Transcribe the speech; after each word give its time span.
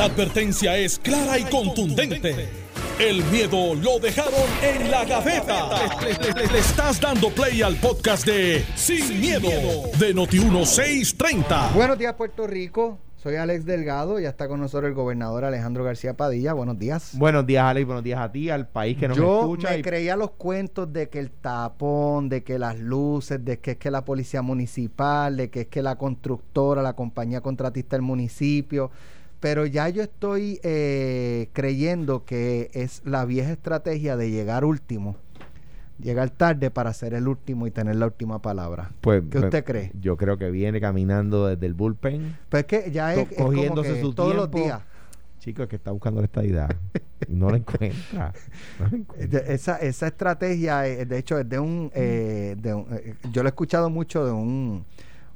La 0.00 0.06
advertencia 0.06 0.78
es 0.78 0.98
clara 0.98 1.38
y 1.38 1.44
contundente. 1.44 2.48
El 2.98 3.22
miedo 3.24 3.74
lo 3.74 3.98
dejaron 3.98 4.32
en 4.62 4.90
la 4.90 5.04
gaveta. 5.04 5.68
Le, 6.00 6.14
le- 6.14 6.32
le- 6.46 6.52
le 6.54 6.58
estás 6.58 6.98
dando 6.98 7.28
play 7.28 7.60
al 7.60 7.76
podcast 7.76 8.24
de 8.24 8.64
Sin, 8.76 9.20
miedo, 9.20 9.50
de 9.98 10.14
Noti1630. 10.16 11.74
Buenos 11.74 11.98
días, 11.98 12.14
Puerto 12.14 12.46
Rico. 12.46 12.96
Soy 13.22 13.36
Alex 13.36 13.66
Delgado. 13.66 14.18
Ya 14.18 14.30
está 14.30 14.48
con 14.48 14.58
nosotros 14.60 14.88
el 14.88 14.94
gobernador 14.94 15.44
Alejandro 15.44 15.84
García 15.84 16.16
Padilla. 16.16 16.54
Buenos 16.54 16.78
días. 16.78 17.10
Buenos 17.18 17.46
días, 17.46 17.64
Alex. 17.64 17.84
Buenos 17.86 18.02
días 18.02 18.20
a 18.20 18.32
ti, 18.32 18.48
al 18.48 18.68
país 18.68 18.96
que 18.96 19.06
nos 19.06 19.18
Yo 19.18 19.40
escucha. 19.40 19.68
me 19.68 19.80
y- 19.80 19.82
creía 19.82 20.16
los 20.16 20.30
cuentos 20.30 20.90
de 20.94 21.10
que 21.10 21.18
el 21.18 21.30
tapón, 21.30 22.30
de 22.30 22.42
que 22.42 22.58
las 22.58 22.78
luces, 22.78 23.44
de 23.44 23.58
que 23.58 23.72
es 23.72 23.76
que 23.76 23.90
la 23.90 24.06
policía 24.06 24.40
municipal, 24.40 25.36
de 25.36 25.50
que 25.50 25.60
es 25.62 25.66
que 25.66 25.82
la 25.82 25.96
constructora, 25.96 26.80
la 26.80 26.94
compañía 26.94 27.42
contratista 27.42 27.96
del 27.96 28.02
municipio. 28.02 28.90
Pero 29.40 29.64
ya 29.66 29.88
yo 29.88 30.02
estoy 30.02 30.60
eh, 30.62 31.48
creyendo 31.54 32.24
que 32.24 32.70
es 32.74 33.00
la 33.04 33.24
vieja 33.24 33.52
estrategia 33.52 34.16
de 34.16 34.30
llegar 34.30 34.64
último, 34.66 35.16
llegar 35.98 36.28
tarde 36.30 36.70
para 36.70 36.92
ser 36.92 37.14
el 37.14 37.26
último 37.26 37.66
y 37.66 37.70
tener 37.70 37.96
la 37.96 38.06
última 38.06 38.42
palabra. 38.42 38.90
pues, 39.00 39.22
¿Qué 39.22 39.28
pues, 39.30 39.44
usted 39.44 39.64
cree? 39.64 39.92
Yo 39.98 40.16
creo 40.18 40.36
que 40.36 40.50
viene 40.50 40.78
caminando 40.80 41.46
desde 41.46 41.64
el 41.66 41.72
bullpen. 41.74 42.36
Pues 42.50 42.64
es 42.64 42.66
que 42.66 42.90
ya 42.90 43.14
es, 43.14 43.28
como 43.32 43.46
cogiéndose 43.48 43.94
que 43.94 44.00
su 44.02 44.12
todos 44.12 44.34
los 44.34 44.50
tiempo. 44.50 44.66
días. 44.68 44.82
Chico, 45.38 45.62
es 45.62 45.70
que 45.70 45.76
está 45.76 45.90
buscando 45.90 46.20
la 46.20 46.26
estadidad. 46.26 46.68
y 47.26 47.32
no 47.32 47.48
la 47.48 47.56
encuentra. 47.56 48.34
No 48.78 48.88
la 48.90 48.96
encuentra. 48.98 49.38
Esa, 49.40 49.76
esa 49.78 50.06
estrategia, 50.08 50.86
eh, 50.86 51.06
de 51.06 51.16
hecho, 51.16 51.38
es 51.38 51.48
de 51.48 51.58
un, 51.58 51.90
eh, 51.94 52.56
de 52.60 52.74
un- 52.74 52.86
eh, 52.92 53.14
yo 53.32 53.42
lo 53.42 53.48
he 53.48 53.52
escuchado 53.52 53.88
mucho 53.88 54.22
de 54.26 54.32
un, 54.32 54.84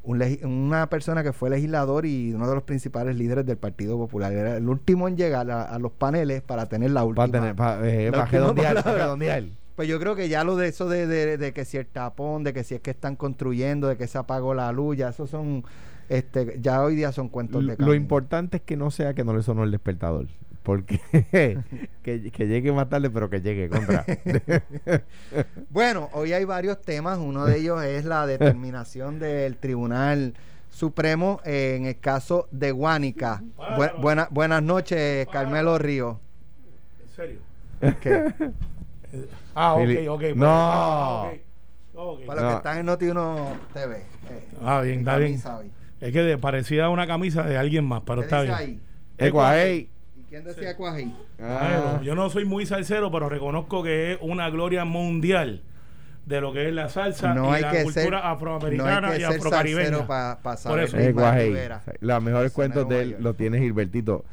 un 0.04 0.22
una 0.44 0.88
persona 0.90 1.22
que 1.22 1.32
fue 1.32 1.50
legislador 1.50 2.04
y 2.06 2.32
uno 2.34 2.46
de 2.48 2.54
los 2.54 2.62
principales 2.64 3.16
líderes 3.16 3.46
del 3.46 3.56
Partido 3.56 3.96
Popular. 3.96 4.32
Era 4.32 4.56
el 4.58 4.68
último 4.68 5.08
en 5.08 5.16
llegar 5.16 5.50
a, 5.50 5.62
a 5.62 5.78
los 5.78 5.92
paneles 5.92 6.42
para 6.42 6.66
tener 6.68 6.90
la 6.90 7.04
última. 7.04 7.26
Para 7.26 7.40
tener, 7.40 7.56
para, 7.56 7.88
eh, 7.90 8.10
para 8.10 8.26
redondear, 8.26 8.74
para 8.74 8.82
palabra. 8.82 9.04
redondear. 9.04 9.45
Pues 9.76 9.88
yo 9.88 9.98
creo 9.98 10.14
que 10.14 10.29
ya 10.29 10.45
lo 10.45 10.54
de 10.56 10.68
eso 10.68 10.88
de, 10.88 11.06
de- 11.06 11.37
de 11.38 11.52
que 11.52 11.64
si 11.64 11.79
el 11.79 11.87
tapón, 11.87 12.45
de 12.45 12.52
que 12.52 12.62
si 12.62 12.74
es 12.76 12.80
que 12.80 12.90
están 12.92 13.16
construyendo, 13.16 13.88
de 13.88 13.96
que 13.96 14.06
se 14.06 14.18
apagó 14.18 14.54
la 14.54 14.70
luz, 14.70 14.96
ya 14.96 15.09
esos 15.09 15.30
son, 15.30 15.64
este, 16.09 16.59
ya 16.60 16.82
hoy 16.82 16.95
día 16.95 17.10
son 17.10 17.29
cuentos 17.29 17.62
de 17.62 17.73
Lo 17.73 17.76
camino. 17.79 17.95
importante 17.95 18.59
es 18.59 18.62
que 18.62 18.76
no 18.76 18.90
sea 18.92 19.14
que 19.14 19.24
no 19.24 19.34
le 19.34 19.42
sonó 19.42 19.64
el 19.64 19.70
despertador. 19.73 20.29
Porque 20.65 20.98
que, 22.02 22.30
que 22.32 22.46
llegue 22.48 22.73
más 22.73 22.88
tarde, 22.88 23.10
pero 23.10 23.29
que 23.30 23.40
llegue 23.40 23.68
contra. 23.68 24.04
Bueno, 25.70 26.09
hoy 26.15 26.32
hay 26.32 26.45
varios 26.45 26.80
temas. 26.82 27.18
Uno 27.18 27.45
de 27.45 27.59
ellos 27.59 27.82
es 27.84 28.04
la 28.04 28.26
determinación 28.26 29.18
del 29.18 29.57
Tribunal 29.57 30.35
Supremo 30.70 31.40
en 31.45 31.85
el 31.87 31.98
caso 32.01 32.48
de 32.51 32.73
Guánica. 32.73 33.42
Bu- 33.59 34.01
buena- 34.01 34.29
buenas 34.30 34.62
noches, 34.62 35.26
Carmelo 35.30 35.79
Río. 35.79 36.18
¿En 37.02 37.15
serio? 37.15 37.38
¿Qué? 38.01 38.35
Ah, 39.54 39.74
ok, 39.74 39.80
Fili- 39.82 40.09
ok. 40.09 40.23
No. 40.35 40.46
Ah, 40.48 41.30
ok. 41.30 41.38
Ok. 41.95 42.26
Para 42.26 42.40
los 42.40 42.51
No. 42.51 42.51
que 42.51 42.57
están 42.57 42.79
en 42.79 42.87
Noti 42.87 43.04
1 43.07 43.57
TV. 43.73 43.96
eh, 43.98 44.48
Ah, 44.65 44.80
bien, 44.80 44.98
está 45.01 45.16
bien. 45.18 45.40
hoy. 45.57 45.70
Es 46.01 46.12
que 46.12 46.23
de- 46.23 46.38
parecía 46.38 46.88
una 46.88 47.07
camisa 47.07 47.45
de 47.45 47.57
alguien 47.57 47.85
más, 47.85 48.02
pero 48.04 48.23
¿Qué 48.23 48.24
está 48.26 48.42
dice 48.42 48.57
bien. 48.66 48.80
ahí? 48.80 48.80
¿Y 50.35 50.43
quién 50.43 50.45
decía 50.45 50.77
Cuají? 50.77 51.15
Bueno, 51.38 51.54
Ah. 51.59 52.01
yo 52.02 52.15
no 52.15 52.29
soy 52.30 52.45
muy 52.45 52.66
salsero, 52.66 53.10
pero 53.13 53.29
reconozco 53.29 53.82
que 53.82 54.13
es 54.13 54.18
una 54.21 54.51
gloria 54.51 54.85
mundial 54.85 55.63
de 56.26 56.41
lo 56.41 56.52
que 56.52 56.68
es 56.68 56.74
la 56.74 56.88
salsa 56.88 57.35
No 57.35 57.51
y 57.51 57.54
hay 57.57 57.63
la 57.63 57.71
que 57.71 57.82
cultura 57.85 58.02
ser, 58.04 58.10
no 58.13 58.18
afroamericana 58.18 59.09
hay 59.10 59.15
y 59.16 59.18
que 59.18 59.24
afrocaribeña. 59.26 60.07
para 60.07 60.38
Por 60.41 60.80
eso. 60.80 60.96
Rivera. 60.96 61.82
Los 62.01 62.23
mejores 62.23 62.52
cuentos 62.52 62.88
de 62.88 63.02
él 63.02 63.16
los 63.21 63.37
tiene 63.37 63.59
Gilbertito. 63.59 64.25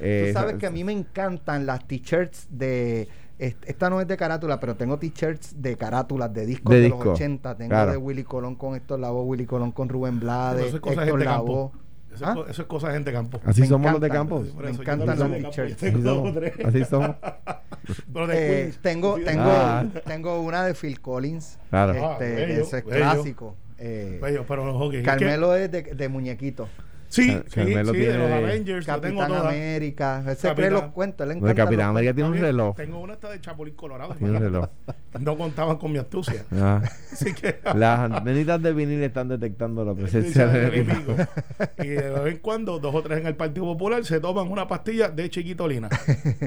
Eh, 0.00 0.32
Tú 0.32 0.38
sabes 0.38 0.52
sa- 0.52 0.58
que 0.58 0.66
a 0.66 0.70
mí 0.70 0.84
me 0.84 0.92
encantan 0.92 1.64
las 1.66 1.86
t-shirts 1.86 2.46
de. 2.50 3.08
est- 3.38 3.64
Esta 3.68 3.88
no 3.88 4.00
es 4.00 4.06
de 4.08 4.16
carátula, 4.16 4.60
pero 4.60 4.74
tengo 4.76 4.98
t-shirts 4.98 5.62
de 5.62 5.76
carátulas 5.76 6.32
de 6.34 6.44
discos 6.46 6.70
De 6.72 6.76
de, 6.80 6.84
disco, 6.86 7.04
los 7.04 7.14
80. 7.14 7.56
Tengo 7.56 7.70
claro. 7.70 7.90
de 7.92 7.96
Willy 7.96 8.24
Colón 8.24 8.54
con 8.56 8.74
Héctor 8.76 8.98
Lavoe, 9.00 9.24
Willy 9.24 9.46
Colón 9.46 9.72
con 9.72 9.88
Rubén 9.88 10.20
Blades, 10.20 10.66
es 10.66 10.74
Héctor 10.74 10.94
gente 10.94 11.16
de 11.16 11.24
campo. 11.24 11.72
Eso, 12.14 12.24
¿Ah? 12.26 12.30
es, 12.30 12.34
co- 12.36 12.46
eso 12.48 12.62
es 12.62 12.68
cosa 12.68 12.88
de 12.88 12.94
gente 12.94 13.10
de 13.10 13.16
campo. 13.16 13.40
Así 13.44 13.60
Me 13.62 13.66
somos 13.68 13.92
los 13.92 14.00
de. 14.00 14.48
Por 14.50 14.64
me 14.64 14.70
encantan 14.70 15.18
los 15.18 15.18
campo, 15.18 15.50
t-shirts. 15.50 15.82
Así 15.82 16.02
somos. 16.02 16.34
tres. 16.34 16.52
Así 16.64 16.84
somos. 16.84 17.16
Pero 18.12 18.26
de 18.26 18.62
Eh, 18.68 18.74
tengo, 18.82 19.16
tengo, 19.24 19.42
Ah. 19.46 19.84
tengo 20.06 20.40
una 20.40 20.64
de 20.64 20.74
Phil 20.74 21.00
Collins. 21.00 21.58
Claro. 21.70 21.92
Este, 21.92 22.04
Ah, 22.04 22.18
bello, 22.18 22.62
ese 22.62 22.78
es 22.78 22.84
bello. 22.84 22.96
clásico. 22.96 23.56
Eh, 23.80 24.18
Bello, 24.20 24.44
pero 24.48 24.64
es 24.64 24.90
que- 24.90 25.02
Carmelo 25.04 25.54
es 25.54 25.70
de, 25.70 25.82
de 25.82 26.08
muñequito. 26.08 26.68
Sí, 27.08 27.28
Car- 27.32 27.44
sí, 27.48 27.54
Carmelo 27.54 27.92
sí, 27.92 27.98
de 28.00 28.18
los 28.18 28.30
Avengers, 28.30 28.86
lo 28.86 29.00
tengo 29.00 29.20
Capitán 29.20 29.28
todas. 29.40 29.54
América. 29.54 30.18
Él 30.18 30.24
se 30.36 30.48
Capitán- 30.48 30.54
cree 30.56 30.70
los 30.70 30.82
cuentos. 30.92 31.26
Le 31.26 31.34
encanta 31.34 31.54
Capitán 31.54 31.78
los 31.86 31.90
América 31.90 32.14
tiene 32.14 32.30
un 32.30 32.36
reloj. 32.36 32.76
Tengo 32.76 33.00
una 33.00 33.12
esta 33.14 33.30
de 33.30 33.40
Chapulín 33.40 33.74
Colorado. 33.74 34.14
Tiene 34.14 34.36
un 34.36 34.42
reloj. 34.42 34.66
No 35.18 35.38
contaban 35.38 35.78
con 35.78 35.90
mi 35.90 35.98
astucia. 35.98 36.44
Ah. 36.52 36.82
Así 37.12 37.32
que. 37.32 37.60
Las 37.74 37.98
antenitas 38.00 38.62
de 38.62 38.72
vinil 38.74 39.02
están 39.02 39.28
detectando 39.28 39.82
la 39.84 39.94
presencia 39.94 40.46
de 40.46 40.78
y 40.78 40.82
pico. 40.84 41.14
Y 41.82 41.86
de 41.88 42.10
vez 42.10 42.34
en 42.34 42.38
cuando, 42.40 42.78
dos 42.78 42.94
o 42.94 43.02
tres 43.02 43.20
en 43.20 43.26
el 43.26 43.34
Partido 43.34 43.64
Popular 43.64 44.04
se 44.04 44.20
toman 44.20 44.48
una 44.50 44.68
pastilla 44.68 45.08
de 45.08 45.30
chiquitolina. 45.30 45.88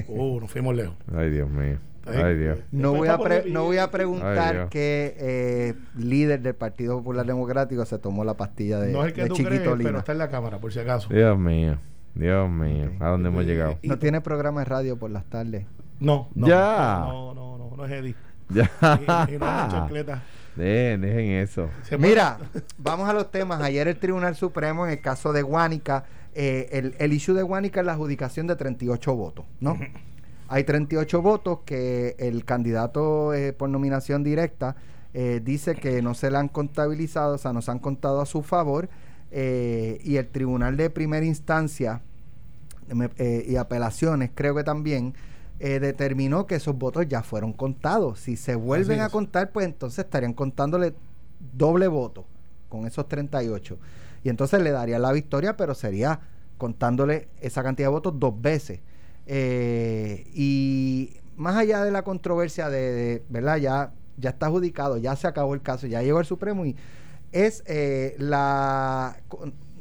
Uh, 0.07 0.39
nos 0.39 0.51
fuimos 0.51 0.75
lejos. 0.75 0.95
Ay, 1.13 1.31
Dios 1.31 1.49
mío. 1.49 1.79
Ay, 2.05 2.35
Dios. 2.35 2.59
No 2.71 2.93
voy, 2.93 3.07
a 3.07 3.17
pre- 3.17 3.45
no 3.49 3.63
voy 3.65 3.77
a 3.77 3.83
Ay, 3.83 3.89
preguntar 3.91 4.53
Dios. 4.53 4.69
qué 4.71 5.15
eh, 5.19 5.73
líder 5.97 6.41
del 6.41 6.55
Partido 6.55 6.97
Popular 6.97 7.25
Democrático 7.25 7.85
se 7.85 7.99
tomó 7.99 8.23
la 8.23 8.35
pastilla 8.35 8.79
de, 8.79 8.91
no 8.91 9.01
es 9.01 9.07
el 9.09 9.13
que 9.13 9.21
de 9.23 9.27
tú 9.29 9.35
crees, 9.35 9.61
pero 9.83 9.99
está 9.99 10.11
en 10.11 10.17
la 10.17 10.29
cámara, 10.29 10.57
por 10.59 10.73
si 10.73 10.79
acaso. 10.79 11.09
Dios 11.13 11.37
mío. 11.37 11.77
Dios 12.15 12.49
mío. 12.49 12.91
¿A 12.99 13.09
dónde 13.09 13.29
hemos 13.29 13.45
llegado? 13.45 13.77
No 13.83 13.97
tiene 13.99 14.19
programa 14.21 14.61
de 14.61 14.65
radio 14.65 14.97
por 14.97 15.11
las 15.11 15.25
tardes. 15.25 15.65
No, 15.99 16.29
no. 16.33 16.47
Ya. 16.47 17.05
No, 17.07 17.33
no, 17.33 17.57
no, 17.57 17.75
no 17.77 17.85
es 17.85 17.91
Eddie. 17.91 18.15
Ya. 18.49 18.69
Y, 19.29 19.35
y 19.35 19.37
no 19.37 19.45
es 19.45 19.71
chancleta. 19.71 20.23
Dejen, 20.55 20.99
dejen 21.01 21.31
eso. 21.31 21.69
Mira, 21.97 22.37
vamos 22.77 23.07
a 23.07 23.13
los 23.13 23.31
temas. 23.31 23.61
Ayer 23.61 23.87
el 23.87 23.97
Tribunal 23.97 24.35
Supremo, 24.35 24.85
en 24.85 24.91
el 24.91 24.99
caso 25.01 25.31
de 25.31 25.41
Guánica, 25.43 26.03
eh, 26.33 26.67
el, 26.73 26.95
el 26.99 27.13
issue 27.13 27.33
de 27.33 27.43
Guánica 27.43 27.79
es 27.79 27.85
la 27.85 27.93
adjudicación 27.93 28.47
de 28.47 28.57
38 28.57 29.15
votos, 29.15 29.45
¿no? 29.61 29.77
Hay 30.51 30.63
38 30.65 31.21
votos 31.21 31.59
que 31.65 32.15
el 32.19 32.43
candidato 32.43 33.33
eh, 33.33 33.53
por 33.53 33.69
nominación 33.69 34.23
directa 34.23 34.75
eh, 35.13 35.41
dice 35.43 35.75
que 35.75 36.01
no 36.01 36.13
se 36.13 36.29
le 36.29 36.37
han 36.37 36.49
contabilizado, 36.49 37.35
o 37.35 37.37
sea, 37.37 37.53
no 37.53 37.61
se 37.61 37.71
han 37.71 37.79
contado 37.79 38.21
a 38.21 38.25
su 38.25 38.43
favor, 38.43 38.89
eh, 39.31 39.99
y 40.03 40.17
el 40.17 40.27
Tribunal 40.27 40.77
de 40.77 40.89
Primera 40.89 41.25
Instancia 41.25 42.01
y 43.47 43.55
apelaciones, 43.55 44.31
creo 44.35 44.53
que 44.53 44.65
también, 44.65 45.13
eh, 45.63 45.79
determinó 45.79 46.47
que 46.47 46.55
esos 46.55 46.75
votos 46.75 47.07
ya 47.07 47.21
fueron 47.21 47.53
contados. 47.53 48.19
Si 48.19 48.35
se 48.35 48.55
vuelven 48.55 48.99
a 48.99 49.09
contar, 49.09 49.51
pues 49.51 49.67
entonces 49.67 50.05
estarían 50.05 50.33
contándole 50.33 50.95
doble 51.53 51.87
voto 51.87 52.25
con 52.67 52.87
esos 52.87 53.07
38. 53.07 53.77
Y 54.23 54.29
entonces 54.29 54.59
le 54.63 54.71
daría 54.71 54.97
la 54.97 55.11
victoria, 55.11 55.55
pero 55.55 55.75
sería 55.75 56.19
contándole 56.57 57.27
esa 57.41 57.61
cantidad 57.61 57.89
de 57.89 57.91
votos 57.91 58.19
dos 58.19 58.41
veces. 58.41 58.79
Eh, 59.27 60.25
y 60.33 61.17
más 61.35 61.55
allá 61.55 61.83
de 61.83 61.91
la 61.91 62.03
controversia 62.03 62.69
de, 62.69 62.91
de, 62.91 63.23
¿verdad? 63.29 63.57
Ya, 63.57 63.91
ya 64.17 64.31
está 64.31 64.47
adjudicado, 64.47 64.97
ya 64.97 65.15
se 65.15 65.27
acabó 65.27 65.53
el 65.53 65.61
caso, 65.61 65.87
ya 65.87 66.01
llegó 66.01 66.19
el 66.19 66.25
Supremo 66.25 66.65
y 66.65 66.75
es 67.31 67.63
eh, 67.65 68.15
la, 68.19 69.17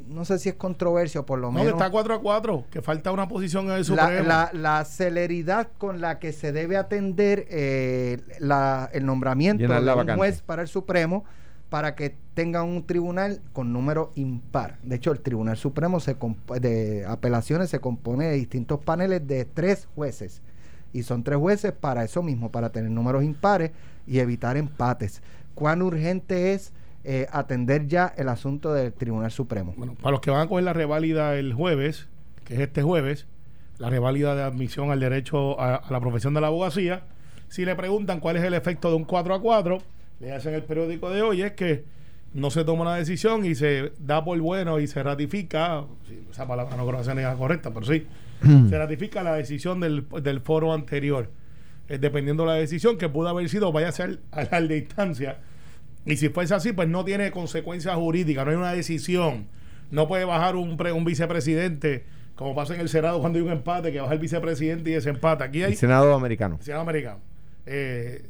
no 0.07 0.23
sé 0.25 0.39
si 0.39 0.49
es 0.49 0.55
controversia 0.55 1.21
o 1.21 1.25
por 1.25 1.39
lo 1.39 1.47
No, 1.51 1.59
menos 1.59 1.73
está 1.73 1.89
4 1.89 2.13
a 2.15 2.21
4, 2.21 2.65
que 2.71 2.81
falta 2.81 3.11
una 3.11 3.27
posición 3.27 3.65
en 3.65 3.71
el 3.73 3.77
la, 3.79 3.83
Supremo. 3.83 4.27
la, 4.27 4.49
la 4.53 4.85
celeridad 4.85 5.67
con 5.77 6.01
la 6.01 6.19
que 6.19 6.31
se 6.33 6.51
debe 6.51 6.77
atender 6.77 7.45
eh, 7.49 8.19
la- 8.39 8.89
el 8.93 9.05
nombramiento 9.05 9.63
de 9.71 9.81
la 9.81 9.95
un 9.95 10.15
juez 10.15 10.41
para 10.41 10.61
el 10.61 10.67
Supremo 10.67 11.25
para 11.71 11.95
que 11.95 12.13
tenga 12.33 12.63
un 12.63 12.85
tribunal 12.85 13.39
con 13.53 13.71
número 13.71 14.11
impar. 14.15 14.77
De 14.83 14.97
hecho, 14.97 15.13
el 15.13 15.21
Tribunal 15.21 15.55
Supremo 15.55 16.01
se 16.01 16.17
de 16.59 17.05
apelaciones 17.07 17.69
se 17.69 17.79
compone 17.79 18.25
de 18.25 18.33
distintos 18.33 18.81
paneles 18.83 19.25
de 19.25 19.45
tres 19.45 19.87
jueces. 19.95 20.41
Y 20.91 21.03
son 21.03 21.23
tres 21.23 21.37
jueces 21.37 21.71
para 21.71 22.03
eso 22.03 22.23
mismo, 22.23 22.51
para 22.51 22.73
tener 22.73 22.91
números 22.91 23.23
impares 23.23 23.71
y 24.05 24.19
evitar 24.19 24.57
empates. 24.57 25.21
¿Cuán 25.55 25.81
urgente 25.81 26.51
es 26.51 26.73
eh, 27.05 27.27
atender 27.31 27.87
ya 27.87 28.13
el 28.17 28.27
asunto 28.27 28.73
del 28.73 28.91
Tribunal 28.91 29.31
Supremo? 29.31 29.73
Bueno, 29.77 29.95
para 29.95 30.11
los 30.11 30.19
que 30.19 30.29
van 30.29 30.41
a 30.41 30.49
coger 30.49 30.65
la 30.65 30.73
reválida 30.73 31.35
el 31.37 31.53
jueves, 31.53 32.09
que 32.43 32.55
es 32.55 32.59
este 32.59 32.83
jueves, 32.83 33.27
la 33.77 33.89
reválida 33.89 34.35
de 34.35 34.43
admisión 34.43 34.91
al 34.91 34.99
derecho 34.99 35.57
a, 35.57 35.75
a 35.75 35.89
la 35.89 36.01
profesión 36.01 36.33
de 36.33 36.41
la 36.41 36.47
abogacía, 36.47 37.05
si 37.47 37.63
le 37.63 37.77
preguntan 37.77 38.19
cuál 38.19 38.35
es 38.35 38.43
el 38.43 38.55
efecto 38.55 38.89
de 38.89 38.97
un 38.97 39.05
4 39.05 39.35
a 39.35 39.41
4, 39.41 39.81
le 40.21 40.31
hacen 40.31 40.53
el 40.53 40.63
periódico 40.63 41.09
de 41.09 41.21
hoy, 41.21 41.41
es 41.41 41.51
que 41.53 41.83
no 42.33 42.49
se 42.49 42.63
toma 42.63 42.83
una 42.83 42.95
decisión 42.95 43.45
y 43.45 43.55
se 43.55 43.91
da 43.99 44.23
por 44.23 44.39
bueno 44.39 44.79
y 44.79 44.87
se 44.87 45.03
ratifica, 45.03 45.83
esa 46.31 46.47
palabra 46.47 46.77
no 46.77 46.85
creo 46.87 46.99
que 46.99 47.03
sea 47.05 47.15
ni 47.15 47.23
la 47.23 47.35
correcta, 47.35 47.73
pero 47.73 47.85
sí, 47.85 48.07
se 48.69 48.77
ratifica 48.77 49.21
la 49.23 49.33
decisión 49.35 49.79
del, 49.81 50.07
del 50.21 50.39
foro 50.39 50.73
anterior, 50.73 51.29
eh, 51.89 51.97
dependiendo 51.97 52.43
de 52.43 52.49
la 52.49 52.55
decisión 52.55 52.97
que 52.97 53.09
pudo 53.09 53.27
haber 53.27 53.49
sido, 53.49 53.71
vaya 53.71 53.89
a 53.89 53.91
ser 53.91 54.19
a 54.31 54.43
la 54.43 54.61
de 54.61 54.77
instancia, 54.77 55.39
y 56.05 56.15
si 56.15 56.29
fuese 56.29 56.53
así, 56.55 56.71
pues 56.71 56.87
no 56.87 57.03
tiene 57.03 57.31
consecuencias 57.31 57.95
jurídicas, 57.95 58.45
no 58.45 58.51
hay 58.51 58.57
una 58.57 58.73
decisión. 58.73 59.47
No 59.91 60.07
puede 60.07 60.23
bajar 60.23 60.55
un, 60.55 60.77
pre- 60.77 60.93
un 60.93 61.03
vicepresidente 61.03 62.05
como 62.35 62.55
pasa 62.55 62.73
en 62.73 62.79
el 62.79 62.87
Senado 62.89 63.19
cuando 63.19 63.37
hay 63.37 63.45
un 63.45 63.51
empate, 63.51 63.91
que 63.91 63.99
baja 63.99 64.13
el 64.13 64.19
vicepresidente 64.19 64.89
y 64.89 64.93
desempata. 64.93 65.43
Aquí 65.43 65.61
hay 65.63 65.73
El 65.73 65.77
Senado 65.77 66.15
americano. 66.15 66.57
Senado 66.61 66.81
americano. 66.81 67.19
Eh, 67.65 68.23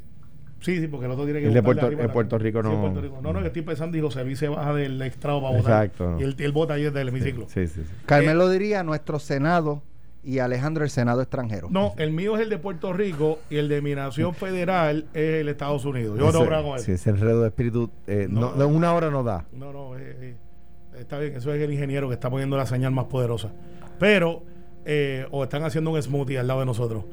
sí, 0.61 0.79
sí, 0.79 0.87
porque 0.87 1.05
el 1.07 1.11
otro 1.11 1.25
tiene 1.25 1.41
que 1.41 1.47
El 1.47 1.53
de 1.53 1.61
Puerto- 1.63 1.85
arriba 1.87 2.03
en 2.05 2.11
Puerto 2.11 2.37
también. 2.37 2.53
Rico 2.55 2.61
Sí, 2.69 2.73
no- 2.75 2.81
Puerto 2.81 3.01
Rico. 3.01 3.19
No, 3.21 3.33
no, 3.33 3.41
que 3.41 3.47
estoy 3.47 3.61
pensando 3.63 3.97
y 3.97 4.01
José 4.01 4.23
Luis 4.23 4.39
se 4.39 4.47
baja 4.47 4.73
del 4.73 5.01
extrado 5.01 5.41
para 5.41 5.57
votar. 5.57 5.85
Exacto. 5.85 6.17
Y 6.19 6.23
él, 6.23 6.35
él 6.39 6.51
vota 6.53 6.75
ahí 6.75 6.83
desde 6.83 7.01
el 7.01 7.09
hemiciclo. 7.09 7.45
Sí, 7.49 7.67
sí, 7.67 7.81
sí. 7.83 7.91
Carmelo 8.05 8.49
diría 8.49 8.83
nuestro 8.83 9.19
Senado 9.19 9.83
y 10.23 10.37
Alejandro 10.39 10.83
el 10.83 10.89
Senado 10.91 11.21
extranjero. 11.21 11.67
No, 11.71 11.93
el 11.97 12.11
mío 12.11 12.35
es 12.35 12.43
el 12.43 12.49
de 12.49 12.59
Puerto 12.59 12.93
Rico 12.93 13.39
y 13.49 13.57
el 13.57 13.67
de 13.67 13.81
mi 13.81 13.95
nación 13.95 14.35
federal 14.35 15.07
es 15.13 15.41
el 15.41 15.49
Estados 15.49 15.83
Unidos. 15.83 16.17
Yo 16.19 16.31
no 16.31 16.45
con 16.63 16.75
eso. 16.75 16.85
sí, 16.85 16.91
ese 16.91 17.09
enredo 17.09 17.41
de 17.41 17.47
espíritu, 17.47 17.89
eh, 18.07 18.27
No, 18.29 18.39
no, 18.41 18.51
no. 18.51 18.57
de 18.57 18.65
una 18.65 18.93
hora 18.93 19.09
no 19.09 19.23
da. 19.23 19.45
No, 19.51 19.73
no, 19.73 19.97
eh, 19.97 20.15
eh, 20.21 20.35
está 20.99 21.17
bien. 21.17 21.35
Eso 21.35 21.51
es 21.53 21.59
el 21.61 21.73
ingeniero 21.73 22.07
que 22.07 22.13
está 22.13 22.29
poniendo 22.29 22.55
la 22.55 22.67
señal 22.67 22.91
más 22.91 23.05
poderosa. 23.05 23.49
Pero, 23.97 24.43
eh, 24.85 25.25
o 25.31 25.43
están 25.43 25.63
haciendo 25.63 25.89
un 25.91 26.01
smoothie 26.01 26.37
al 26.37 26.45
lado 26.47 26.59
de 26.59 26.65
nosotros. 26.67 27.03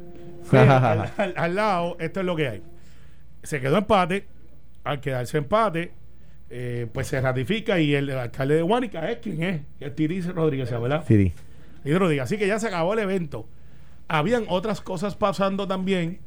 Pero, 0.50 0.70
al, 0.72 1.10
al- 1.16 1.34
al 1.36 1.54
lado, 1.54 1.96
esto 2.00 2.20
es 2.20 2.26
lo 2.26 2.36
que 2.36 2.48
hay. 2.48 2.62
Se 3.48 3.62
quedó 3.62 3.78
empate. 3.78 4.26
Al 4.84 5.00
quedarse 5.00 5.38
empate, 5.38 5.92
eh, 6.50 6.86
pues 6.92 7.06
se 7.06 7.18
ratifica 7.18 7.80
y 7.80 7.94
el 7.94 8.10
alcalde 8.10 8.56
de 8.56 8.62
Guánica 8.62 9.10
es 9.10 9.20
quien 9.20 9.42
es. 9.42 9.62
Es 9.80 9.94
Tirice 9.94 10.32
Rodríguez, 10.32 10.70
¿verdad? 10.70 11.02
Sí, 11.08 11.32
Y 11.82 11.94
Rodríguez. 11.94 12.24
Así 12.24 12.36
que 12.36 12.46
ya 12.46 12.58
se 12.58 12.68
acabó 12.68 12.92
el 12.92 12.98
evento. 12.98 13.48
Habían 14.06 14.44
otras 14.48 14.82
cosas 14.82 15.16
pasando 15.16 15.66
también 15.66 16.20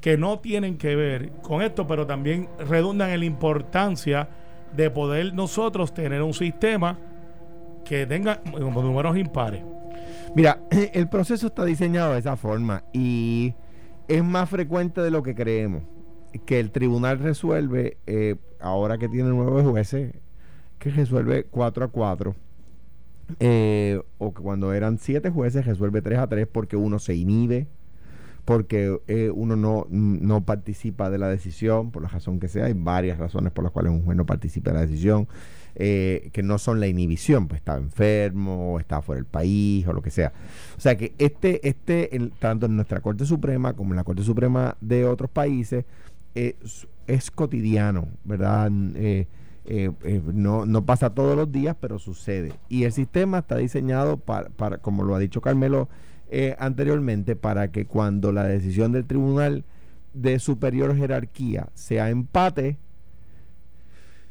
que 0.00 0.16
no 0.16 0.38
tienen 0.38 0.78
que 0.78 0.94
ver 0.94 1.32
con 1.42 1.60
esto, 1.60 1.88
pero 1.88 2.06
también 2.06 2.48
redundan 2.68 3.10
en 3.10 3.18
la 3.18 3.26
importancia 3.26 4.28
de 4.76 4.90
poder 4.90 5.34
nosotros 5.34 5.92
tener 5.92 6.22
un 6.22 6.34
sistema 6.34 6.96
que 7.84 8.06
tenga 8.06 8.42
números 8.44 9.16
impares. 9.16 9.64
Mira, 10.36 10.60
el 10.70 11.08
proceso 11.08 11.48
está 11.48 11.64
diseñado 11.64 12.12
de 12.12 12.20
esa 12.20 12.36
forma 12.36 12.84
y 12.92 13.54
es 14.06 14.22
más 14.22 14.48
frecuente 14.48 15.00
de 15.00 15.10
lo 15.10 15.24
que 15.24 15.34
creemos. 15.34 15.82
Que 16.46 16.60
el 16.60 16.70
tribunal 16.70 17.18
resuelve, 17.18 17.96
eh, 18.06 18.36
ahora 18.60 18.98
que 18.98 19.08
tiene 19.08 19.30
nueve 19.30 19.62
jueces, 19.62 20.14
que 20.78 20.90
resuelve 20.90 21.44
4 21.50 21.84
a 21.84 21.88
4. 21.88 22.34
eh, 23.38 24.00
o 24.18 24.34
que 24.34 24.42
cuando 24.42 24.72
eran 24.72 24.98
siete 24.98 25.30
jueces 25.30 25.64
resuelve 25.66 26.02
3 26.02 26.18
a 26.18 26.26
3 26.28 26.46
porque 26.50 26.76
uno 26.76 26.98
se 26.98 27.14
inhibe, 27.14 27.68
porque 28.44 28.98
eh, 29.06 29.30
uno 29.32 29.54
no, 29.56 29.86
no 29.90 30.44
participa 30.44 31.10
de 31.10 31.18
la 31.18 31.28
decisión, 31.28 31.90
por 31.92 32.02
la 32.02 32.08
razón 32.08 32.40
que 32.40 32.48
sea. 32.48 32.64
Hay 32.66 32.72
varias 32.74 33.18
razones 33.18 33.52
por 33.52 33.62
las 33.64 33.72
cuales 33.72 33.92
un 33.92 34.02
juez 34.04 34.16
no 34.16 34.26
participa 34.26 34.70
de 34.72 34.74
la 34.76 34.86
decisión, 34.86 35.28
eh, 35.76 36.30
que 36.32 36.42
no 36.42 36.58
son 36.58 36.80
la 36.80 36.88
inhibición, 36.88 37.46
pues 37.46 37.60
está 37.60 37.76
enfermo, 37.76 38.74
o 38.74 38.80
está 38.80 39.02
fuera 39.02 39.18
del 39.18 39.26
país, 39.26 39.86
o 39.86 39.92
lo 39.92 40.02
que 40.02 40.10
sea. 40.10 40.32
O 40.76 40.80
sea 40.80 40.96
que 40.96 41.14
este, 41.18 41.66
este 41.68 42.10
tanto 42.40 42.66
en 42.66 42.74
nuestra 42.76 43.00
Corte 43.00 43.24
Suprema 43.26 43.74
como 43.74 43.92
en 43.92 43.96
la 43.96 44.04
Corte 44.04 44.22
Suprema 44.24 44.76
de 44.80 45.06
otros 45.06 45.30
países, 45.30 45.84
eh, 46.34 46.56
s- 46.64 46.86
es 47.06 47.30
cotidiano, 47.30 48.08
¿verdad? 48.24 48.70
Eh, 48.94 49.26
eh, 49.66 49.90
eh, 50.04 50.22
no, 50.32 50.64
no 50.66 50.84
pasa 50.86 51.10
todos 51.10 51.36
los 51.36 51.50
días, 51.52 51.76
pero 51.80 51.98
sucede. 51.98 52.52
Y 52.68 52.84
el 52.84 52.92
sistema 52.92 53.38
está 53.38 53.56
diseñado 53.56 54.16
para, 54.16 54.48
para 54.50 54.78
como 54.78 55.02
lo 55.04 55.14
ha 55.14 55.18
dicho 55.18 55.40
Carmelo 55.40 55.88
anteriormente, 56.58 57.34
para 57.34 57.72
que 57.72 57.86
cuando 57.86 58.30
la 58.30 58.44
decisión 58.44 58.92
del 58.92 59.04
tribunal 59.04 59.64
de 60.14 60.38
superior 60.38 60.96
jerarquía 60.96 61.68
sea 61.74 62.08
empate, 62.10 62.76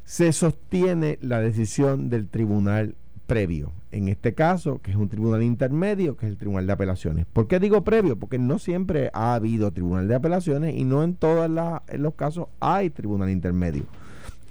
se 0.04 0.32
sostiene 0.32 1.18
la 1.20 1.40
decisión 1.40 2.08
del 2.08 2.26
tribunal 2.26 2.94
previo. 3.26 3.72
En 3.92 4.08
este 4.08 4.34
caso, 4.34 4.80
que 4.80 4.92
es 4.92 4.96
un 4.96 5.08
tribunal 5.08 5.42
intermedio, 5.42 6.16
que 6.16 6.26
es 6.26 6.32
el 6.32 6.38
tribunal 6.38 6.64
de 6.66 6.72
apelaciones. 6.72 7.26
¿Por 7.32 7.48
qué 7.48 7.58
digo 7.58 7.82
previo? 7.82 8.16
Porque 8.16 8.38
no 8.38 8.60
siempre 8.60 9.10
ha 9.12 9.34
habido 9.34 9.72
tribunal 9.72 10.06
de 10.06 10.14
apelaciones 10.14 10.76
y 10.76 10.84
no 10.84 11.02
en 11.02 11.14
todos 11.14 11.50
los 11.50 12.14
casos 12.14 12.46
hay 12.60 12.90
tribunal 12.90 13.30
intermedio. 13.30 13.82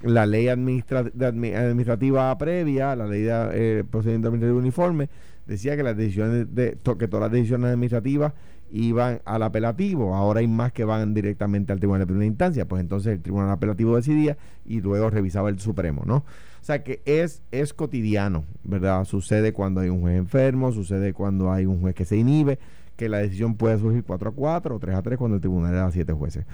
La 0.02 0.26
ley 0.26 0.48
administra- 0.48 1.10
administrativa 1.10 2.36
previa, 2.36 2.94
la 2.96 3.06
ley 3.06 3.22
de 3.22 3.48
eh, 3.52 3.84
procedimiento 3.90 4.28
administrativo 4.28 4.58
uniforme, 4.58 5.08
decía 5.46 5.74
que 5.74 5.82
las 5.82 5.96
decisiones 5.96 6.54
de, 6.54 6.76
que 6.98 7.08
todas 7.08 7.22
las 7.22 7.32
decisiones 7.32 7.68
administrativas 7.68 8.34
iban 8.70 9.20
al 9.24 9.42
apelativo. 9.42 10.14
Ahora 10.14 10.40
hay 10.40 10.48
más 10.48 10.72
que 10.72 10.84
van 10.84 11.12
directamente 11.12 11.72
al 11.72 11.78
tribunal 11.80 12.00
de 12.00 12.06
primera 12.06 12.26
instancia. 12.26 12.66
Pues 12.68 12.80
entonces 12.80 13.14
el 13.14 13.20
tribunal 13.20 13.50
apelativo 13.50 13.96
decidía 13.96 14.36
y 14.66 14.80
luego 14.80 15.10
revisaba 15.10 15.48
el 15.48 15.58
Supremo, 15.60 16.02
¿no? 16.06 16.24
O 16.60 16.64
sea 16.64 16.82
que 16.84 17.00
es, 17.04 17.42
es 17.50 17.72
cotidiano, 17.72 18.44
¿verdad? 18.64 19.04
Sucede 19.04 19.52
cuando 19.52 19.80
hay 19.80 19.88
un 19.88 20.00
juez 20.02 20.16
enfermo, 20.18 20.72
sucede 20.72 21.12
cuando 21.14 21.50
hay 21.50 21.66
un 21.66 21.80
juez 21.80 21.94
que 21.94 22.04
se 22.04 22.16
inhibe, 22.16 22.58
que 22.96 23.08
la 23.08 23.18
decisión 23.18 23.54
puede 23.54 23.78
surgir 23.78 24.04
4 24.04 24.30
a 24.30 24.32
4 24.32 24.76
o 24.76 24.78
3 24.78 24.94
a 24.94 25.02
3 25.02 25.18
cuando 25.18 25.36
el 25.36 25.40
tribunal 25.40 25.72
era 25.74 25.90
7 25.90 26.12
jueces. 26.12 26.44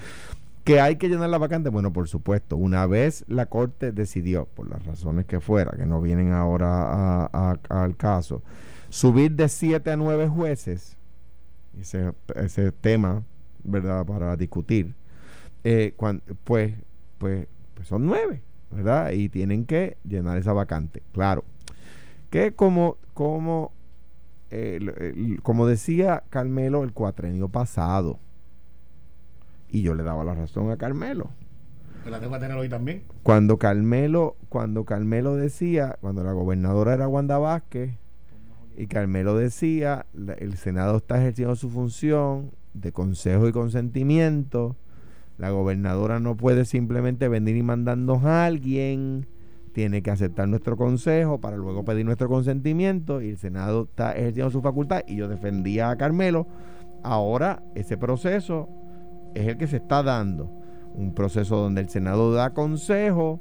¿Que 0.62 0.80
hay 0.80 0.96
que 0.96 1.08
llenar 1.08 1.28
la 1.28 1.38
vacante? 1.38 1.68
Bueno, 1.70 1.92
por 1.92 2.08
supuesto. 2.08 2.56
Una 2.56 2.86
vez 2.86 3.24
la 3.28 3.46
Corte 3.46 3.92
decidió, 3.92 4.46
por 4.46 4.68
las 4.68 4.84
razones 4.84 5.24
que 5.26 5.40
fuera, 5.40 5.72
que 5.76 5.86
no 5.86 6.00
vienen 6.00 6.32
ahora 6.32 7.26
a- 7.26 7.58
al 7.68 7.96
caso, 7.96 8.42
subir 8.88 9.32
de 9.32 9.48
7 9.48 9.90
a 9.92 9.96
9 9.96 10.28
jueces, 10.28 10.96
ese, 11.80 12.12
ese 12.36 12.72
tema, 12.72 13.22
¿verdad?, 13.64 14.04
para 14.06 14.36
discutir, 14.36 14.94
eh, 15.64 15.94
cuan- 15.96 16.22
pues, 16.44 16.74
pues, 17.18 17.46
pues 17.74 17.86
son 17.88 18.06
9, 18.06 18.42
¿verdad? 18.70 19.10
Y 19.12 19.28
tienen 19.28 19.64
que 19.64 19.96
llenar 20.04 20.38
esa 20.38 20.52
vacante. 20.52 21.02
Claro. 21.12 21.44
Que 22.30 22.52
como, 22.52 22.96
como, 23.14 23.72
eh, 24.50 24.78
el- 24.80 24.88
el- 25.02 25.42
como 25.42 25.66
decía 25.66 26.24
Carmelo 26.30 26.82
el 26.84 26.92
cuatrenio 26.92 27.48
pasado, 27.48 28.18
y 29.68 29.82
yo 29.82 29.94
le 29.94 30.02
daba 30.02 30.24
la 30.24 30.34
razón 30.34 30.70
a 30.70 30.76
Carmelo. 30.76 31.30
Que 32.04 32.10
la 32.10 32.20
tengo 32.20 32.34
que 32.34 32.40
tener 32.40 32.56
hoy 32.56 32.68
también. 32.68 33.02
Cuando 33.24 33.58
Carmelo, 33.58 34.36
cuando 34.48 34.84
Carmelo 34.84 35.34
decía, 35.34 35.98
cuando 36.00 36.22
la 36.22 36.32
gobernadora 36.32 36.94
era 36.94 37.08
Wanda 37.08 37.38
Vázquez, 37.38 37.94
y 38.76 38.86
Carmelo 38.86 39.36
decía, 39.36 40.06
la- 40.12 40.34
el 40.34 40.56
Senado 40.56 40.98
está 40.98 41.18
ejerciendo 41.18 41.56
su 41.56 41.68
función 41.70 42.52
de 42.74 42.92
consejo 42.92 43.48
y 43.48 43.52
consentimiento, 43.52 44.76
la 45.38 45.50
gobernadora 45.50 46.20
no 46.20 46.36
puede 46.36 46.64
simplemente 46.64 47.28
venir 47.28 47.56
y 47.56 47.62
mandarnos 47.62 48.24
a 48.24 48.46
alguien, 48.46 49.26
tiene 49.72 50.02
que 50.02 50.10
aceptar 50.10 50.48
nuestro 50.48 50.76
consejo 50.76 51.40
para 51.40 51.56
luego 51.56 51.84
pedir 51.84 52.06
nuestro 52.06 52.28
consentimiento, 52.28 53.20
y 53.20 53.30
el 53.30 53.38
Senado 53.38 53.84
está 53.84 54.12
ejerciendo 54.12 54.50
su 54.50 54.62
facultad, 54.62 55.02
y 55.06 55.16
yo 55.16 55.28
defendía 55.28 55.90
a 55.90 55.96
Carmelo, 55.96 56.46
ahora 57.02 57.62
ese 57.74 57.98
proceso 57.98 58.68
es 59.34 59.46
el 59.46 59.58
que 59.58 59.66
se 59.66 59.76
está 59.76 60.02
dando 60.02 60.50
un 60.96 61.14
proceso 61.14 61.56
donde 61.56 61.82
el 61.82 61.88
Senado 61.90 62.32
da 62.32 62.54
consejo, 62.54 63.40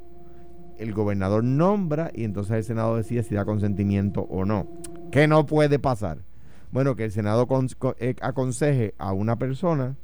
el 0.78 0.92
gobernador 0.92 1.42
nombra 1.42 2.10
y 2.14 2.24
entonces 2.24 2.56
el 2.56 2.64
Senado 2.64 2.96
decide 2.96 3.22
si 3.22 3.34
da 3.34 3.46
consentimiento 3.46 4.22
o 4.28 4.44
no. 4.44 4.66
¿Qué 5.10 5.26
no 5.26 5.46
puede 5.46 5.78
pasar? 5.78 6.18
Bueno, 6.70 6.96
que 6.96 7.04
el 7.04 7.12
Senado 7.12 7.48
eh, 7.98 8.14
aconseje 8.20 8.94
a 8.98 9.12
una 9.12 9.38
persona, 9.38 9.96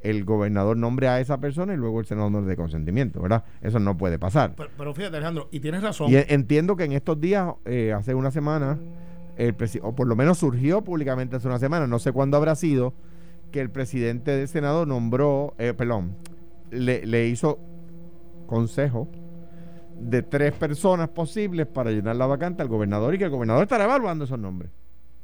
el 0.00 0.24
gobernador 0.24 0.76
nombre 0.76 1.08
a 1.08 1.20
esa 1.20 1.38
persona 1.38 1.74
y 1.74 1.76
luego 1.76 2.00
el 2.00 2.06
Senado 2.06 2.30
no 2.30 2.42
dé 2.42 2.56
consentimiento, 2.56 3.20
¿verdad? 3.20 3.44
Eso 3.60 3.78
no 3.78 3.96
puede 3.96 4.18
pasar. 4.18 4.54
Pero, 4.56 4.70
pero 4.76 4.94
fíjate, 4.94 5.16
Alejandro, 5.16 5.48
y 5.50 5.60
tienes 5.60 5.82
razón. 5.82 6.10
Y 6.10 6.16
e- 6.16 6.26
entiendo 6.28 6.76
que 6.76 6.84
en 6.84 6.92
estos 6.92 7.20
días, 7.20 7.52
eh, 7.64 7.92
hace 7.92 8.14
una 8.14 8.30
semana, 8.30 8.78
el 9.36 9.56
o 9.82 9.94
por 9.94 10.06
lo 10.06 10.16
menos 10.16 10.38
surgió 10.38 10.82
públicamente 10.82 11.36
hace 11.36 11.48
una 11.48 11.58
semana, 11.58 11.86
no 11.86 11.98
sé 11.98 12.12
cuándo 12.12 12.36
habrá 12.36 12.54
sido, 12.54 12.94
que 13.52 13.60
el 13.60 13.70
presidente 13.70 14.32
del 14.32 14.48
Senado 14.48 14.86
nombró, 14.86 15.54
eh, 15.58 15.74
perdón, 15.74 16.16
le, 16.70 17.06
le 17.06 17.28
hizo 17.28 17.58
consejo 18.46 19.08
de 19.98 20.22
tres 20.22 20.52
personas 20.52 21.08
posibles 21.08 21.66
para 21.66 21.90
llenar 21.90 22.16
la 22.16 22.26
vacante 22.26 22.62
al 22.62 22.68
gobernador 22.68 23.14
y 23.14 23.18
que 23.18 23.24
el 23.24 23.30
gobernador 23.30 23.62
estará 23.64 23.84
evaluando 23.84 24.24
esos 24.24 24.38
nombres. 24.38 24.70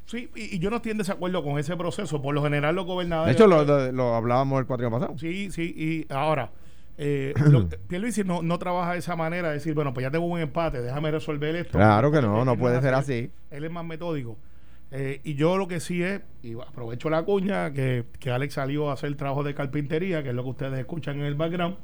Sí, 0.06 0.28
y, 0.36 0.56
y 0.56 0.58
yo 0.58 0.68
no 0.70 0.76
estoy 0.76 0.92
en 0.92 0.98
desacuerdo 0.98 1.42
con 1.42 1.58
ese 1.58 1.76
proceso. 1.76 2.20
Por 2.20 2.34
lo 2.34 2.42
general, 2.42 2.74
los 2.74 2.84
De 2.84 2.92
gobernadores. 2.92 3.34
hecho, 3.34 3.46
lo, 3.46 3.64
lo- 3.64 3.90
lo 3.92 4.14
hablábamos 4.14 4.60
el 4.60 4.66
cuatro 4.66 4.90
pasado. 4.90 5.16
Sí, 5.18 5.50
sí, 5.50 5.74
y 6.08 6.12
ahora, 6.12 6.50
eh, 6.98 7.32
lo- 7.50 7.68
Pierluisi 7.68 8.22
no, 8.24 8.42
no 8.42 8.58
trabaja 8.58 8.92
de 8.92 8.98
esa 8.98 9.16
manera, 9.16 9.48
de 9.48 9.54
decir, 9.54 9.74
bueno, 9.74 9.94
pues 9.94 10.04
ya 10.04 10.10
tengo 10.10 10.26
un 10.26 10.38
empate, 10.40 10.82
déjame 10.82 11.10
resolver 11.10 11.56
esto. 11.56 11.78
Claro 11.78 12.12
que 12.12 12.20
no, 12.20 12.40
Él- 12.40 12.44
no 12.46 12.56
puede 12.58 12.80
ser 12.82 12.92
así. 12.94 13.12
así. 13.12 13.30
Él 13.50 13.64
es 13.64 13.70
más 13.70 13.84
metódico. 13.84 14.36
Eh, 14.90 15.20
y 15.24 15.34
yo 15.34 15.56
lo 15.56 15.66
que 15.66 15.80
sí 15.80 16.02
es, 16.02 16.20
y 16.42 16.52
aprovecho 16.52 17.08
la 17.10 17.22
cuña, 17.24 17.72
que, 17.72 18.04
que 18.20 18.30
Alex 18.30 18.54
salió 18.54 18.90
a 18.90 18.92
hacer 18.92 19.12
trabajo 19.16 19.42
de 19.42 19.54
carpintería, 19.54 20.22
que 20.22 20.28
es 20.28 20.34
lo 20.34 20.44
que 20.44 20.50
ustedes 20.50 20.78
escuchan 20.78 21.18
en 21.18 21.24
el 21.24 21.34
background. 21.34 21.76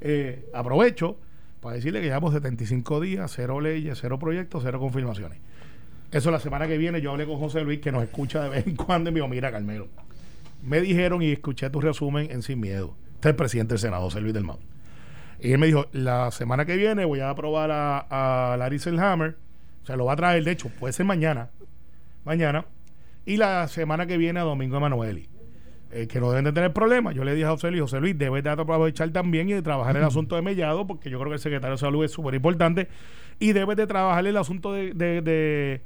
Eh, 0.00 0.48
aprovecho 0.52 1.18
para 1.60 1.76
decirle 1.76 2.00
que 2.00 2.06
llevamos 2.06 2.32
75 2.32 2.98
días, 3.00 3.30
cero 3.36 3.60
leyes, 3.60 3.98
cero 4.00 4.18
proyectos, 4.18 4.62
cero 4.64 4.80
confirmaciones. 4.80 5.38
Eso 6.12 6.30
la 6.30 6.38
semana 6.38 6.68
que 6.68 6.76
viene 6.78 7.00
yo 7.00 7.10
hablé 7.12 7.26
con 7.26 7.38
José 7.38 7.62
Luis, 7.64 7.80
que 7.80 7.90
nos 7.90 8.02
escucha 8.02 8.42
de 8.44 8.50
vez 8.50 8.66
en 8.66 8.76
cuando, 8.76 9.10
y 9.10 9.12
me 9.14 9.18
dijo, 9.20 9.28
mira, 9.28 9.50
Carmelo, 9.50 9.88
me 10.62 10.80
dijeron 10.80 11.22
y 11.22 11.32
escuché 11.32 11.70
tu 11.70 11.80
resumen 11.80 12.30
en 12.30 12.42
Sin 12.42 12.60
Miedo. 12.60 12.94
Este 13.14 13.28
es 13.28 13.32
el 13.32 13.36
presidente 13.36 13.72
del 13.74 13.78
Senado, 13.78 14.02
José 14.02 14.20
Luis 14.20 14.34
del 14.34 14.44
Mau. 14.44 14.58
Y 15.40 15.52
él 15.52 15.58
me 15.58 15.66
dijo, 15.66 15.86
la 15.92 16.30
semana 16.30 16.64
que 16.66 16.76
viene 16.76 17.04
voy 17.04 17.20
a 17.20 17.30
aprobar 17.30 17.70
a, 17.72 18.52
a 18.52 18.56
Larry 18.58 18.78
Selhammer, 18.78 19.36
se 19.84 19.96
lo 19.96 20.04
va 20.04 20.12
a 20.12 20.16
traer, 20.16 20.44
de 20.44 20.50
hecho, 20.52 20.68
puede 20.68 20.92
ser 20.92 21.06
mañana, 21.06 21.50
mañana, 22.24 22.66
y 23.24 23.36
la 23.38 23.66
semana 23.68 24.06
que 24.06 24.16
viene 24.18 24.38
a 24.38 24.42
Domingo 24.44 24.76
Emanueli. 24.76 25.28
Eh, 25.94 26.06
que 26.06 26.20
no 26.20 26.30
deben 26.30 26.44
de 26.46 26.52
tener 26.52 26.72
problemas. 26.72 27.14
Yo 27.14 27.22
le 27.22 27.34
dije 27.34 27.46
a 27.46 27.50
José 27.50 27.70
Luis, 27.70 27.82
José 27.82 28.00
Luis, 28.00 28.16
debes 28.16 28.42
de 28.42 28.48
aprovechar 28.48 29.10
también 29.10 29.50
y 29.50 29.52
de 29.52 29.60
trabajar 29.60 29.94
el 29.94 30.02
asunto 30.04 30.36
de 30.36 30.40
Mellado, 30.42 30.86
porque 30.86 31.10
yo 31.10 31.18
creo 31.18 31.28
que 31.30 31.34
el 31.34 31.40
secretario 31.40 31.72
de 31.74 31.78
salud 31.78 32.02
es 32.02 32.10
súper 32.12 32.34
importante, 32.34 32.88
y 33.38 33.52
debes 33.52 33.76
de 33.76 33.86
trabajar 33.86 34.26
el 34.26 34.36
asunto 34.38 34.72
de, 34.72 34.94
de- 34.94 35.20
de- 35.20 35.82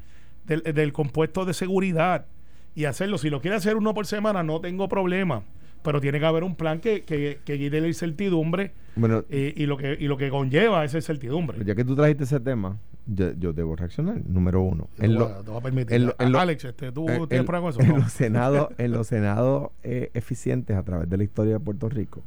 del, 0.46 0.62
del 0.62 0.92
compuesto 0.92 1.44
de 1.44 1.54
seguridad 1.54 2.26
y 2.74 2.84
hacerlo. 2.84 3.18
Si 3.18 3.30
lo 3.30 3.40
quiere 3.40 3.56
hacer 3.56 3.76
uno 3.76 3.94
por 3.94 4.06
semana, 4.06 4.42
no 4.42 4.60
tengo 4.60 4.88
problema, 4.88 5.42
pero 5.82 6.00
tiene 6.00 6.18
que 6.20 6.26
haber 6.26 6.44
un 6.44 6.54
plan 6.56 6.80
que, 6.80 7.04
que, 7.04 7.38
que 7.44 7.58
quite 7.58 7.80
la 7.80 7.86
incertidumbre 7.88 8.72
Bueno, 8.96 9.24
eh, 9.30 9.52
y, 9.56 9.66
lo 9.66 9.76
que, 9.76 9.96
y 9.98 10.06
lo 10.08 10.16
que 10.16 10.30
conlleva 10.30 10.84
esa 10.84 10.98
incertidumbre. 10.98 11.58
ya 11.64 11.74
que 11.74 11.84
tú 11.84 11.94
trajiste 11.94 12.24
ese 12.24 12.40
tema, 12.40 12.78
yo, 13.06 13.32
yo 13.38 13.52
debo 13.52 13.76
reaccionar. 13.76 14.20
Número 14.26 14.60
uno. 14.62 14.88
En 14.98 15.14
lo- 15.14 15.26
a- 15.26 15.42
te 15.42 15.50
voy 15.50 15.58
a 15.58 15.62
permitir. 15.62 15.94
en 15.94 16.06
lo- 16.06 16.16
en 16.18 16.32
lo- 16.32 16.40
Alex, 16.40 16.64
este, 16.64 16.90
¿tú 16.92 17.08
en- 17.08 17.28
tienes 17.28 17.48
en- 17.48 17.60
con 17.60 17.68
eso? 17.68 17.80
en 17.80 17.88
No. 17.88 17.96
los 17.98 18.12
senados, 18.12 18.68
en 18.78 18.90
los 18.92 19.06
senados 19.08 19.70
eh, 19.84 20.10
eficientes 20.14 20.76
a 20.76 20.82
través 20.82 21.08
de 21.08 21.16
la 21.16 21.22
historia 21.24 21.52
de 21.54 21.60
Puerto 21.60 21.88
Rico, 21.88 22.22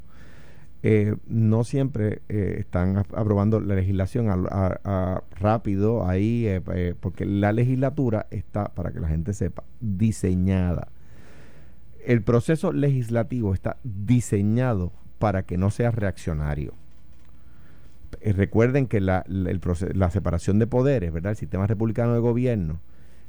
eh, 0.82 1.16
no 1.28 1.64
siempre 1.64 2.22
eh, 2.30 2.56
están 2.60 2.98
ap- 2.98 3.14
aprobando 3.16 3.60
la 3.60 3.76
legislación 3.76 4.30
a- 4.30 5.24
rápido 5.40 6.08
ahí, 6.08 6.46
eh, 6.48 6.62
eh, 6.74 6.96
porque 7.00 7.26
la 7.26 7.52
legislatura 7.52 8.28
está, 8.32 8.70
para 8.74 8.92
que 8.92 9.00
la 9.00 9.08
gente 9.10 9.34
sepa, 9.34 9.64
diseñada. 9.82 10.88
El 12.06 12.22
proceso 12.22 12.72
legislativo 12.72 13.54
está 13.54 13.78
diseñado 13.84 14.92
para 15.20 15.44
que 15.44 15.58
no 15.58 15.70
sea 15.70 15.92
reaccionario. 15.92 16.74
Recuerden 18.22 18.88
que 18.88 19.02
la, 19.02 19.24
la 19.28 20.10
separación 20.10 20.60
de 20.60 20.68
poderes, 20.68 21.12
¿verdad? 21.14 21.32
El 21.32 21.38
sistema 21.38 21.68
republicano 21.68 22.14
de 22.14 22.20
gobierno 22.20 22.80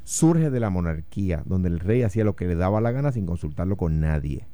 surge 0.04 0.50
de 0.50 0.60
la 0.60 0.70
monarquía, 0.70 1.42
donde 1.44 1.68
el 1.68 1.80
rey 1.80 2.02
hacía 2.02 2.24
lo 2.24 2.34
que 2.34 2.46
le 2.46 2.54
daba 2.54 2.80
la 2.80 2.90
gana 2.90 3.12
sin 3.12 3.26
consultarlo 3.26 3.76
con 3.76 4.00
nadie. 4.00 4.46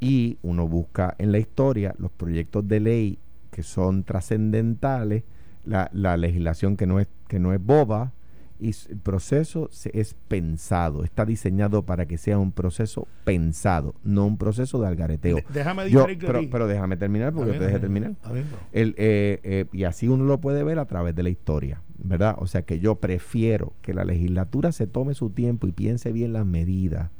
Y 0.00 0.38
uno 0.42 0.68
busca 0.68 1.14
en 1.18 1.32
la 1.32 1.38
historia 1.38 1.94
los 1.98 2.10
proyectos 2.10 2.66
de 2.68 2.80
ley 2.80 3.18
que 3.50 3.62
son 3.62 4.04
trascendentales, 4.04 5.24
la, 5.64 5.90
la 5.92 6.16
legislación 6.16 6.76
que 6.76 6.86
no 6.86 7.00
es, 7.00 7.08
que 7.28 7.38
no 7.38 7.52
es 7.54 7.64
boba, 7.64 8.12
y 8.58 8.68
el 8.90 8.96
proceso 8.98 9.68
se- 9.70 9.90
es 9.98 10.14
pensado, 10.28 11.04
está 11.04 11.24
diseñado 11.26 11.84
para 11.84 12.06
que 12.06 12.16
sea 12.18 12.38
un 12.38 12.52
proceso 12.52 13.06
pensado, 13.24 13.94
no 14.02 14.26
un 14.26 14.38
proceso 14.38 14.80
de 14.80 14.86
algareteo. 14.88 15.38
Déjame 15.52 15.90
Yo- 15.90 16.00
pero, 16.26 16.38
pero 16.50 16.66
déjame 16.66 16.96
terminar 16.96 17.32
porque 17.34 17.52
yo 17.52 17.58
te 17.58 17.64
dejé 17.66 17.78
terminar. 17.80 18.14
El, 18.72 18.94
eh, 18.98 19.40
eh, 19.42 19.64
y 19.72 19.84
así 19.84 20.08
uno 20.08 20.24
lo 20.24 20.40
puede 20.40 20.62
ver 20.64 20.78
a 20.78 20.86
través 20.86 21.14
de 21.14 21.22
la 21.22 21.28
historia, 21.30 21.82
¿verdad? 21.98 22.36
O 22.38 22.46
sea 22.46 22.62
que 22.62 22.78
yo 22.78 22.94
prefiero 22.96 23.74
que 23.82 23.92
la 23.92 24.04
legislatura 24.04 24.72
se 24.72 24.86
tome 24.86 25.12
su 25.14 25.30
tiempo 25.30 25.66
y 25.66 25.72
piense 25.72 26.12
bien 26.12 26.32
las 26.32 26.46
medidas 26.46 27.10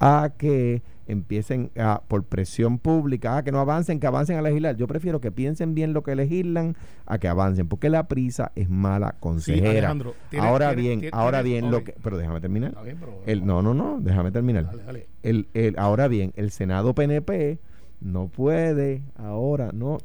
a 0.00 0.30
que 0.36 0.82
empiecen 1.06 1.70
a, 1.78 2.02
por 2.06 2.24
presión 2.24 2.78
pública, 2.78 3.38
a 3.38 3.42
que 3.42 3.50
no 3.50 3.60
avancen, 3.60 3.98
que 3.98 4.06
avancen 4.06 4.36
a 4.36 4.42
legislar. 4.42 4.76
Yo 4.76 4.86
prefiero 4.86 5.20
que 5.20 5.32
piensen 5.32 5.74
bien 5.74 5.92
lo 5.94 6.02
que 6.02 6.14
legislan 6.14 6.76
a 7.06 7.18
que 7.18 7.28
avancen, 7.28 7.66
porque 7.66 7.88
la 7.88 8.08
prisa 8.08 8.52
es 8.54 8.68
mala 8.68 9.12
Sí, 9.12 9.16
consejera. 9.20 9.70
Alejandro, 9.70 10.14
tienes- 10.30 10.48
ahora 10.48 10.66
tienes- 10.68 10.84
bien, 10.84 11.00
tienes- 11.00 11.14
ahora 11.18 11.42
bien, 11.42 11.70
lo 11.70 11.82
que, 11.82 11.94
pero 12.02 12.18
déjame 12.18 12.40
terminar. 12.40 12.70
Está 12.70 12.82
bien, 12.82 12.98
pero- 13.00 13.22
El, 13.26 13.46
no, 13.46 13.62
no, 13.62 13.72
no, 13.74 13.98
déjame 14.00 14.30
terminar. 14.32 14.66
Dale, 14.66 14.82
dale. 14.82 15.06
El, 15.22 15.48
el- 15.54 15.78
ahora 15.78 16.08
bien, 16.08 16.32
el 16.36 16.50
Senado 16.50 16.94
PNP 16.94 17.58
no 18.00 18.28
puede, 18.28 19.02
ahora 19.16 19.70
no, 19.72 19.98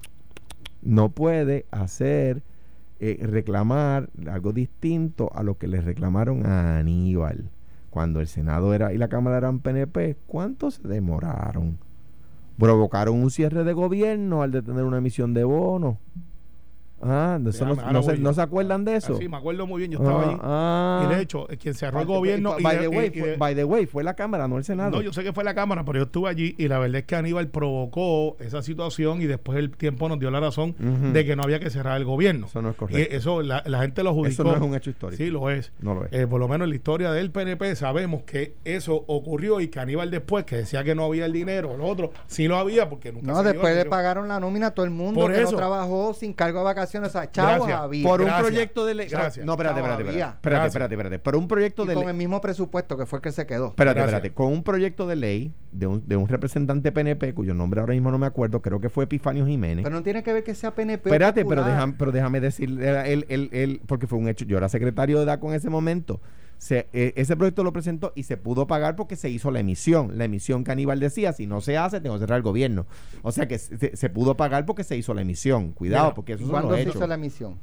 no 0.81 1.09
puede 1.09 1.65
hacer, 1.71 2.43
eh, 3.01 3.19
reclamar 3.21 4.09
algo 4.31 4.53
distinto 4.53 5.29
a 5.35 5.43
lo 5.43 5.57
que 5.57 5.67
le 5.67 5.81
reclamaron 5.81 6.45
a 6.45 6.77
Aníbal. 6.79 7.50
Cuando 7.93 8.21
el 8.21 8.27
Senado 8.27 8.73
era 8.73 8.91
y 8.91 8.97
la 8.97 9.07
Cámara 9.07 9.38
eran 9.38 9.59
PNP, 9.59 10.17
¿cuánto 10.25 10.71
se 10.71 10.81
demoraron? 10.88 11.77
Provocaron 12.57 13.21
un 13.21 13.29
cierre 13.29 13.63
de 13.63 13.73
gobierno 13.73 14.41
al 14.41 14.50
detener 14.50 14.83
una 14.83 14.97
emisión 14.97 15.35
de 15.35 15.43
bonos. 15.43 15.97
Ah, 17.05 17.38
no, 17.39 17.51
Déjame, 17.51 17.75
no 17.93 18.03
se, 18.03 18.17
no 18.17 18.33
se 18.33 18.41
acuerdan 18.41 18.86
de 18.86 18.95
eso. 18.95 19.13
Ah, 19.15 19.17
sí, 19.19 19.27
me 19.27 19.38
acuerdo 19.38 19.67
muy 19.67 19.79
bien, 19.79 19.91
yo 19.91 20.00
estaba 20.00 20.22
Ah, 20.24 20.27
allí. 20.29 20.38
ah. 20.41 21.03
Y 21.12 21.15
de 21.15 21.22
hecho, 21.22 21.50
eh, 21.50 21.57
quien 21.57 21.74
cerró 21.74 22.00
el 22.00 22.05
gobierno. 22.05 22.55
y 22.60 22.63
by 22.63 22.79
the 22.79 22.88
way, 22.88 23.12
y- 23.13 23.17
y 23.17 23.22
fue- 23.22 23.38
by 23.38 23.55
the 23.55 23.63
way, 23.63 23.86
fue 23.86 24.03
la 24.03 24.13
Cámara, 24.15 24.48
no 24.48 24.57
el 24.57 24.63
Senado. 24.63 24.91
No, 24.91 25.01
yo 25.01 25.12
sé 25.13 25.24
que 25.24 25.33
fue 25.33 25.43
la 25.43 25.53
Cámara, 25.53 25.83
pero 25.83 26.00
yo 26.00 26.05
estuve 26.05 26.29
allí 26.29 26.55
y 26.57 26.67
la 26.67 26.79
verdad 26.79 27.00
es 27.00 27.05
que 27.05 27.15
Aníbal 27.15 27.48
provocó 27.50 28.38
esa 28.39 28.62
situación 28.62 29.22
y 29.22 29.25
después 29.25 29.57
el 29.57 29.72
tiempo 29.72 30.07
nos 30.10 30.19
dio 30.19 30.31
la 30.31 30.39
razón 30.39 30.75
de 31.13 31.25
que 31.25 31.36
no 31.36 31.43
había 31.43 31.60
que 31.60 31.69
cerrar 31.69 31.98
el 31.98 32.05
gobierno. 32.05 32.48
Eso 32.48 32.62
no 32.62 32.69
es 32.69 32.75
Y 32.75 32.77
correcto. 32.79 33.15
eso 33.15 33.41
la, 33.41 33.63
la 33.65 33.81
gente 33.81 34.03
lo 34.03 34.12
adjudicó. 34.12 34.31
Eso 34.33 34.43
no 34.43 34.55
es 34.55 34.62
un 34.62 34.75
hecho 34.75 34.89
histórico. 34.89 35.22
Sí, 35.24 35.29
lo 35.29 35.50
es. 35.50 35.72
No 35.81 35.93
lo 35.95 36.05
es. 36.05 36.13
Eh, 36.13 36.27
por 36.27 36.39
lo 36.39 36.48
menos 36.48 36.65
en 36.65 36.69
la 36.69 36.75
historia 36.75 37.12
del 37.12 37.31
PNP 37.31 37.75
sabemos 37.75 38.24
que 38.24 38.55
eso 38.63 39.03
ocurrió 39.07 39.60
y 39.60 39.67
que 39.67 39.79
Aníbal 39.79 40.12
después, 40.12 40.45
que 40.45 40.57
decía 40.57 40.83
que 40.83 40.95
no 40.95 41.05
había 41.05 41.25
el 41.25 41.33
dinero, 41.33 41.75
lo 41.77 41.86
otro, 41.86 42.12
sí 42.27 42.48
lo 42.48 42.57
había 42.57 42.89
porque 42.89 43.12
nunca 43.12 43.27
No, 43.27 43.38
se 43.38 43.43
dio, 43.43 43.51
después 43.53 43.75
le 43.75 43.86
pagaron 43.86 44.27
la 44.27 44.39
nómina 44.39 44.67
a 44.67 44.72
todo 44.72 44.86
el 44.86 44.91
mundo 44.91 45.19
Por 45.22 45.33
que 45.33 45.41
eso. 45.41 45.51
no 45.51 45.57
trabajó 45.57 46.13
sin 46.13 46.33
cargo 46.33 46.60
de 46.60 46.65
vacaciones. 46.65 46.92
Gracias. 47.00 48.03
por 48.03 48.21
un 48.21 48.27
Gracias. 48.27 48.41
proyecto 48.47 48.85
de 48.85 48.93
ley. 48.93 49.07
Gracias. 49.09 49.45
No, 49.45 49.53
espérate, 49.53 49.79
espérate, 49.79 50.03
espérate. 50.03 50.35
Espérate, 50.35 50.67
espérate, 50.67 50.93
espérate. 50.95 51.19
Por 51.19 51.35
un 51.35 51.47
proyecto 51.47 51.83
Y 51.83 51.88
de 51.88 51.93
con 51.93 52.03
ley. 52.03 52.12
el 52.12 52.17
mismo 52.17 52.39
presupuesto 52.41 52.97
que 52.97 53.05
fue 53.05 53.17
el 53.17 53.23
que 53.23 53.31
se 53.31 53.45
quedó. 53.45 53.67
Espérate, 53.67 54.00
Gracias. 54.00 54.17
espérate. 54.17 54.35
Con 54.35 54.47
un 54.51 54.63
proyecto 54.63 55.07
de 55.07 55.15
ley 55.15 55.53
de 55.71 55.88
un, 55.88 56.07
de 56.07 56.15
un 56.15 56.27
representante 56.27 56.91
PNP, 56.91 57.33
cuyo 57.33 57.53
nombre 57.53 57.79
ahora 57.81 57.93
mismo 57.93 58.12
no 58.12 58.17
me 58.17 58.25
acuerdo, 58.27 58.62
creo 58.62 58.79
que 58.79 58.89
fue 58.89 59.05
Epifanio 59.05 59.45
Jiménez. 59.45 59.83
Pero 59.83 59.95
no 59.95 60.03
tiene 60.03 60.23
que 60.23 60.33
ver 60.33 60.43
que 60.43 60.55
sea 60.55 60.73
PNP. 60.75 61.09
Espérate, 61.09 61.45
pero 61.45 61.63
déjame, 61.63 61.93
pero 61.97 62.12
déjame 62.12 62.39
decir, 62.39 62.69
él, 62.81 63.25
él- 63.29 63.50
él- 63.51 63.81
porque 63.88 64.07
fue 64.07 64.17
un 64.19 64.27
hecho. 64.27 64.45
Yo 64.45 64.57
era 64.57 64.69
secretario 64.69 65.19
de 65.19 65.25
DACO 65.25 65.50
en 65.50 65.55
ese 65.55 65.69
momento. 65.69 66.21
Se- 66.63 66.88
eh, 66.93 67.12
ese 67.17 67.36
proyecto 67.36 67.62
lo 67.65 67.74
presentó 67.74 68.13
y 68.15 68.24
se 68.24 68.38
pudo 68.38 68.67
pagar 68.67 68.96
porque 68.96 69.17
se 69.17 69.29
hizo 69.29 69.51
la 69.51 69.60
emisión. 69.60 70.17
La 70.17 70.24
emisión 70.24 70.63
que 70.63 70.72
Aníbal 70.72 70.98
decía, 71.01 71.34
si 71.34 71.46
no 71.46 71.60
se 71.60 71.77
hace, 71.77 72.00
tengo 72.00 72.15
que 72.15 72.22
cerrar 72.22 72.38
el 72.38 72.43
gobierno. 72.43 72.86
O 73.22 73.34
sea 73.34 73.50
que 73.50 73.60
se, 73.60 73.98
se 73.98 74.10
pudo 74.10 74.38
pagar 74.38 74.65
porque 74.65 74.86
se 74.86 74.96
hizo 74.96 75.13
la 75.13 75.24
emisión. 75.24 75.74
Cuidado, 75.74 76.05
Mira, 76.05 76.15
porque 76.15 76.34
eso 76.34 76.48
¿Cuándo 76.50 76.74
se 76.75 76.84
hizo 76.84 77.05
la 77.05 77.15
emisión? 77.15 77.60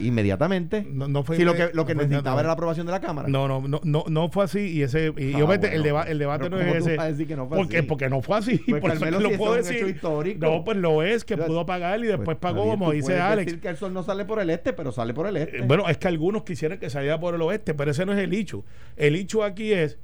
Inmediatamente. 0.00 0.86
No, 0.90 1.06
no 1.08 1.22
fue 1.22 1.36
si 1.36 1.44
lo 1.44 1.54
que, 1.54 1.70
lo 1.72 1.86
que 1.86 1.94
no 1.94 2.02
necesitaba 2.02 2.40
era 2.40 2.48
la 2.48 2.52
aprobación 2.54 2.86
de 2.86 2.92
la 2.92 3.00
Cámara. 3.00 3.28
No, 3.28 3.46
no, 3.48 3.60
no, 3.66 3.80
no, 3.84 4.04
no 4.08 4.28
fue 4.30 4.44
así 4.44 4.60
y 4.60 4.82
ese 4.82 5.12
y, 5.16 5.32
Ah, 5.32 5.36
obviamente 5.36 5.68
el, 5.74 5.82
bueno. 5.82 5.84
deba- 5.84 6.08
el 6.08 6.18
debate 6.18 6.50
no 6.50 6.56
¿cómo 6.58 6.68
es 6.74 6.86
ese. 6.86 6.96
no 7.36 7.48
fue 7.48 7.58
porque, 7.58 7.78
así? 7.78 7.86
porque 7.86 8.08
no 8.10 8.22
fue 8.22 8.36
así. 8.38 8.58
Pues, 8.58 8.80
por 8.82 8.90
eso 8.92 9.10
lo 9.10 9.20
si 9.20 9.26
eso 9.28 9.38
puedo 9.38 9.54
decir. 9.54 10.00
No, 10.38 10.64
pues 10.64 10.76
lo 10.76 11.02
es 11.02 11.24
que 11.24 11.36
pudo 11.36 11.64
pagar 11.66 12.00
y 12.00 12.04
después 12.08 12.24
Pues, 12.26 12.38
pagó, 12.38 12.64
como 12.70 12.90
dice 12.92 13.18
Alex. 13.18 13.46
decir 13.46 13.60
que 13.60 13.68
el 13.68 13.76
sol 13.76 13.92
no 13.94 14.02
sale 14.02 14.24
por 14.24 14.40
el 14.40 14.50
este, 14.50 14.72
pero 14.72 14.92
sale 14.92 15.14
por 15.14 15.26
el 15.26 15.36
este. 15.36 15.58
Eh, 15.58 15.62
Bueno, 15.66 15.88
es 15.88 15.98
que 15.98 16.08
algunos 16.08 16.42
quisieran 16.42 16.78
que 16.78 16.90
saliera 16.90 17.18
por 17.20 17.34
el 17.34 17.42
oeste, 17.42 17.74
pero 17.74 17.90
ese 17.90 18.04
no 18.06 18.12
es 18.12 18.18
el 18.18 18.32
hecho. 18.34 18.64
El 18.96 19.14
hecho 19.16 19.44
aquí 19.44 19.72
es 19.72 19.98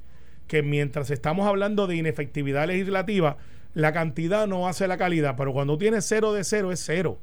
que 0.47 0.63
mientras 0.63 1.11
estamos 1.11 1.45
hablando 1.47 1.87
de 1.87 1.97
inefectividad 1.97 2.67
legislativa, 2.67 3.37
la 3.73 3.91
cantidad 3.91 4.47
no 4.47 4.67
hace 4.67 4.87
la 4.87 4.97
calidad, 4.97 5.35
pero 5.37 5.51
cuando 5.53 5.77
tienes 5.77 6.05
cero 6.05 6.33
de 6.33 6.43
cero 6.43 6.71
es 6.71 6.81
cero. 6.83 7.19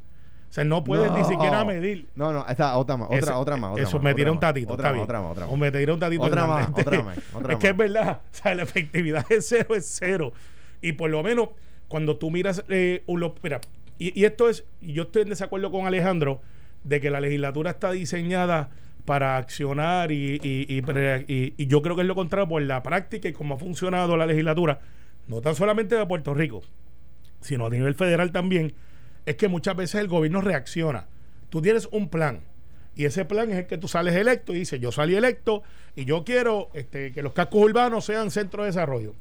O 0.54 0.56
sea, 0.56 0.62
no 0.62 0.84
puedes 0.84 1.10
ni 1.10 1.24
siquiera 1.24 1.64
medir. 1.64 2.06
No, 2.14 2.32
no, 2.32 2.46
esta 2.46 2.76
otra 2.76 2.96
más, 2.96 3.08
otra, 3.10 3.38
otra 3.38 3.56
más. 3.56 3.72
Otra 3.72 3.82
Eso 3.82 3.96
más, 3.96 4.04
me 4.04 4.14
tira 4.14 4.30
un 4.30 4.38
tatito, 4.38 4.72
Otra 4.74 4.90
está 4.90 4.90
más, 4.90 4.94
bien. 4.94 5.02
otra 5.04 5.20
más, 5.20 5.30
otra 5.32 5.46
O 5.46 5.50
más. 5.50 5.58
me 5.58 5.72
tira 5.72 5.92
un 5.94 5.98
tatito. 5.98 6.22
Otra 6.22 6.46
más, 6.46 6.68
otra 6.68 7.02
más, 7.02 7.18
otra 7.34 7.52
es 7.54 7.58
que 7.58 7.66
es 7.70 7.76
verdad. 7.76 8.20
O 8.22 8.36
sea, 8.36 8.54
la 8.54 8.62
efectividad 8.62 9.26
es 9.32 9.48
cero, 9.48 9.74
es 9.74 9.96
cero. 9.98 10.32
Y 10.80 10.92
por 10.92 11.10
lo 11.10 11.24
menos, 11.24 11.48
cuando 11.88 12.18
tú 12.18 12.30
miras 12.30 12.62
eh, 12.68 13.02
mira, 13.42 13.60
y, 13.98 14.20
y 14.20 14.24
esto 14.26 14.48
es, 14.48 14.64
yo 14.80 15.02
estoy 15.02 15.22
en 15.22 15.30
desacuerdo 15.30 15.72
con 15.72 15.88
Alejandro, 15.88 16.40
de 16.84 17.00
que 17.00 17.10
la 17.10 17.18
legislatura 17.20 17.72
está 17.72 17.90
diseñada 17.90 18.70
para 19.04 19.36
accionar 19.36 20.12
y- 20.12 20.38
y 20.44 21.66
yo 21.66 21.82
creo 21.82 21.96
que 21.96 22.02
es 22.02 22.06
lo 22.08 22.14
contrario 22.14 22.48
por 22.48 22.62
la 22.62 22.80
práctica 22.84 23.26
y 23.28 23.32
cómo 23.32 23.56
ha 23.56 23.58
funcionado 23.58 24.16
la 24.16 24.24
legislatura, 24.26 24.78
no 25.26 25.40
tan 25.40 25.56
solamente 25.56 25.96
de 25.96 26.06
Puerto 26.06 26.32
Rico, 26.32 26.62
sino 27.40 27.66
a 27.66 27.70
nivel 27.70 27.96
federal 27.96 28.30
también, 28.30 28.72
es 29.26 29.36
que 29.36 29.48
muchas 29.48 29.76
veces 29.76 30.00
el 30.00 30.08
gobierno 30.08 30.40
reacciona. 30.40 31.06
Tú 31.50 31.62
tienes 31.62 31.88
un 31.92 32.08
plan 32.08 32.40
y 32.96 33.06
ese 33.06 33.24
plan 33.24 33.50
es 33.50 33.58
el 33.58 33.66
que 33.66 33.78
tú 33.78 33.88
sales 33.88 34.14
electo 34.14 34.54
y 34.54 34.60
dices, 34.60 34.80
yo 34.80 34.92
salí 34.92 35.16
electo 35.16 35.62
y 35.96 36.04
yo 36.04 36.24
quiero 36.24 36.70
este, 36.74 37.12
que 37.12 37.22
los 37.22 37.32
cascos 37.32 37.62
urbanos 37.62 38.04
sean 38.04 38.30
centro 38.30 38.62
de 38.62 38.68
desarrollo. 38.68 39.14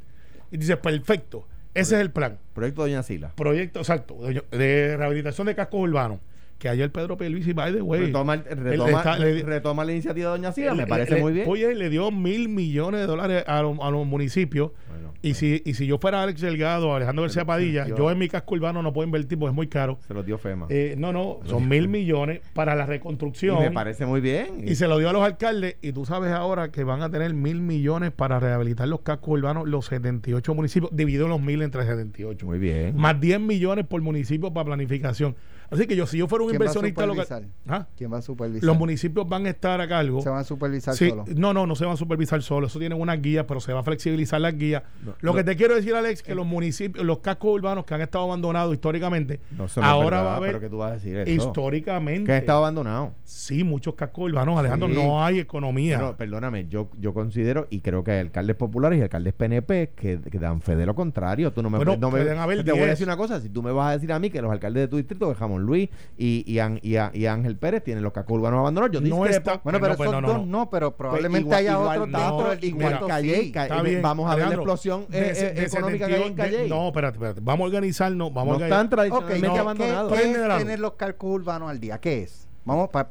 Y 0.51 0.57
dices, 0.57 0.77
perfecto, 0.77 1.47
ese 1.73 1.95
es 1.95 2.01
el 2.01 2.11
plan. 2.11 2.37
Proyecto 2.53 2.83
Doña 2.83 3.01
Sila. 3.01 3.31
Proyecto, 3.35 3.79
exacto, 3.79 4.15
de, 4.15 4.43
de 4.51 4.97
rehabilitación 4.97 5.47
de 5.47 5.55
cascos 5.55 5.81
urbanos. 5.81 6.19
Que 6.63 6.69
ayer 6.69 6.89
Pedro 6.93 7.17
Pierluisi, 7.17 7.51
by 7.51 7.73
the 7.73 7.81
way, 7.81 8.05
Retoma, 8.05 8.35
él 8.35 8.43
retoma, 8.55 8.89
está- 8.91 9.19
le- 9.19 9.43
retoma 9.43 9.83
la 9.83 9.91
iniciativa 9.91 10.31
de 10.31 10.37
Doña 10.37 10.53
Sila, 10.53 10.73
me 10.73 10.87
parece 10.87 11.17
muy 11.17 11.33
bien. 11.33 11.45
Oye, 11.49 11.75
le 11.75 11.89
dio 11.89 12.09
mil 12.09 12.47
millones 12.47 13.01
de 13.01 13.05
dólares 13.05 13.43
a, 13.47 13.61
los- 13.61 13.77
a 13.81 13.91
los 13.91 14.05
municipios. 14.07 14.71
Bueno, 14.87 15.11
Y 15.21 15.33
si, 15.33 15.61
y 15.65 15.73
si 15.73 15.87
yo 15.87 15.97
fuera 15.97 16.23
Alex 16.23 16.39
Delgado 16.39 16.87
o 16.89 16.95
Alejandro 16.95 17.23
García 17.23 17.43
Padilla, 17.43 17.85
yo- 17.85 17.97
yo 17.97 18.11
en 18.11 18.17
mi 18.17 18.29
casco 18.29 18.55
urbano 18.55 18.81
no 18.81 18.93
puedo 18.93 19.05
invertir 19.05 19.37
porque 19.37 19.49
es 19.51 19.55
muy 19.55 19.67
caro. 19.67 19.99
se 20.07 20.13
lo 20.13 20.23
dio 20.23 20.37
FEMA. 20.37 20.67
Eh, 20.69 20.95
no, 20.97 21.11
no, 21.11 21.39
son 21.45 21.67
mil 21.67 21.89
millones 21.89 22.39
para 22.53 22.75
la 22.75 22.85
Y 22.85 22.87
reconstrucción. 22.87 23.59
me 23.59 23.71
parece 23.71 24.05
muy 24.05 24.21
bien. 24.21 24.63
Y 24.65 24.75
se 24.75 24.87
lo 24.87 24.97
dio 24.99 25.09
a 25.09 25.13
los 25.13 25.21
alcaldes. 25.23 25.75
Y 25.81 25.91
tú 25.91 26.05
sabes 26.05 26.31
ahora 26.31 26.71
que 26.71 26.85
van 26.85 27.01
a 27.01 27.09
tener 27.09 27.33
mil 27.33 27.59
millones 27.59 28.11
para 28.11 28.39
rehabilitar 28.39 28.87
los 28.87 29.01
cascos 29.01 29.37
urbanos, 29.37 29.67
los 29.67 29.87
78 29.87 30.53
municipios, 30.55 30.89
dividido 30.95 31.27
los 31.27 31.41
mil 31.41 31.61
entre 31.61 31.83
78. 31.85 32.45
Muy 32.45 32.59
bien. 32.59 32.95
Más 32.95 33.19
10 33.19 33.41
millones 33.41 33.85
por 33.85 34.01
municipio 34.01 34.53
para 34.53 34.65
planificación. 34.65 35.35
Así 35.71 35.87
que 35.87 35.95
yo, 35.95 36.05
si 36.05 36.17
yo 36.17 36.27
fuera 36.27 36.43
un 36.43 36.49
¿Quién 36.51 36.61
va 36.61 36.65
a 36.65 36.67
inversionista 36.67 37.05
local, 37.05 37.25
supervisar? 37.25 37.55
¿Ah? 37.67 37.87
¿Quién 37.97 38.13
va 38.13 38.17
a 38.17 38.21
supervisar? 38.21 38.65
los 38.65 38.77
municipios 38.77 39.27
van 39.27 39.45
a 39.45 39.49
estar 39.49 39.79
a 39.81 39.87
cargo. 39.87 40.21
se 40.21 40.29
van 40.29 40.39
a 40.39 40.43
supervisar 40.43 40.95
Sí, 40.95 41.09
solo. 41.09 41.25
no, 41.35 41.53
no, 41.53 41.65
no 41.65 41.75
se 41.75 41.85
van 41.85 41.93
a 41.93 41.97
supervisar 41.97 42.41
solo. 42.43 42.67
Eso 42.67 42.79
tienen 42.79 42.99
unas 42.99 43.21
guías, 43.21 43.45
pero 43.47 43.59
se 43.59 43.73
va 43.73 43.79
a 43.79 43.83
flexibilizar 43.83 44.39
las 44.41 44.57
guías. 44.57 44.83
No, 45.03 45.13
Lo 45.21 45.31
no. 45.31 45.37
que 45.37 45.43
te 45.43 45.55
quiero 45.55 45.75
decir, 45.75 45.95
Alex, 45.95 46.21
que 46.23 46.35
los 46.35 46.45
municipios, 46.45 47.05
los 47.05 47.19
cascos 47.19 47.51
urbanos 47.53 47.85
que 47.85 47.93
han 47.93 48.01
estado 48.01 48.25
abandonados 48.25 48.73
históricamente, 48.73 49.39
No, 49.51 49.65
ahora 49.81 50.17
verdad, 50.17 50.25
va 50.25 50.33
a 50.33 50.37
haber 50.37 50.49
pero 50.49 50.59
que 50.59 50.69
tú 50.69 50.77
vas 50.77 50.91
a 50.91 50.93
decir 50.95 51.17
eso. 51.17 51.31
históricamente. 51.47 52.25
Que 52.25 52.31
ha 52.33 52.37
estado 52.37 52.59
abandonado. 52.59 53.13
Sí, 53.23 53.63
muchos 53.63 53.95
cascos 53.95 54.25
urbanos, 54.25 54.57
Alejandro, 54.59 54.89
Sí. 54.89 54.95
no 54.95 55.23
hay 55.23 55.39
economía. 55.39 55.97
Pero, 55.97 56.17
perdóname, 56.17 56.67
yo, 56.67 56.89
yo 56.99 57.13
considero 57.13 57.67
y 57.69 57.79
creo 57.81 58.03
que 58.03 58.11
hay 58.11 58.19
alcaldes 58.19 58.55
populares 58.55 58.99
y 58.99 59.01
alcaldes 59.01 59.33
PNP 59.33 59.91
que, 59.95 60.19
que 60.19 60.39
dan 60.39 60.61
fe 60.61 60.75
de 60.75 60.85
lo 60.85 60.95
contrario. 60.95 61.51
Tú 61.51 61.61
no 61.63 61.69
me, 61.69 61.77
Bueno, 61.77 61.97
no 61.97 62.11
me- 62.11 62.21
haber 62.33 62.63
te 62.63 62.71
voy 62.71 62.81
a 62.81 62.85
10. 62.85 62.89
decir 62.91 63.07
una 63.07 63.17
cosa, 63.17 63.39
si 63.39 63.49
tú 63.49 63.61
me 63.63 63.71
vas 63.71 63.89
a 63.89 63.91
decir 63.93 64.11
a 64.11 64.19
mí 64.19 64.29
que 64.29 64.41
los 64.41 64.51
alcaldes 64.51 64.83
de 64.83 64.87
tu 64.87 64.97
distrito, 64.97 65.29
de 65.29 65.35
Luis 65.61 65.89
y, 66.17 66.43
y, 66.51 66.59
An- 66.59 66.79
y, 66.81 66.95
a- 66.95 67.11
y 67.13 67.25
Ángel 67.27 67.55
Pérez 67.57 67.83
tienen 67.83 68.03
los 68.03 68.11
cascos 68.13 68.37
urbanos 68.39 68.59
abandonados, 68.59 68.93
yo 68.93 69.01
No 69.01 69.05
discrepo. 69.23 69.51
está- 69.51 69.61
Bueno, 69.63 69.79
pero 69.79 69.91
no, 69.93 69.97
pues 69.97 70.09
esos 70.09 70.21
no, 70.21 70.27
dos 70.27 70.47
no. 70.47 70.69
pero 70.69 70.89
Pues 70.91 70.97
probablemente 70.97 71.39
igual- 71.41 71.59
haya 71.59 71.71
igual 71.73 71.97
otros 72.01 72.09
no, 72.09 72.19
dentro 72.19 72.49
del 72.49 72.63
igual 72.63 72.87
distrito, 72.89 73.07
Calle, 73.07 73.35
sí. 73.43 73.83
Bien, 73.89 74.01
vamos 74.01 74.31
a 74.31 74.35
ver 74.35 74.47
la 74.47 74.53
explosión 74.55 75.01
eh, 75.11 75.19
de- 75.19 75.29
eh, 75.29 75.53
de 75.53 75.63
económica 75.63 76.07
que 76.07 76.13
hay 76.15 76.21
en 76.23 76.27
72 76.29 76.51
de- 76.51 76.57
Calle. 76.57 76.69
No, 76.69 76.87
espérate, 76.87 77.15
espérate. 77.17 77.41
Vamos 77.43 77.63
a 77.63 77.67
organizarnos. 77.67 78.33
Vamos 78.33 78.57
no 78.57 78.63
a 78.63 78.67
están 78.67 78.89
tradicionalmente 78.89 79.47
no, 79.47 79.53
¿qué- 79.53 79.59
abandonados. 79.59 80.13
¿qué, 80.13 80.31
es 80.31 80.57
tener 80.57 80.79
los 80.79 80.93
cascos 80.93 81.29
urbanos 81.31 81.69
al 81.69 81.79
día? 81.79 81.99
¿Qué 81.99 82.23
es? 82.23 82.47
Vamos, 82.65 82.89
para 82.91 83.09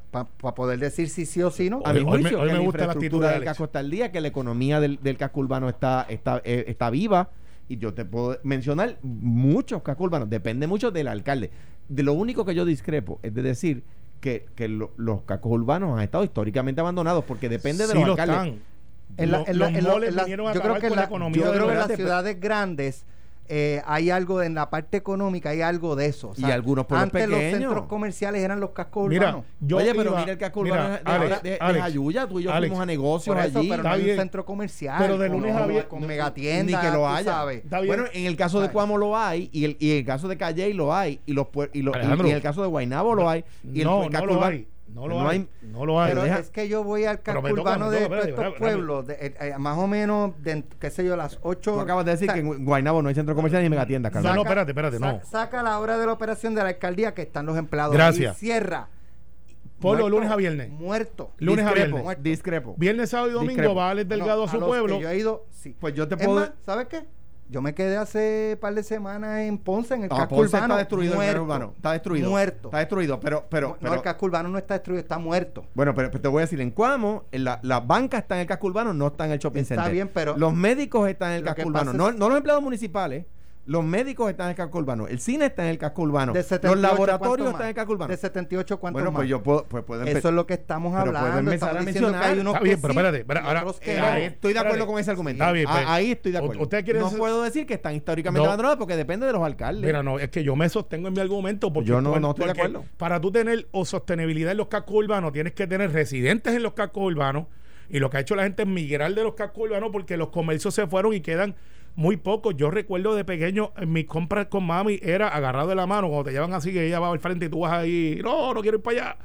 poder 0.54 0.78
decir 0.78 1.10
si 1.10 1.26
sí 1.26 1.42
o 1.42 1.50
sí 1.50 1.68
no. 1.68 1.82
A 1.84 1.92
mi 1.92 1.98
hoy 2.00 2.04
juicio, 2.22 2.38
me- 2.38 2.44
hoy 2.44 2.48
que 2.48 2.52
me 2.54 2.58
la 2.60 2.64
gusta 2.64 2.78
la 2.78 2.84
actitud 2.92 3.04
infraestructura 3.04 3.28
de 3.28 3.34
del 3.34 3.44
casco 3.44 3.64
está 3.64 3.78
al 3.80 3.90
día, 3.90 4.10
que 4.10 4.20
la 4.22 4.28
economía 4.28 4.80
del, 4.80 4.98
del 5.02 5.16
casco 5.18 5.40
urbano 5.40 5.68
está, 5.68 6.06
está, 6.08 6.40
eh, 6.44 6.64
está 6.68 6.88
viva. 6.88 7.28
Y 7.68 7.76
yo 7.78 7.94
te 7.94 8.04
puedo 8.04 8.38
mencionar 8.42 8.98
muchos 9.02 9.82
cascos 9.82 10.06
urbanos. 10.06 10.28
Depende 10.30 10.66
mucho 10.66 10.90
del 10.90 11.06
alcalde. 11.08 11.50
De 11.88 12.02
lo 12.02 12.12
único 12.14 12.44
que 12.44 12.54
yo 12.54 12.64
discrepo 12.64 13.18
es 13.22 13.34
de 13.34 13.42
decir 13.42 13.82
que, 14.20 14.46
que 14.54 14.68
lo- 14.68 14.92
los 14.96 15.22
cascos 15.22 15.52
urbanos 15.52 15.96
han 15.98 16.04
estado 16.04 16.24
históricamente 16.24 16.80
abandonados 16.80 17.24
porque 17.24 17.48
depende 17.48 17.86
de 17.86 17.92
Sí 17.92 17.98
los 17.98 18.06
lo 18.06 18.12
alcaldes. 18.12 18.36
están. 18.36 18.72
En 19.18 19.30
la- 19.30 19.38
Los- 19.40 19.48
en 19.48 19.58
la- 19.58 19.66
los 19.68 19.76
en 19.78 19.84
la- 19.84 19.90
moles 19.92 20.08
en 20.10 20.16
la- 20.16 20.22
vinieron 20.24 20.46
a 20.48 20.52
yo 20.54 20.60
creo 20.60 20.72
acabar 20.74 20.80
que 20.80 20.88
con 20.88 20.96
la, 20.96 21.04
economía 21.04 21.40
yo 21.44 21.46
de 21.50 21.52
creo 21.52 21.66
que 21.66 21.72
en 21.72 21.78
los 21.78 21.88
las 21.88 21.96
ciudades 21.96 22.40
grandes 22.40 23.04
eh, 23.54 23.82
hay 23.84 24.08
algo 24.08 24.40
en 24.42 24.54
la 24.54 24.70
parte 24.70 24.96
económica, 24.96 25.50
hay 25.50 25.60
algo 25.60 25.94
de 25.94 26.06
eso. 26.06 26.30
O 26.30 26.34
sea, 26.34 26.48
Y 26.48 26.52
algunos 26.52 26.86
pueblos 26.86 27.04
antes 27.04 27.28
los 27.28 27.38
centros 27.38 27.84
comerciales 27.84 28.40
eran 28.42 28.60
los 28.60 28.70
cascos 28.70 29.08
Mira, 29.10 29.26
urbanos. 29.28 29.44
yo 29.60 29.76
Oye, 29.76 29.94
pero 29.94 30.10
iba- 30.12 30.20
mira 30.20 30.32
el 30.32 30.38
casco 30.38 30.62
mira, 30.62 30.74
urbano 30.76 30.90
de, 30.94 31.00
Alex, 31.04 31.42
de, 31.42 31.50
de 31.50 31.56
Alex, 31.60 31.82
Jayuya. 31.84 32.26
Tú 32.26 32.40
y 32.40 32.44
yo 32.44 32.50
Alex, 32.52 32.70
fuimos 32.70 32.82
a 32.82 32.86
negocios 32.86 33.36
eso, 33.44 33.58
allí. 33.58 33.68
pero 33.68 33.82
no 33.82 33.88
está 33.88 33.92
hay 33.92 34.00
un 34.00 34.06
bien. 34.06 34.16
centro 34.18 34.44
comercial. 34.46 34.96
Pero 34.98 35.18
de 35.18 35.28
con- 35.28 35.36
lunes 35.40 35.54
a 35.54 35.66
vier- 35.66 35.86
con 35.86 36.00
no- 36.00 36.06
megatiendas, 36.06 36.82
ni 36.82 36.88
que 36.90 36.96
lo 36.96 37.06
haya. 37.06 37.30
sabes. 37.30 37.62
Está 37.64 37.80
bien. 37.80 37.94
Bueno, 37.94 38.10
en 38.14 38.24
el 38.24 38.36
caso 38.36 38.60
de. 38.62 38.70
Cuamo 38.70 38.96
lo 38.96 39.18
hay, 39.18 39.50
y, 39.52 39.66
el, 39.66 39.76
y 39.78 39.90
en 39.90 39.96
el 39.98 40.04
caso 40.06 40.28
de 40.28 40.38
Calle 40.38 40.72
lo 40.72 40.94
hay, 40.94 41.20
y 41.26 41.34
los 41.34 41.46
puer- 41.48 41.68
y, 41.74 41.82
lo- 41.82 41.92
y- 41.94 42.00
en 42.30 42.34
el 42.36 42.40
caso 42.40 42.62
de 42.62 42.68
Guaynabo 42.68 43.14
lo 43.14 43.28
hay, 43.28 43.44
y 43.70 43.80
el, 43.80 43.86
no, 43.86 43.98
el 44.04 44.06
no 44.06 44.10
casco 44.12 44.26
lo 44.28 44.32
urbano- 44.34 44.46
hay. 44.46 44.66
No 44.94 45.08
lo 45.08 45.20
No 45.20 45.28
hay. 45.28 45.38
hay- 45.38 45.48
No 45.62 45.86
lo 45.86 46.00
hay. 46.00 46.10
Pero 46.10 46.22
deja- 46.24 46.38
es 46.38 46.50
que 46.50 46.68
yo 46.68 46.84
voy 46.84 47.04
al 47.04 47.22
casco 47.22 47.40
toca, 47.40 47.52
urbano 47.52 47.90
de 47.90 48.00
toca, 48.02 48.16
estos 48.16 48.30
espérate, 48.30 48.58
pueblos, 48.58 49.06
de- 49.06 49.14
eh, 49.14 49.34
eh, 49.40 49.54
más 49.58 49.78
o 49.78 49.86
menos, 49.86 50.32
de, 50.42 50.64
qué 50.78 50.90
sé 50.90 51.04
yo, 51.04 51.16
las 51.16 51.38
8... 51.42 51.72
Tú 51.74 51.80
acabas 51.80 52.04
de 52.04 52.10
decir 52.12 52.28
que 52.30 52.40
en 52.40 52.64
Guaynabo 52.64 53.00
no 53.02 53.08
hay 53.08 53.14
centro 53.14 53.34
comercial 53.34 53.62
ni 53.62 53.70
megatiendas, 53.70 54.12
No, 54.12 54.14
Carlos. 54.22 54.34
no, 54.36 54.42
espérate, 54.42 54.70
espérate, 54.72 54.98
no. 55.00 55.20
Saca 55.24 55.62
la 55.62 55.78
hora 55.78 55.96
de 55.98 56.06
la 56.06 56.12
operación 56.12 56.54
de 56.54 56.62
la 56.62 56.68
alcaldía 56.68 57.14
que 57.14 57.22
están 57.22 57.46
los 57.46 57.56
empleados. 57.56 57.94
Gracias. 57.94 58.36
Y 58.36 58.46
cierra. 58.46 58.88
Muerto, 59.80 60.08
lunes 60.08 60.30
a 60.30 60.36
viernes. 60.36 60.70
Muerto. 60.70 61.32
Lunes 61.38 61.66
a 61.66 61.72
viernes. 61.72 62.04
discrepo. 62.22 62.74
Viernes, 62.78 63.10
sábado 63.10 63.30
y 63.30 63.32
domingo 63.32 63.50
Discrepo. 63.50 63.74
va 63.74 63.90
Alex 63.90 64.08
Delgado 64.08 64.42
No, 64.42 64.48
a 64.48 64.48
su 64.52 64.60
pueblo. 64.60 65.00
yo 65.00 65.08
he 65.08 65.18
ido, 65.18 65.46
sí. 65.50 65.76
Pues 65.80 65.94
yo 65.94 66.06
te 66.06 66.16
puedo... 66.16 66.38
más, 66.38 66.52
¿sabes 66.64 66.86
qué? 66.86 67.02
Yo 67.52 67.60
me 67.60 67.74
quedé 67.74 67.98
hace 67.98 68.56
par 68.60 68.74
de 68.74 68.82
semanas 68.82 69.40
en 69.40 69.58
Ponce, 69.58 69.94
en 69.94 70.04
el 70.04 70.08
No, 70.08 70.16
casco 70.16 70.36
Ponce 70.36 70.56
urbano. 70.56 70.74
está 70.74 70.78
destruido 70.78 71.14
muerto, 71.14 71.32
casco 71.32 71.44
urbano. 71.44 71.72
Está 71.76 71.92
destruido. 71.92 72.30
Muerto. 72.30 72.68
Está 72.68 72.78
destruido, 72.78 73.20
pero... 73.20 73.44
pero, 73.50 73.68
no, 73.68 73.76
pero 73.80 73.94
el 73.94 74.02
casco 74.02 74.24
urbano 74.26 74.48
no 74.48 74.56
está 74.58 74.74
destruido, 74.74 75.00
está 75.02 75.18
muerto. 75.18 75.64
Bueno, 75.74 75.94
pero, 75.94 76.10
pero 76.10 76.22
te 76.22 76.28
voy 76.28 76.38
a 76.38 76.44
decir, 76.46 76.60
en 76.62 76.70
Cuamo, 76.70 77.24
en 77.30 77.44
la, 77.44 77.60
la 77.62 77.80
banca 77.80 78.16
está 78.18 78.36
en 78.36 78.40
el 78.40 78.46
casco 78.46 78.66
urbano, 78.68 78.94
no 78.94 79.08
está 79.08 79.26
en 79.26 79.32
el 79.32 79.38
shopping 79.38 79.60
Está 79.60 79.74
center. 79.76 79.92
bien, 79.92 80.10
pero- 80.12 80.36
Los 80.38 80.54
médicos 80.54 81.08
están 81.10 81.32
en 81.32 81.36
el 81.38 81.44
casco 81.44 81.68
urbano, 81.68 81.92
no, 81.92 82.10
no 82.10 82.28
los 82.30 82.38
empleados 82.38 82.62
municipales. 82.62 83.26
Los 83.64 83.84
médicos 83.84 84.28
están 84.28 84.46
en 84.46 84.50
el 84.50 84.56
casco 84.56 84.78
urbano, 84.78 85.06
el 85.06 85.20
cine 85.20 85.46
está 85.46 85.62
en 85.62 85.68
el 85.70 85.78
casco 85.78 86.02
urbano, 86.02 86.32
De 86.32 86.42
78, 86.42 86.74
los 86.74 86.82
laboratorios 86.82 87.36
¿cuántos 87.36 87.46
están 87.52 87.62
en 87.62 87.68
el 87.68 87.74
casco 87.76 87.92
urbano. 87.92 88.10
De 88.10 88.16
78, 88.16 88.80
¿cuántos 88.80 89.00
Bueno, 89.00 89.12
más? 89.12 89.18
pues 89.20 89.28
yo 89.28 89.40
puedo, 89.40 89.64
pues 89.66 89.84
puedo 89.84 90.02
empe- 90.04 90.16
Eso 90.16 90.28
es 90.30 90.34
lo 90.34 90.46
que 90.48 90.54
estamos 90.54 90.92
Pero 90.92 91.04
pueden 91.12 91.16
hablando. 91.16 91.50
empezar 91.52 91.68
Estamos 91.68 91.82
a 91.82 91.86
diciendo 91.86 92.08
que 92.10 92.16
hay 92.16 92.20
mencionar. 92.22 92.40
unos 92.40 92.54
Está 92.54 92.64
bien, 92.64 92.76
que 92.76 92.82
pero 92.82 92.92
sí 92.92 92.98
espérate, 92.98 93.46
ahora- 93.46 93.64
que 93.80 93.92
Eh, 93.94 93.98
no. 94.00 94.04
ahí 94.06 94.22
estoy 94.24 94.52
de 94.52 94.58
acuerdo 94.58 94.74
Espérate. 94.78 94.92
con 94.92 95.00
ese 95.00 95.10
argumento. 95.12 95.42
Está 95.44 95.52
bien, 95.52 95.66
Ah, 95.68 95.72
pues, 95.76 95.84
ahí 95.88 96.10
estoy 96.10 96.32
de 96.32 96.38
acuerdo. 96.38 96.62
usted 96.62 96.84
quiere 96.84 96.98
no 97.00 97.10
puedo 97.12 97.42
decir 97.44 97.66
que 97.66 97.74
están 97.74 97.94
históricamente 97.94 98.40
No. 98.40 98.46
abandonados 98.46 98.78
porque 98.78 98.96
depende 98.96 99.26
de 99.26 99.32
los 99.32 99.42
alcaldes. 99.44 99.84
Mira, 99.86 100.02
no, 100.02 100.18
es 100.18 100.28
que 100.30 100.42
yo 100.42 100.56
me 100.56 100.68
sostengo 100.68 101.06
en 101.06 101.14
mi 101.14 101.20
argumento 101.20 101.72
porque 101.72 101.88
Yo 101.88 102.00
no- 102.00 102.18
no 102.18 102.30
estoy 102.30 102.46
de 102.46 102.50
acuerdo. 102.50 102.84
Para 102.96 103.20
tú 103.20 103.30
tener 103.30 103.68
o 103.70 103.84
sostenibilidad 103.84 104.50
en 104.50 104.58
los 104.58 104.66
cascos 104.66 104.96
urbanos, 104.96 105.32
tienes 105.32 105.52
que 105.52 105.68
tener 105.68 105.92
residentes 105.92 106.52
en 106.52 106.64
los 106.64 106.72
cascos 106.72 107.04
urbanos. 107.04 107.46
Y 107.88 108.00
lo 108.00 108.10
que 108.10 108.16
ha 108.16 108.20
hecho 108.20 108.34
la 108.34 108.42
gente 108.42 108.62
es 108.62 108.68
migrar 108.68 109.14
de 109.14 109.22
los 109.22 109.34
cascos 109.34 109.64
urbanos 109.68 109.90
porque 109.92 110.16
los 110.16 110.30
comercios 110.30 110.74
se 110.74 110.88
fueron 110.88 111.14
y 111.14 111.20
quedan 111.20 111.54
muy 111.94 112.16
pocos. 112.16 112.56
Yo 112.56 112.70
recuerdo 112.70 113.14
de 113.14 113.24
pequeño, 113.24 113.72
en 113.76 113.92
mis 113.92 114.06
compras 114.06 114.46
con 114.46 114.64
mami 114.64 114.98
era 115.02 115.28
agarrado 115.28 115.68
de 115.68 115.74
la 115.74 115.86
mano, 115.86 116.08
cuando 116.08 116.24
te 116.24 116.32
llevan 116.32 116.52
así, 116.54 116.72
que 116.72 116.86
ella 116.86 117.00
va 117.00 117.10
al 117.10 117.18
frente 117.20 117.46
y 117.46 117.48
tú 117.48 117.60
vas 117.60 117.72
ahí, 117.72 118.20
no, 118.22 118.54
no 118.54 118.60
quiero 118.62 118.78
ir 118.78 118.82
para 118.82 118.96
allá. 119.00 119.16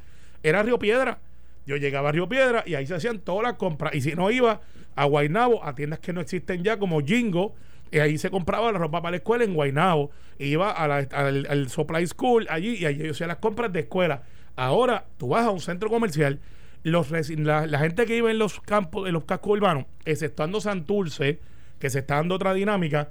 Era 0.42 0.62
Río 0.62 0.78
Piedra. 0.78 1.18
Yo 1.66 1.76
llegaba 1.76 2.08
a 2.08 2.12
Río 2.12 2.28
Piedra 2.28 2.62
y 2.66 2.74
ahí 2.74 2.86
se 2.86 2.94
hacían 2.94 3.18
todas 3.18 3.42
las 3.42 3.54
compras. 3.54 3.94
Y 3.94 4.00
si 4.00 4.14
no 4.14 4.30
iba 4.30 4.60
a 4.94 5.04
Guaynabo, 5.04 5.64
a 5.64 5.74
tiendas 5.74 5.98
que 6.00 6.12
no 6.12 6.20
existen 6.20 6.62
ya, 6.64 6.78
como 6.78 7.00
Jingo, 7.00 7.54
y 7.90 7.98
ahí 7.98 8.18
se 8.18 8.30
compraba 8.30 8.70
la 8.72 8.78
ropa 8.78 9.00
para 9.02 9.12
la 9.12 9.16
escuela 9.18 9.44
en 9.44 9.54
Guaynabo. 9.54 10.10
Iba 10.38 10.70
a 10.70 10.86
la- 10.88 11.08
al, 11.12 11.46
al 11.48 11.68
Supply 11.68 12.06
School 12.06 12.46
allí 12.50 12.76
y 12.76 12.86
allí 12.86 13.04
yo 13.04 13.10
hacía 13.12 13.26
las 13.26 13.36
compras 13.38 13.72
de 13.72 13.80
escuela. 13.80 14.22
Ahora 14.56 15.06
tú 15.18 15.28
vas 15.28 15.44
a 15.46 15.50
un 15.50 15.60
centro 15.60 15.88
comercial, 15.90 16.40
los 16.82 17.10
la, 17.10 17.66
la 17.66 17.78
gente 17.80 18.06
que 18.06 18.14
vive 18.14 18.30
en 18.30 18.38
los 18.38 18.60
campos, 18.60 19.06
en 19.06 19.14
los 19.14 19.24
cascos 19.24 19.52
urbanos, 19.58 19.84
exceptuando 20.04 20.60
Santurce, 20.60 21.38
que 21.78 21.90
se 21.90 22.00
está 22.00 22.16
dando 22.16 22.34
otra 22.34 22.54
dinámica, 22.54 23.10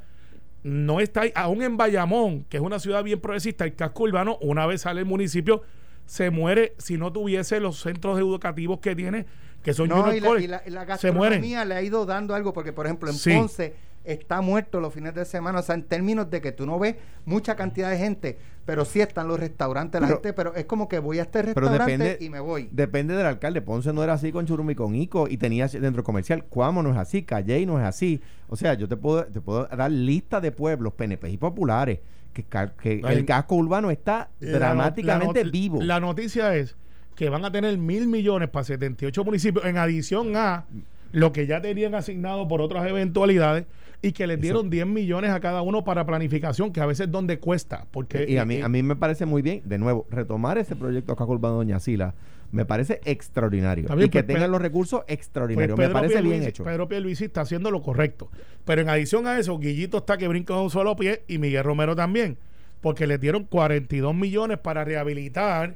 no 0.64 1.00
está 1.00 1.22
ahí, 1.22 1.32
aún 1.36 1.62
en 1.64 1.78
Bayamón, 1.78 2.44
que 2.50 2.58
es 2.58 2.64
una 2.64 2.80
ciudad 2.80 3.04
bien 3.04 3.20
progresista, 3.20 3.64
el 3.66 3.76
casco 3.76 4.04
urbano, 4.04 4.38
una 4.42 4.66
vez 4.66 4.82
sale 4.82 5.00
el 5.02 5.06
municipio, 5.06 5.62
se 6.06 6.30
muere 6.30 6.74
si 6.78 6.98
no 6.98 7.12
tuviese 7.12 7.60
los 7.60 7.80
centros 7.80 8.18
educativos 8.20 8.80
que 8.80 8.96
tiene, 8.96 9.26
que 9.64 9.74
son 9.74 9.90
No, 9.90 10.14
y 10.14 10.20
la, 10.20 10.40
y 10.40 10.48
la- 10.48 10.64
y 10.66 10.70
la 10.70 10.98
se 10.98 11.12
mueren. 11.12 11.42
gastronomía 11.42 11.66
le 11.66 11.76
ha 11.76 11.82
ido 11.82 12.06
dando 12.06 12.34
algo, 12.36 12.54
porque 12.54 12.74
por 12.74 12.86
ejemplo 12.86 13.10
en 13.10 13.16
Sí. 13.16 13.32
Ponce 13.34 13.76
está 14.08 14.42
muerto 14.42 14.80
los 14.80 14.94
fines 14.94 15.14
de 15.14 15.26
semana, 15.26 15.60
o 15.60 15.62
sea, 15.62 15.76
en 15.76 15.84
términos 15.84 16.30
de 16.30 16.42
que 16.42 16.52
tú 16.52 16.66
no 16.66 16.80
ves 16.80 16.96
mucha 17.26 17.56
cantidad 17.56 17.90
de 17.92 17.98
gente, 17.98 18.38
pero 18.66 18.86
sí 18.86 19.02
están 19.02 19.28
los 19.28 19.40
restaurantes, 19.40 20.02
la 20.02 20.08
Pero- 20.08 20.18
gente, 20.18 20.34
pero 20.34 20.56
es 20.56 20.66
como 20.66 20.88
que 20.90 21.00
voy 21.00 21.20
a 21.20 21.24
este 21.24 21.44
Pero 21.44 21.62
restaurante 21.62 21.98
depende, 21.98 22.26
y 22.26 22.30
me 22.30 22.40
voy. 22.40 22.70
depende 22.72 23.16
del 23.16 23.26
alcalde. 23.26 23.62
Ponce 23.62 23.94
no 23.94 24.04
era 24.04 24.14
así 24.14 24.32
con 24.32 24.46
Churumi 24.46 24.76
con 24.76 24.96
Ico 24.96 25.28
y 25.28 25.38
tenía 25.38 25.68
centro 25.68 26.04
comercial. 26.04 26.44
Cuamo 26.46 26.82
no 26.84 26.92
es 26.92 26.98
así, 26.98 27.24
Calley 27.24 27.66
no 27.66 27.80
es 27.80 27.86
así. 27.86 28.22
O 28.50 28.56
sea, 28.56 28.74
yo 28.74 28.88
te 28.88 28.98
puedo, 28.98 29.26
te 29.26 29.42
puedo 29.42 29.66
dar 29.68 29.92
lista 29.92 30.42
de 30.42 30.52
pueblos 30.52 30.94
PNP 30.94 31.30
y 31.30 31.38
populares 31.38 32.00
que, 32.34 32.44
que 32.44 33.02
Ay. 33.04 33.16
el 33.18 33.26
casco 33.26 33.56
urbano 33.56 33.90
está 33.92 34.30
La 34.40 34.58
dramáticamente 34.60 35.40
la 35.40 35.44
not- 35.46 35.52
vivo. 35.52 35.82
La 35.82 36.00
noticia 36.00 36.56
es 36.56 36.76
que 37.16 37.30
van 37.30 37.44
a 37.46 37.52
tener 37.52 37.78
mil 37.78 38.08
millones 38.08 38.48
para 38.50 38.64
78 38.64 39.24
municipios, 39.24 39.66
en 39.66 39.78
adición 39.78 40.36
a 40.38 40.66
lo 41.14 41.32
que 41.32 41.48
ya 41.48 41.62
tenían 41.62 41.96
asignado 41.96 42.48
por 42.48 42.62
otras 42.62 42.86
eventualidades 42.88 43.66
y 44.02 44.12
que 44.12 44.28
les 44.28 44.40
dieron 44.40 44.70
10 44.70 44.86
millones 44.86 45.32
a 45.32 45.40
cada 45.40 45.62
uno 45.62 45.84
para 45.84 46.06
planificación, 46.06 46.72
que 46.72 46.82
a 46.82 46.86
veces 46.86 47.08
es 47.08 47.12
donde 47.12 47.40
cuesta. 47.40 47.88
Porque, 47.92 48.26
y 48.28 48.38
a 48.38 48.46
mí, 48.46 48.56
eh, 48.56 48.64
a 48.64 48.70
mí 48.70 48.84
me 48.84 48.96
parece 48.96 49.26
muy 49.26 49.42
bien, 49.42 49.62
de 49.66 49.78
nuevo, 49.78 50.06
retomar 50.10 50.58
ese 50.58 50.76
proyecto 50.76 51.16
urbano 51.20 51.60
de 51.60 51.66
Doña 51.66 51.80
Sila 51.80 52.14
me 52.52 52.66
parece 52.66 53.02
extraordinario. 53.04 53.88
Bien, 53.90 54.08
y 54.08 54.10
que 54.10 54.24
pues, 54.24 54.34
tengan 54.34 54.52
los 54.52 54.62
recursos 54.62 55.02
Pues 55.06 55.20
extraordinarios. 55.20 55.78
me 55.78 55.86
Pedro 55.86 55.94
parece 55.94 56.22
bien 56.22 56.44
hecho. 56.44 56.64
Pedro 56.64 56.88
Pierluisi 56.88 57.26
está 57.26 57.42
haciendo 57.42 57.72
lo 57.72 57.82
correcto. 57.82 58.30
Pero 58.66 58.82
en 58.82 58.90
adición 58.90 59.28
a 59.28 59.38
eso, 59.38 59.58
Guillito 59.60 59.98
está 59.98 60.18
que 60.18 60.28
brinca 60.28 60.54
de 60.56 60.62
un 60.62 60.70
solo 60.70 60.96
pie 60.96 61.24
y 61.28 61.40
Miguel 61.40 61.64
Romero 61.64 61.96
también. 61.96 62.38
Porque 62.82 63.08
le 63.08 63.18
dieron 63.18 63.44
42 63.44 64.16
millones 64.16 64.60
para 64.60 64.84
rehabilitar. 64.86 65.76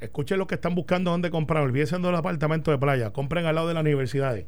Escuchen 0.00 0.38
los 0.38 0.46
que 0.46 0.56
están 0.56 0.74
buscando 0.74 1.10
dónde 1.10 1.30
comprar. 1.30 1.62
Olvídense 1.62 1.98
del 1.98 2.14
apartamento 2.14 2.70
de 2.70 2.78
playa. 2.78 3.10
Compren 3.12 3.46
al 3.46 3.54
lado 3.54 3.68
de 3.68 3.74
las 3.74 3.82
universidades. 3.82 4.46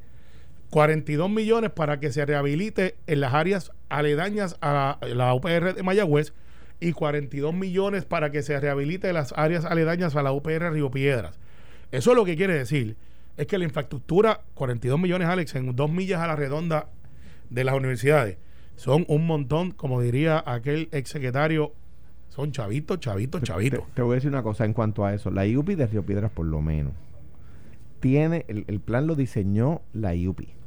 42 0.73 1.29
millones 1.29 1.71
para 1.71 2.01
que 2.01 2.11
se 2.11 2.25
rehabilite 2.25 2.97
en 3.07 3.21
las 3.21 3.35
áreas 3.35 3.73
aledañas 3.91 4.57
a 4.63 4.99
la, 5.03 5.07
la 5.07 5.35
UPR 5.35 5.75
de 5.75 5.83
Mayagüez 5.83 6.33
y 6.81 6.93
42 6.93 7.53
millones 7.53 8.07
para 8.07 8.31
que 8.31 8.41
se 8.41 8.59
rehabilite 8.59 9.09
en 9.09 9.15
las 9.15 9.35
áreas 9.37 9.67
aledañas 9.67 10.17
a 10.17 10.23
la 10.23 10.33
UPR 10.33 10.73
Río 10.73 10.91
Piedras. 10.91 11.39
Eso 11.91 12.15
lo 12.15 12.25
que 12.25 12.37
quiere 12.37 12.55
decir 12.55 12.97
es 13.37 13.47
que 13.47 13.59
la 13.59 13.65
infraestructura, 13.65 14.41
42 14.55 14.99
millones, 14.99 15.29
Alex, 15.29 15.55
en 15.57 15.77
dos 15.77 15.91
millas 15.91 16.23
a 16.23 16.27
la 16.27 16.37
redonda 16.37 16.89
de 17.51 17.65
las 17.65 17.75
universidades, 17.75 18.39
son 18.77 19.05
un 19.09 19.27
montón, 19.27 19.73
como 19.73 20.01
diría 20.01 20.43
aquel 20.47 20.89
exsecretario, 20.93 21.75
son 22.31 22.51
chavitos, 22.51 22.99
chavitos, 22.99 23.43
chavitos. 23.43 23.81
Te, 23.89 23.97
te 23.97 24.03
voy 24.03 24.13
a 24.13 24.15
decir 24.15 24.31
una 24.31 24.43
cosa 24.43 24.65
en 24.65 24.73
cuanto 24.73 25.05
a 25.05 25.13
eso. 25.13 25.31
La 25.31 25.45
IUPI 25.45 25.75
de 25.75 25.87
Río 25.87 26.03
Piedras, 26.03 26.31
por 26.31 26.47
lo 26.47 26.63
menos, 26.63 26.95
tiene, 28.01 28.47
el, 28.49 28.65
el 28.69 28.81
plan 28.81 29.07
lo 29.07 29.17
diseñó 29.17 29.83
la 29.93 30.15
IUPI. 30.15 30.62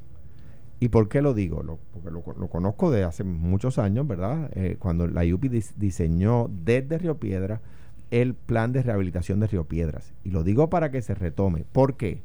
¿Y 0.80 0.90
por 0.90 1.08
qué 1.10 1.22
lo 1.22 1.34
digo? 1.34 1.64
Lo- 1.64 1.80
porque 1.94 2.12
lo, 2.12 2.24
lo 2.38 2.48
conozco 2.48 2.92
de 2.92 3.04
hace 3.04 3.24
muchos 3.24 3.80
años, 3.80 4.08
¿verdad? 4.08 4.50
Eh, 4.56 4.76
cuando 4.80 5.08
la 5.08 5.24
IUPI 5.24 5.50
dis- 5.50 5.74
diseñó 5.78 6.50
desde 6.50 6.98
Río 6.98 7.18
Piedras 7.18 7.62
el 8.12 8.34
plan 8.36 8.72
de 8.72 8.84
rehabilitación 8.84 9.40
de 9.40 9.48
Río 9.48 9.64
Piedras. 9.66 10.14
Y 10.24 10.30
lo 10.32 10.44
digo 10.44 10.70
para 10.70 10.92
que 10.92 11.02
se 11.02 11.16
retome. 11.16 11.66
¿Por 11.72 11.96
qué? 11.98 12.24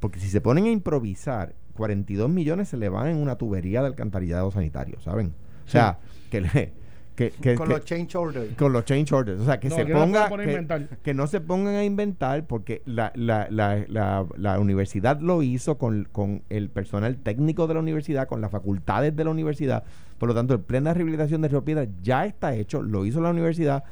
Porque 0.00 0.18
si 0.20 0.28
se 0.28 0.40
ponen 0.40 0.64
a 0.64 0.70
improvisar, 0.70 1.54
42 1.74 2.28
millones 2.28 2.68
se 2.68 2.76
le 2.76 2.88
van 2.88 3.08
en 3.08 3.16
una 3.16 3.36
tubería 3.36 3.80
de 3.80 3.86
alcantarillado 3.86 4.50
sanitario, 4.50 5.00
¿saben? 5.00 5.32
O 5.64 5.68
sea, 5.68 5.98
que 6.30 6.40
le, 6.42 6.72
que, 7.20 7.30
que- 7.32 7.54
con 7.54 7.68
que- 7.68 7.74
los 7.74 7.84
change 7.84 8.16
orders. 8.16 8.56
con 8.56 8.72
los 8.72 8.84
change 8.86 9.12
orders. 9.12 9.40
O 9.40 9.44
sea, 9.44 9.60
que 9.60 9.68
No, 9.68 9.74
se 9.76 9.84
no 9.84 9.98
ponga. 10.00 10.24
a 10.26 10.28
que, 10.30 10.42
inventar. 10.44 10.88
que 11.02 11.12
no 11.14 11.26
se 11.26 11.40
pongan 11.42 11.74
a 11.74 11.84
inventar 11.84 12.46
porque 12.46 12.80
la, 12.86 13.12
la, 13.14 13.46
la, 13.50 13.84
la, 13.88 14.24
la 14.38 14.58
universidad 14.58 15.20
lo 15.20 15.42
hizo 15.42 15.76
con, 15.76 16.08
con 16.10 16.42
el 16.48 16.70
personal 16.70 17.16
técnico 17.18 17.66
de 17.66 17.74
la 17.74 17.80
universidad, 17.80 18.26
con 18.26 18.40
las 18.40 18.50
facultades 18.50 19.14
de 19.14 19.24
la 19.24 19.30
universidad. 19.30 19.84
Por 20.18 20.28
lo 20.30 20.34
tanto, 20.34 20.54
el 20.54 20.60
plan 20.60 20.84
de 20.84 20.94
rehabilitación 20.94 21.42
de 21.42 21.48
Río 21.48 21.62
Piedra 21.64 21.86
ya 22.02 22.24
está 22.24 22.54
hecho, 22.54 22.80
lo 22.82 23.04
hizo 23.04 23.20
la 23.20 23.30
universidad. 23.30 23.84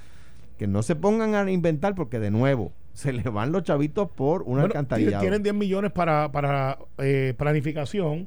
Que 0.56 0.66
no 0.66 0.82
se 0.82 0.96
pongan 0.96 1.34
a 1.34 1.50
inventar 1.50 1.94
porque, 1.94 2.18
de 2.18 2.30
nuevo, 2.30 2.72
se 2.92 3.12
le 3.12 3.22
van 3.24 3.52
los 3.52 3.62
chavitos 3.62 4.08
por 4.10 4.40
un 4.42 4.52
Bueno, 4.54 4.64
alcantarillado. 4.64 5.20
Tienen 5.20 5.42
10 5.42 5.54
millones 5.54 5.92
para, 5.92 6.32
para 6.32 6.78
eh, 6.98 7.34
planificación, 7.38 8.26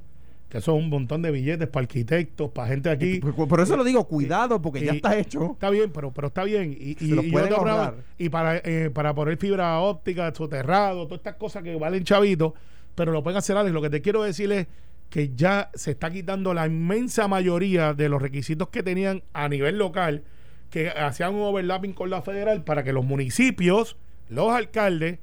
que 0.52 0.58
eso 0.58 0.76
es 0.78 0.84
un 0.84 0.90
montón 0.90 1.22
de 1.22 1.32
billetes 1.32 1.68
para 1.70 1.84
arquitectos, 1.86 2.52
para 2.52 2.68
gente 2.68 2.90
aquí. 2.90 3.20
Por, 3.22 3.48
por 3.48 3.62
eso 3.62 3.78
lo 3.78 3.86
digo, 3.86 4.06
cuidado, 4.08 4.62
porque 4.62 4.84
ya 4.86 4.92
está 4.92 5.18
hecho. 5.18 5.54
Está 5.54 5.70
bien, 5.70 5.92
pero, 5.94 6.12
pero 6.12 6.28
está 6.28 6.44
bien. 6.44 6.76
Y, 6.78 6.92
y, 6.92 6.98
y 7.00 7.08
yo 7.08 7.22
te 7.22 7.56
hablaba- 7.56 7.96
para, 8.30 8.58
eh, 8.58 8.90
para 8.94 9.16
poner 9.16 9.38
fibra 9.38 9.80
óptica, 9.80 10.34
soterrado, 10.36 11.06
todas 11.08 11.20
estas 11.20 11.36
cosas 11.36 11.64
que 11.64 11.74
valen 11.78 12.04
chavitos, 12.04 12.52
pero 12.96 13.14
lo 13.14 13.24
pueden 13.24 13.38
hacer 13.38 13.56
Alex. 13.56 13.74
Lo 13.74 13.82
que 13.82 13.90
te 13.90 14.02
quiero 14.02 14.24
decir 14.24 14.52
es 14.52 14.68
que 15.10 15.32
ya 15.36 15.70
se 15.74 15.92
está 15.92 16.12
quitando 16.12 16.54
la 16.54 16.68
inmensa 16.68 17.30
mayoría 17.30 17.94
de 17.94 18.10
los 18.10 18.22
requisitos 18.22 18.68
que 18.68 18.84
tenían 18.84 19.24
a 19.34 19.48
nivel 19.48 19.78
local, 19.78 20.24
que 20.70 20.90
hacían 20.90 21.34
un 21.36 21.44
overlapping 21.44 21.94
con 21.94 22.10
la 22.10 22.22
federal 22.22 22.64
para 22.66 22.84
que 22.84 22.92
los 22.92 23.06
municipios, 23.06 23.96
los 24.30 24.54
alcaldes, 24.54 25.20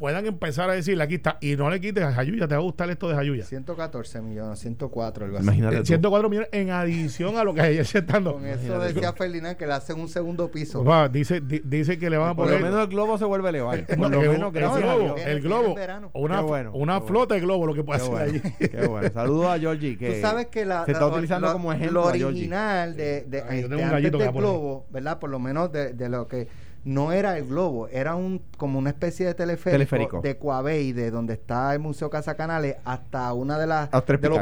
puedan 0.00 0.26
empezar 0.26 0.68
a 0.68 0.72
decirle 0.72 1.04
aquí 1.04 1.14
está, 1.16 1.38
y 1.40 1.54
no 1.54 1.70
le 1.70 1.78
quites 1.80 2.02
a 2.02 2.12
Jayuya, 2.12 2.48
te 2.48 2.54
va 2.56 2.60
a 2.60 2.64
gustar 2.64 2.90
esto 2.90 3.08
de 3.08 3.14
Jayuya. 3.14 3.44
114 3.44 4.20
millones, 4.22 4.58
104, 4.58 5.26
algo 5.26 5.36
así. 5.36 5.44
Imagínate 5.46 5.76
Eh, 5.76 5.80
tú. 5.80 5.86
104 5.86 6.28
millones 6.28 6.48
en 6.52 6.70
adición 6.70 7.36
a 7.36 7.44
lo 7.44 7.54
que 7.54 7.60
ayer 7.60 7.86
se 7.86 7.98
están 7.98 8.24
dando. 8.24 8.32
Con 8.32 8.46
eso 8.46 8.80
decía 8.80 9.12
Ferdinand 9.12 9.56
que 9.56 9.66
le 9.66 9.74
hacen 9.74 10.00
un 10.00 10.08
segundo 10.08 10.50
piso. 10.50 10.82
Papá, 10.82 11.08
dice, 11.08 11.40
di- 11.40 11.60
dice 11.64 11.98
que 11.98 12.10
le 12.10 12.16
van 12.16 12.30
a 12.30 12.34
Por 12.34 12.46
poner 12.46 12.60
lo 12.60 12.66
menos 12.66 12.80
el 12.82 12.88
globo 12.88 13.18
se 13.18 13.24
vuelve 13.26 13.46
a 13.46 13.50
elevar. 13.50 13.84
No, 14.00 14.02
Por 14.04 14.10
lo 14.10 14.22
el- 14.22 14.28
menos, 14.30 14.54
el, 14.54 14.62
globo, 14.80 15.16
el 15.18 15.40
globo, 15.42 15.74
una, 16.14 16.40
bueno, 16.40 16.72
una 16.72 17.00
flota 17.02 17.34
de 17.34 17.40
globo 17.42 17.66
lo 17.66 17.74
que 17.74 17.84
puede 17.84 18.00
Qué 18.00 18.04
hacer 18.06 18.14
bueno, 18.32 18.40
allí. 18.58 18.68
qué 18.70 18.86
bueno. 18.86 19.10
Saludos 19.14 19.46
a 19.46 19.58
Georgie. 19.58 19.98
Que 19.98 20.14
Tú 20.14 20.20
sabes 20.22 20.46
que 20.46 20.64
la, 20.64 20.86
se 20.86 20.92
está 20.92 21.04
la- 21.06 21.12
utilizando 21.12 21.52
como 21.52 21.70
lo 21.70 21.76
ejemplo. 21.76 22.04
original 22.06 22.96
de, 22.96 23.22
de- 23.26 23.42
Ay, 23.48 23.60
este, 23.60 23.82
antes 23.84 24.02
del 24.12 24.30
por 24.30 24.34
globo, 24.42 24.86
¿verdad? 24.90 25.18
Por 25.18 25.28
lo 25.30 25.38
menos 25.38 25.70
de, 25.70 25.92
de 25.92 26.08
lo 26.08 26.26
que 26.26 26.48
no 26.84 27.12
era 27.12 27.36
el 27.36 27.46
globo, 27.46 27.88
era 27.88 28.14
un 28.16 28.40
como 28.56 28.78
una 28.78 28.90
especie 28.90 29.26
de 29.26 29.34
teleférico, 29.34 29.72
Teleférico. 29.78 30.20
de 30.22 30.38
Coabey, 30.38 30.92
de 30.92 31.10
donde 31.10 31.34
está 31.34 31.72
el 31.74 31.80
Museo 31.80 32.08
Casa 32.10 32.34
Canales, 32.36 32.76
hasta 32.84 33.32
una 33.34 33.58
de 33.58 33.66
las 33.66 33.90
de 33.90 34.28
los. 34.28 34.38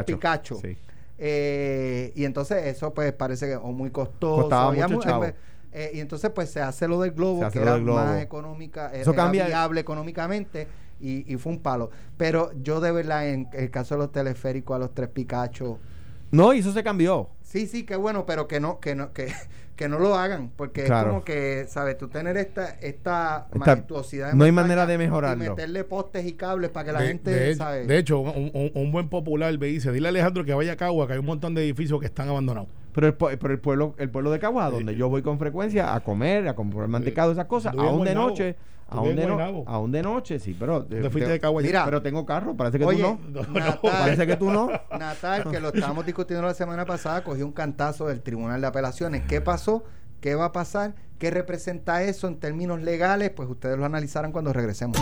Sí. 0.61 0.77
Eh, 1.17 2.13
y 2.15 2.23
entonces 2.25 2.65
eso 2.67 2.93
pues 2.93 3.11
parece 3.13 3.47
que 3.47 3.55
o 3.57 3.71
muy 3.71 3.89
costoso. 3.91 4.41
Costaba 4.43 4.69
había 4.69 4.87
mucho 4.87 4.95
mu- 4.97 5.03
chavo. 5.03 5.25
eh, 5.73 5.91
y 5.93 5.99
entonces 5.99 6.31
pues 6.33 6.49
se 6.49 6.61
hace 6.61 6.87
lo 6.87 7.01
del 7.01 7.11
globo, 7.11 7.49
que 7.51 7.59
era 7.61 7.77
globo. 7.77 7.99
más 7.99 8.21
económica, 8.21 8.89
Eso 8.93 9.11
era 9.11 9.23
cambia- 9.23 9.45
viable 9.47 9.81
económicamente 9.81 10.67
y, 11.01 11.31
y 11.31 11.37
fue 11.37 11.51
un 11.51 11.59
palo. 11.59 11.89
Pero 12.17 12.51
yo 12.63 12.79
de 12.79 12.91
verdad 12.93 13.27
en 13.27 13.49
el 13.53 13.69
caso 13.69 13.95
de 13.95 13.99
los 13.99 14.11
teleféricos 14.13 14.75
a 14.75 14.79
los 14.79 14.93
tres 14.93 15.09
Picachos, 15.09 15.77
No, 16.31 16.53
y 16.53 16.59
eso 16.59 16.71
se 16.71 16.83
cambió. 16.83 17.29
Sí, 17.49 17.65
sí, 17.65 17.83
qué 17.83 17.95
bueno, 17.95 18.27
pero 18.27 18.47
que 18.47 18.59
no, 18.59 18.79
que 18.79 18.93
no, 18.93 19.11
que, 19.11 19.33
que 19.75 19.89
no 19.89 19.97
lo 19.97 20.13
hagan, 20.15 20.51
porque 20.55 20.83
Claro. 20.83 21.07
es 21.07 21.07
como 21.13 21.23
que, 21.25 21.65
¿sabes? 21.67 21.97
Tú 21.97 22.07
tener 22.07 22.37
esta, 22.37 22.65
esta 22.79 23.47
Esta- 23.47 23.57
majestuosidad. 23.57 24.33
no 24.33 24.43
hay 24.45 24.51
manera 24.51 24.85
de 24.85 24.93
Y 24.93 24.97
mejorarlo. 24.99 25.43
meterle 25.43 25.83
postes 25.83 26.27
y 26.27 26.33
cables 26.33 26.69
para 26.69 26.85
que 26.85 26.91
la 26.91 27.01
De, 27.01 27.07
gente, 27.07 27.31
de 27.31 27.49
hecho, 27.49 27.57
¿sabes? 27.57 27.87
de 27.87 27.97
hecho, 27.97 28.19
un, 28.19 28.51
un- 28.53 28.71
un 28.75 28.91
buen 28.91 29.09
popular 29.09 29.57
me 29.57 29.65
dice, 29.65 29.91
dile 29.91 30.07
a 30.07 30.09
Alejandro 30.09 30.45
que 30.45 30.53
vaya 30.53 30.73
a 30.73 30.75
Cagua, 30.75 31.07
que 31.07 31.13
hay 31.13 31.19
un 31.19 31.25
montón 31.25 31.55
de 31.55 31.63
edificios 31.63 31.99
que 31.99 32.05
están 32.05 32.29
abandonados. 32.29 32.69
Pero 32.93 33.07
el, 33.07 33.13
pero 33.15 33.51
el 33.51 33.59
pueblo 33.59 33.95
el 33.97 34.11
pueblo 34.11 34.29
de 34.31 34.37
Caguá, 34.37 34.69
donde 34.69 34.95
yo 34.95 35.09
voy 35.09 35.23
con 35.23 35.39
frecuencia 35.39 35.95
a 35.95 36.01
comer, 36.01 36.47
a 36.47 36.53
comprar 36.55 36.87
mantecado, 36.87 37.31
esas 37.31 37.45
cosas, 37.45 37.73
aún 37.75 38.05
de 38.05 38.13
noche, 38.13 38.55
aún 38.91 39.15
de, 39.15 39.25
no- 39.25 39.63
aún 39.67 39.91
de 39.91 40.01
noche, 40.01 40.39
sí, 40.39 40.55
pero... 40.59 40.83
Te 40.85 41.09
fuiste 41.09 41.29
de 41.31 41.39
Cagua 41.39 41.61
Mira, 41.61 41.85
pero 41.85 42.01
tengo 42.01 42.25
carro, 42.25 42.55
parece 42.55 42.79
que 42.79 42.85
Oye, 42.85 43.01
tú 43.03 43.19
no. 43.31 43.41
No, 43.41 43.47
no, 43.47 43.59
Natal, 43.59 43.79
Parece 43.81 44.27
que 44.27 44.35
tú 44.37 44.51
no. 44.51 44.69
Natal, 44.97 45.49
que 45.49 45.59
lo 45.59 45.69
estábamos 45.73 46.05
discutiendo 46.05 46.45
la 46.45 46.53
semana 46.53 46.85
pasada, 46.85 47.23
cogió 47.23 47.45
un 47.45 47.51
cantazo 47.53 48.07
del 48.07 48.21
Tribunal 48.21 48.61
de 48.61 48.67
Apelaciones. 48.67 49.23
¿Qué 49.27 49.41
pasó? 49.41 49.83
¿Qué 50.21 50.35
va 50.35 50.45
a 50.45 50.51
pasar? 50.51 50.95
¿Qué 51.17 51.31
representa 51.31 52.03
eso 52.03 52.27
en 52.27 52.39
términos 52.39 52.81
legales? 52.81 53.29
Pues 53.31 53.49
ustedes 53.49 53.77
lo 53.77 53.85
analizarán 53.85 54.31
cuando 54.31 54.51
regresemos. 54.53 54.97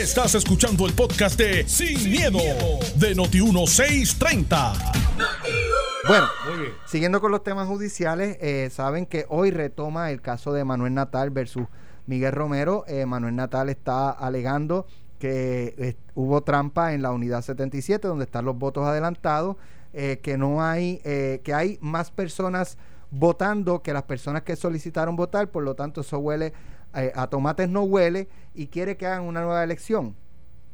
Estás 0.00 0.34
escuchando 0.34 0.86
el 0.86 0.92
podcast 0.92 1.38
de 1.38 1.66
Sin, 1.68 2.10
miedo, 2.10 2.38
de 2.96 3.14
Noti1630. 3.16 4.72
Bueno, 6.08 6.26
Muy 6.48 6.58
bien. 6.60 6.72
Siguiendo 6.86 7.20
con 7.20 7.30
los 7.30 7.42
temas 7.44 7.68
judiciales, 7.68 8.36
eh, 8.40 8.68
saben 8.72 9.06
que 9.06 9.26
hoy 9.28 9.50
retoma 9.50 10.10
el 10.10 10.20
caso 10.20 10.52
de 10.52 10.64
Manuel 10.64 10.94
Natal 10.94 11.30
versus 11.30 11.66
Miguel 12.10 12.32
Romero. 12.32 12.84
Eh, 12.88 13.06
Manuel 13.06 13.36
Natal 13.36 13.68
está 13.68 14.10
alegando 14.10 14.84
que 15.20 15.74
eh, 15.78 15.96
hubo 16.14 16.42
trampa 16.42 16.92
en 16.92 17.02
la 17.02 17.12
unidad 17.12 17.42
77, 17.42 18.08
donde 18.08 18.24
están 18.24 18.44
los 18.46 18.58
votos 18.58 18.84
adelantados, 18.84 19.56
eh, 19.92 20.18
que 20.22 20.36
no 20.36 20.62
hay, 20.62 21.00
eh, 21.04 21.40
que 21.44 21.54
hay 21.54 21.78
más 21.80 22.10
personas 22.10 22.78
votando 23.12 23.82
que 23.82 23.92
las 23.92 24.02
personas 24.04 24.42
que 24.42 24.56
solicitaron 24.56 25.14
votar, 25.14 25.48
por 25.50 25.62
lo 25.62 25.74
tanto 25.76 26.00
eso 26.00 26.18
huele 26.18 26.52
a 26.92 27.28
tomates 27.28 27.68
no 27.68 27.84
huele 27.84 28.28
y 28.52 28.66
quiere 28.66 28.96
que 28.96 29.06
hagan 29.06 29.22
una 29.22 29.42
nueva 29.42 29.62
elección 29.62 30.16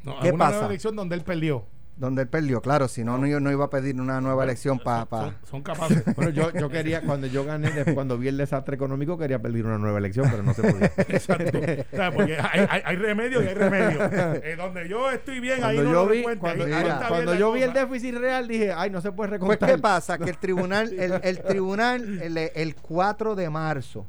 No, 0.03 0.19
¿Qué 0.21 0.31
una 0.31 0.39
pasa? 0.39 0.53
nueva 0.53 0.67
elección 0.69 0.97
donde 0.97 1.15
él 1.15 1.23
perdió. 1.23 1.65
Donde 1.97 2.23
él 2.23 2.29
perdió, 2.29 2.61
claro, 2.61 2.89
si 2.89 3.05
no, 3.05 3.17
no, 3.17 3.27
yo 3.27 3.41
no 3.41 3.51
iba 3.51 3.65
a 3.65 3.71
pedir 3.71 3.99
una 4.01 4.21
nueva 4.21 4.45
elección 4.45 4.79
para... 4.79 5.07
Son, 5.09 5.35
son 5.45 5.63
capaces. 5.65 6.05
Bueno, 6.15 6.31
yo, 6.31 6.53
yo 6.53 6.69
quería, 6.69 7.01
cuando 7.03 7.27
yo 7.27 7.45
gané, 7.45 7.95
cuando 7.95 8.19
vi 8.19 8.29
el 8.29 8.37
desastre 8.37 8.77
económico, 8.77 9.17
quería 9.17 9.41
pedir 9.41 9.65
una 9.65 9.79
nueva 9.79 9.99
elección, 9.99 10.29
pero 10.31 10.43
no 10.43 10.53
se 10.53 10.63
podía. 10.63 10.87
Exacto. 11.09 11.59
O 11.59 11.97
sea, 11.97 12.13
porque 12.13 12.37
hay, 12.39 12.67
hay, 12.69 12.83
hay 12.85 12.97
remedio 12.97 13.43
y 13.43 13.47
hay 13.47 13.55
remedio. 13.55 13.99
Eh, 14.03 14.57
donde 14.57 14.89
yo 14.89 15.11
estoy 15.11 15.41
bien, 15.41 15.65
ahí 15.65 15.79
no 15.79 15.85
yo 15.85 15.93
lo 15.93 16.07
vi, 16.09 16.19
recuente. 16.19 16.41
cuando, 16.41 16.67
Mira, 16.67 17.35
yo 17.39 17.53
vi 17.53 17.63
el 17.63 17.73
déficit 17.73 18.15
real, 18.17 18.47
dije, 18.47 18.73
ay, 18.73 18.91
no 18.91 19.01
se 19.01 19.13
puede 19.13 19.39
Pues. 19.39 19.59
¿qué 19.59 19.79
pasa? 19.79 20.19
Que 20.19 20.31
el 20.31 20.39
tribunal, 20.39 20.93
el, 20.99 21.21
el 21.23 21.41
tribunal, 21.41 22.21
el, 22.23 22.37
el 22.37 22.75
4 22.77 23.35
de 23.35 23.51
marzo, 23.51 24.07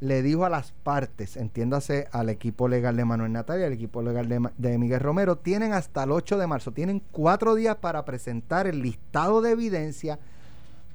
le 0.00 0.22
dijo 0.22 0.46
a 0.46 0.48
las 0.48 0.72
partes, 0.72 1.36
entiéndase 1.36 2.08
al 2.10 2.30
equipo 2.30 2.68
legal 2.68 2.96
de 2.96 3.04
Manuel 3.04 3.32
Natal 3.32 3.60
y 3.60 3.64
al 3.64 3.72
equipo 3.72 4.02
legal 4.02 4.28
de, 4.56 4.78
Miguel 4.78 5.00
Romero, 5.00 5.36
tienen 5.36 5.74
hasta 5.74 6.04
el 6.04 6.10
8 6.10 6.38
de 6.38 6.46
marzo, 6.46 6.72
tienen 6.72 7.02
cuatro 7.12 7.54
días 7.54 7.76
para 7.76 8.04
presentar 8.06 8.66
el 8.66 8.80
listado 8.80 9.42
de 9.42 9.50
evidencia 9.50 10.18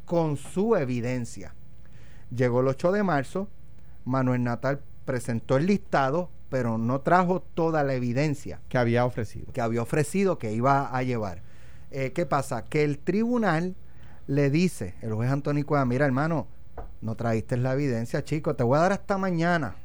con 0.05 0.37
su 0.37 0.75
evidencia. 0.75 1.53
Llegó 2.35 2.61
el 2.61 2.67
8 2.67 2.91
de 2.91 3.03
marzo, 3.03 3.47
Manuel 4.05 4.43
Natal 4.43 4.81
presentó 5.05 5.57
el 5.57 5.67
listado, 5.67 6.31
pero 6.49 6.79
no 6.79 7.01
trajo 7.01 7.41
toda 7.41 7.83
la 7.83 7.93
evidencia 7.95 8.59
Que 8.69 8.77
había 8.77 9.05
ofrecido. 9.05 9.51
que 9.53 9.61
había 9.61 9.81
ofrecido 9.81 10.39
que 10.39 10.53
iba 10.53 10.87
a 10.95 11.03
llevar. 11.03 11.41
Eh, 11.91 12.11
¿Qué 12.11 12.25
pasa? 12.25 12.65
Que 12.65 12.83
el 12.83 12.97
tribunal 12.97 13.75
le 14.25 14.49
dice, 14.49 14.95
el 15.01 15.13
juez 15.13 15.29
Antonio 15.29 15.63
Cueva, 15.65 15.85
mira 15.85 16.05
hermano, 16.05 16.47
no 17.01 17.15
trajiste 17.15 17.58
la 17.58 17.73
evidencia, 17.73 18.23
chico, 18.23 18.55
te 18.55 18.63
voy 18.63 18.77
a 18.77 18.81
dar 18.81 18.91
hasta 18.93 19.17
mañana 19.17 19.75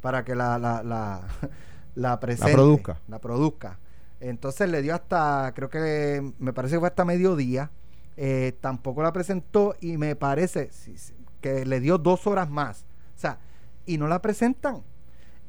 para 0.00 0.24
que 0.24 0.34
la, 0.34 0.58
la, 0.58 0.82
la, 0.82 1.22
la 1.94 2.20
presente, 2.20 2.52
produzca. 2.52 3.00
La 3.08 3.20
produzca. 3.20 3.78
Entonces 4.20 4.68
le 4.68 4.82
dio 4.82 4.94
hasta, 4.94 5.52
creo 5.54 5.68
que 5.68 6.32
me 6.38 6.52
parece 6.52 6.74
que 6.74 6.80
fue 6.80 6.88
hasta 6.88 7.04
mediodía, 7.04 7.70
eh, 8.16 8.56
tampoco 8.60 9.02
la 9.02 9.12
presentó 9.12 9.76
y 9.80 9.96
me 9.96 10.16
parece 10.16 10.70
que 11.40 11.64
le 11.64 11.80
dio 11.80 11.98
dos 11.98 12.26
horas 12.26 12.50
más. 12.50 12.84
O 13.16 13.20
sea, 13.20 13.38
y 13.86 13.98
no 13.98 14.08
la 14.08 14.20
presentan. 14.20 14.82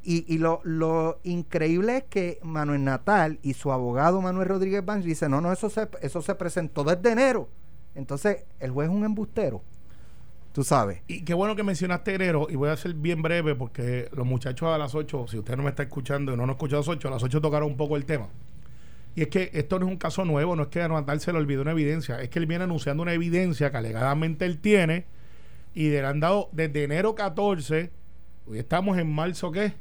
Y, 0.01 0.33
y 0.33 0.37
lo, 0.37 0.61
lo 0.63 1.19
increíble 1.23 1.97
es 1.97 2.03
que 2.05 2.39
Manuel 2.41 2.83
Natal 2.83 3.39
y 3.41 3.53
su 3.53 3.71
abogado 3.71 4.21
Manuel 4.21 4.47
Rodríguez 4.47 4.85
Banks 4.85 5.05
dicen, 5.05 5.31
no, 5.31 5.41
no, 5.41 5.51
eso 5.51 5.69
se, 5.69 5.89
eso 6.01 6.21
se 6.21 6.35
presentó 6.35 6.83
desde 6.83 7.11
enero. 7.11 7.49
Entonces, 7.95 8.45
el 8.59 8.71
juez 8.71 8.89
es 8.89 8.95
un 8.95 9.03
embustero. 9.03 9.61
Tú 10.53 10.63
sabes. 10.63 11.01
Y 11.07 11.23
qué 11.23 11.33
bueno 11.33 11.55
que 11.55 11.63
mencionaste 11.63 12.15
Herero, 12.15 12.47
y 12.49 12.55
voy 12.55 12.69
a 12.69 12.77
ser 12.77 12.93
bien 12.93 13.21
breve 13.21 13.55
porque 13.55 14.09
los 14.13 14.25
muchachos 14.25 14.69
a 14.69 14.77
las 14.77 14.95
8, 14.95 15.27
si 15.27 15.37
usted 15.37 15.55
no 15.55 15.63
me 15.63 15.69
está 15.69 15.83
escuchando 15.83 16.33
y 16.33 16.37
no 16.37 16.45
nos 16.45 16.55
escucha 16.55 16.77
a 16.77 16.79
las 16.79 16.87
8, 16.87 17.07
a 17.07 17.11
las 17.11 17.23
8 17.23 17.39
tocaron 17.41 17.69
un 17.69 17.77
poco 17.77 17.95
el 17.95 18.05
tema. 18.05 18.29
Y 19.15 19.21
es 19.21 19.27
que 19.27 19.51
esto 19.53 19.79
no 19.79 19.85
es 19.85 19.91
un 19.91 19.97
caso 19.97 20.25
nuevo, 20.25 20.55
no 20.55 20.63
es 20.63 20.69
que 20.69 20.81
a 20.81 20.87
Natal 20.87 21.19
se 21.19 21.31
le 21.31 21.39
olvidó 21.39 21.61
una 21.61 21.71
evidencia, 21.71 22.21
es 22.21 22.29
que 22.29 22.39
él 22.39 22.45
viene 22.45 22.63
anunciando 22.63 23.03
una 23.03 23.13
evidencia 23.13 23.71
que 23.71 23.77
alegadamente 23.77 24.45
él 24.45 24.59
tiene 24.59 25.05
y 25.73 25.89
le 25.89 26.05
han 26.05 26.19
dado 26.19 26.49
desde 26.51 26.83
enero 26.83 27.15
14, 27.15 27.91
hoy 28.47 28.59
estamos 28.59 28.97
en 28.97 29.11
marzo, 29.11 29.51
¿qué? 29.51 29.73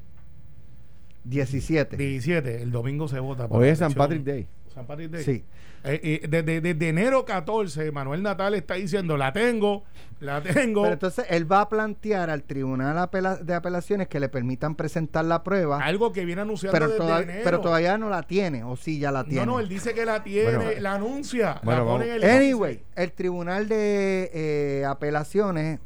17. 1.25 1.97
17, 1.97 2.63
el 2.63 2.71
domingo 2.71 3.09
se 3.09 3.21
vota. 3.21 3.47
Hoy 3.51 3.69
es 3.69 3.79
San. 3.79 3.93
Patrick 3.93 4.23
Day. 4.25 4.47
Partir 4.87 5.11
de 5.11 5.19
ahí. 5.19 5.25
Sí. 5.25 5.45
Eh, 5.85 6.01
eh, 6.23 6.29
desde, 6.29 6.61
desde 6.61 6.89
enero 6.89 7.25
14, 7.25 7.93
Manuel 7.93 8.23
Natal 8.23 8.55
está 8.55 8.75
diciendo, 8.75 9.17
la 9.17 9.33
tengo, 9.33 9.85
la 10.19 10.43
tengo. 10.43 10.83
Pero 10.83 10.95
entonces 10.95 11.25
él 11.31 11.51
va 11.51 11.61
a 11.61 11.69
plantear 11.69 12.31
al 12.31 12.43
Tribunal 12.43 12.99
Apela- 12.99 13.39
de 13.39 13.55
Apelaciones 13.55 14.09
que 14.09 14.19
le 14.19 14.29
permitan 14.29 14.75
presentar 14.75 15.25
la 15.25 15.45
prueba, 15.45 15.79
algo 15.83 16.13
que 16.13 16.25
viene 16.25 16.43
anunciando 16.43 16.73
pero, 16.73 16.87
desde 16.89 16.99
toda- 16.99 17.23
enero. 17.23 17.41
pero 17.45 17.61
todavía 17.61 17.97
no 17.97 18.11
la 18.11 18.25
tiene, 18.25 18.65
o 18.65 18.77
sí 18.77 18.99
ya 18.99 19.13
la 19.13 19.23
tiene. 19.23 19.47
No, 19.47 19.53
no, 19.53 19.61
él 19.61 19.69
dice 19.69 19.95
que 19.95 20.05
la 20.05 20.25
tiene, 20.25 20.57
Bueno, 20.57 20.81
la 20.81 20.95
anuncia, 20.95 21.61
bueno, 21.63 21.85
la 21.85 21.91
pone 21.91 22.07
en 22.07 22.13
el 22.13 22.25
Anyway, 22.25 22.83
el 22.97 23.13
Tribunal 23.13 23.69
de 23.69 24.31
eh, 24.35 24.85
Apelaciones 24.85 25.79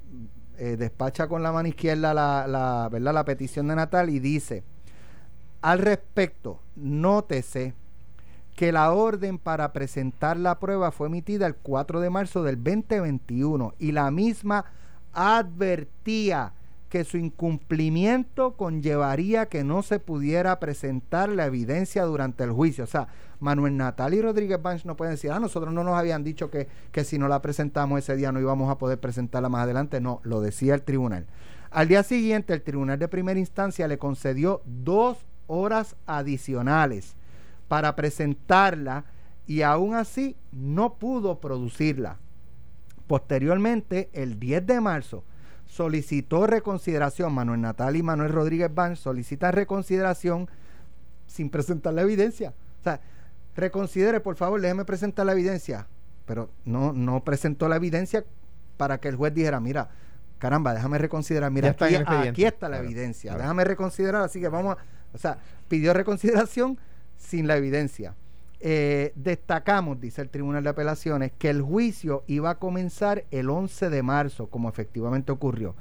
eh, 0.56 0.76
despacha 0.78 1.28
con 1.28 1.42
la 1.42 1.52
mano 1.52 1.68
izquierda 1.68 2.14
la, 2.14 2.46
la, 2.48 2.88
¿verdad? 2.90 3.12
la 3.12 3.24
petición 3.26 3.68
de 3.68 3.76
Natal 3.76 4.08
y 4.08 4.20
dice, 4.20 4.64
al 5.60 5.80
respecto, 5.80 6.60
nótese 6.76 7.74
que 8.56 8.72
la 8.72 8.92
orden 8.92 9.38
para 9.38 9.72
presentar 9.72 10.36
la 10.36 10.58
prueba 10.58 10.92
fue 10.92 11.08
emitida 11.08 11.46
el 11.46 11.54
4 11.54 12.00
de 12.00 12.10
marzo 12.10 12.42
del 12.42 12.62
2021 12.62 13.74
y 13.78 13.92
la 13.92 14.10
misma 14.10 14.66
advertía 15.12 16.52
que 16.92 17.04
su 17.04 17.16
incumplimiento 17.16 18.52
conllevaría 18.52 19.46
que 19.46 19.64
no 19.64 19.82
se 19.82 19.98
pudiera 19.98 20.60
presentar 20.60 21.30
la 21.30 21.46
evidencia 21.46 22.04
durante 22.04 22.44
el 22.44 22.52
juicio. 22.52 22.84
O 22.84 22.86
sea, 22.86 23.08
Manuel 23.40 23.78
Natal 23.78 24.12
y 24.12 24.20
Rodríguez 24.20 24.60
Banch 24.60 24.84
no 24.84 24.94
pueden 24.94 25.14
decir, 25.14 25.30
ah, 25.32 25.40
nosotros 25.40 25.72
no 25.72 25.84
nos 25.84 25.94
habían 25.94 26.22
dicho 26.22 26.50
que, 26.50 26.68
que 26.90 27.04
si 27.04 27.18
no 27.18 27.28
la 27.28 27.40
presentamos 27.40 27.98
ese 27.98 28.14
día 28.14 28.30
no 28.30 28.40
íbamos 28.40 28.70
a 28.70 28.76
poder 28.76 29.00
presentarla 29.00 29.48
más 29.48 29.62
adelante. 29.62 30.02
No, 30.02 30.20
lo 30.22 30.42
decía 30.42 30.74
el 30.74 30.82
tribunal. 30.82 31.26
Al 31.70 31.88
día 31.88 32.02
siguiente, 32.02 32.52
el 32.52 32.60
tribunal 32.60 32.98
de 32.98 33.08
primera 33.08 33.40
instancia 33.40 33.88
le 33.88 33.96
concedió 33.96 34.60
dos 34.66 35.16
horas 35.46 35.96
adicionales 36.06 37.16
para 37.72 37.96
presentarla 37.96 39.06
y 39.46 39.62
aún 39.62 39.94
así 39.94 40.36
no 40.52 40.92
pudo 40.98 41.40
producirla. 41.40 42.18
Posteriormente, 43.06 44.10
el 44.12 44.38
10 44.38 44.66
de 44.66 44.78
marzo, 44.82 45.24
solicitó 45.64 46.46
reconsideración. 46.46 47.32
Manuel 47.32 47.62
Natal 47.62 47.96
y 47.96 48.02
Manuel 48.02 48.30
Rodríguez 48.30 48.68
Banch 48.74 48.98
solicitan 48.98 49.54
reconsideración 49.54 50.50
sin 51.26 51.48
presentar 51.48 51.94
la 51.94 52.02
evidencia. 52.02 52.52
O 52.80 52.84
sea, 52.84 53.00
reconsidere, 53.56 54.20
por 54.20 54.36
favor, 54.36 54.60
déjeme 54.60 54.84
presentar 54.84 55.24
la 55.24 55.32
evidencia. 55.32 55.86
Pero 56.26 56.50
no, 56.66 56.92
no 56.92 57.24
presentó 57.24 57.70
la 57.70 57.76
evidencia 57.76 58.22
para 58.76 58.98
que 58.98 59.08
el 59.08 59.16
juez 59.16 59.32
dijera, 59.32 59.60
mira, 59.60 59.88
caramba, 60.38 60.74
déjame 60.74 60.98
reconsiderar. 60.98 61.50
Mira, 61.50 61.68
está 61.70 61.86
aquí, 61.86 61.94
está 61.94 62.68
la 62.68 62.76
Claro, 62.76 62.84
evidencia. 62.84 63.30
claro. 63.30 63.42
Déjame 63.44 63.64
reconsiderar. 63.64 64.24
Así 64.24 64.42
que 64.42 64.48
vamos 64.48 64.76
a. 64.76 64.78
O 65.14 65.16
sea, 65.16 65.38
pidió 65.68 65.94
reconsideración 65.94 66.78
sin 67.22 67.46
la 67.46 67.56
evidencia. 67.56 68.14
Eh, 68.60 69.12
destacamos, 69.16 70.00
dice 70.00 70.22
el 70.22 70.28
Tribunal 70.28 70.62
de 70.62 70.70
Apelaciones, 70.70 71.32
que 71.38 71.50
el 71.50 71.62
juicio 71.62 72.22
iba 72.26 72.50
a 72.50 72.58
comenzar 72.58 73.24
el 73.30 73.50
11 73.50 73.90
de 73.90 74.02
marzo, 74.02 74.48
como 74.48 74.68
efectivamente 74.68 75.32
ocurrió. 75.32 75.74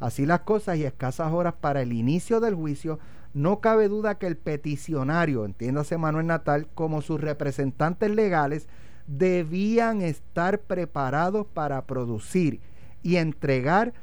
Así 0.00 0.26
las 0.26 0.40
cosas 0.40 0.76
y 0.76 0.84
escasas 0.84 1.32
horas 1.32 1.54
para 1.60 1.82
el 1.82 1.92
inicio 1.92 2.40
del 2.40 2.54
juicio, 2.54 2.98
no 3.34 3.60
cabe 3.60 3.88
duda 3.88 4.18
que 4.18 4.26
el 4.26 4.36
peticionario, 4.36 5.44
entiéndase 5.44 5.98
Manuel 5.98 6.26
Natal, 6.26 6.68
como 6.74 7.02
sus 7.02 7.20
representantes 7.20 8.10
legales, 8.10 8.68
debían 9.06 10.02
estar 10.02 10.60
preparados 10.60 11.46
para 11.46 11.86
producir 11.86 12.60
y 13.02 13.16
entregar 13.16 13.94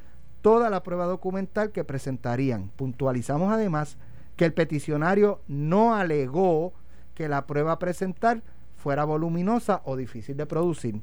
toda 0.41 0.69
la 0.69 0.83
prueba 0.83 1.05
documental 1.05 1.71
que 1.71 1.83
presentarían. 1.83 2.69
Puntualizamos 2.75 3.51
además 3.51 3.97
que 4.35 4.45
el 4.45 4.53
peticionario 4.53 5.41
no 5.47 5.95
alegó 5.95 6.73
que 7.15 7.27
la 7.27 7.47
prueba 7.47 7.71
a 7.71 7.79
presentar 7.79 8.43
fuera 8.75 9.03
voluminosa 9.05 9.81
o 9.85 9.95
difícil 9.95 10.37
de 10.37 10.45
producir. 10.45 11.01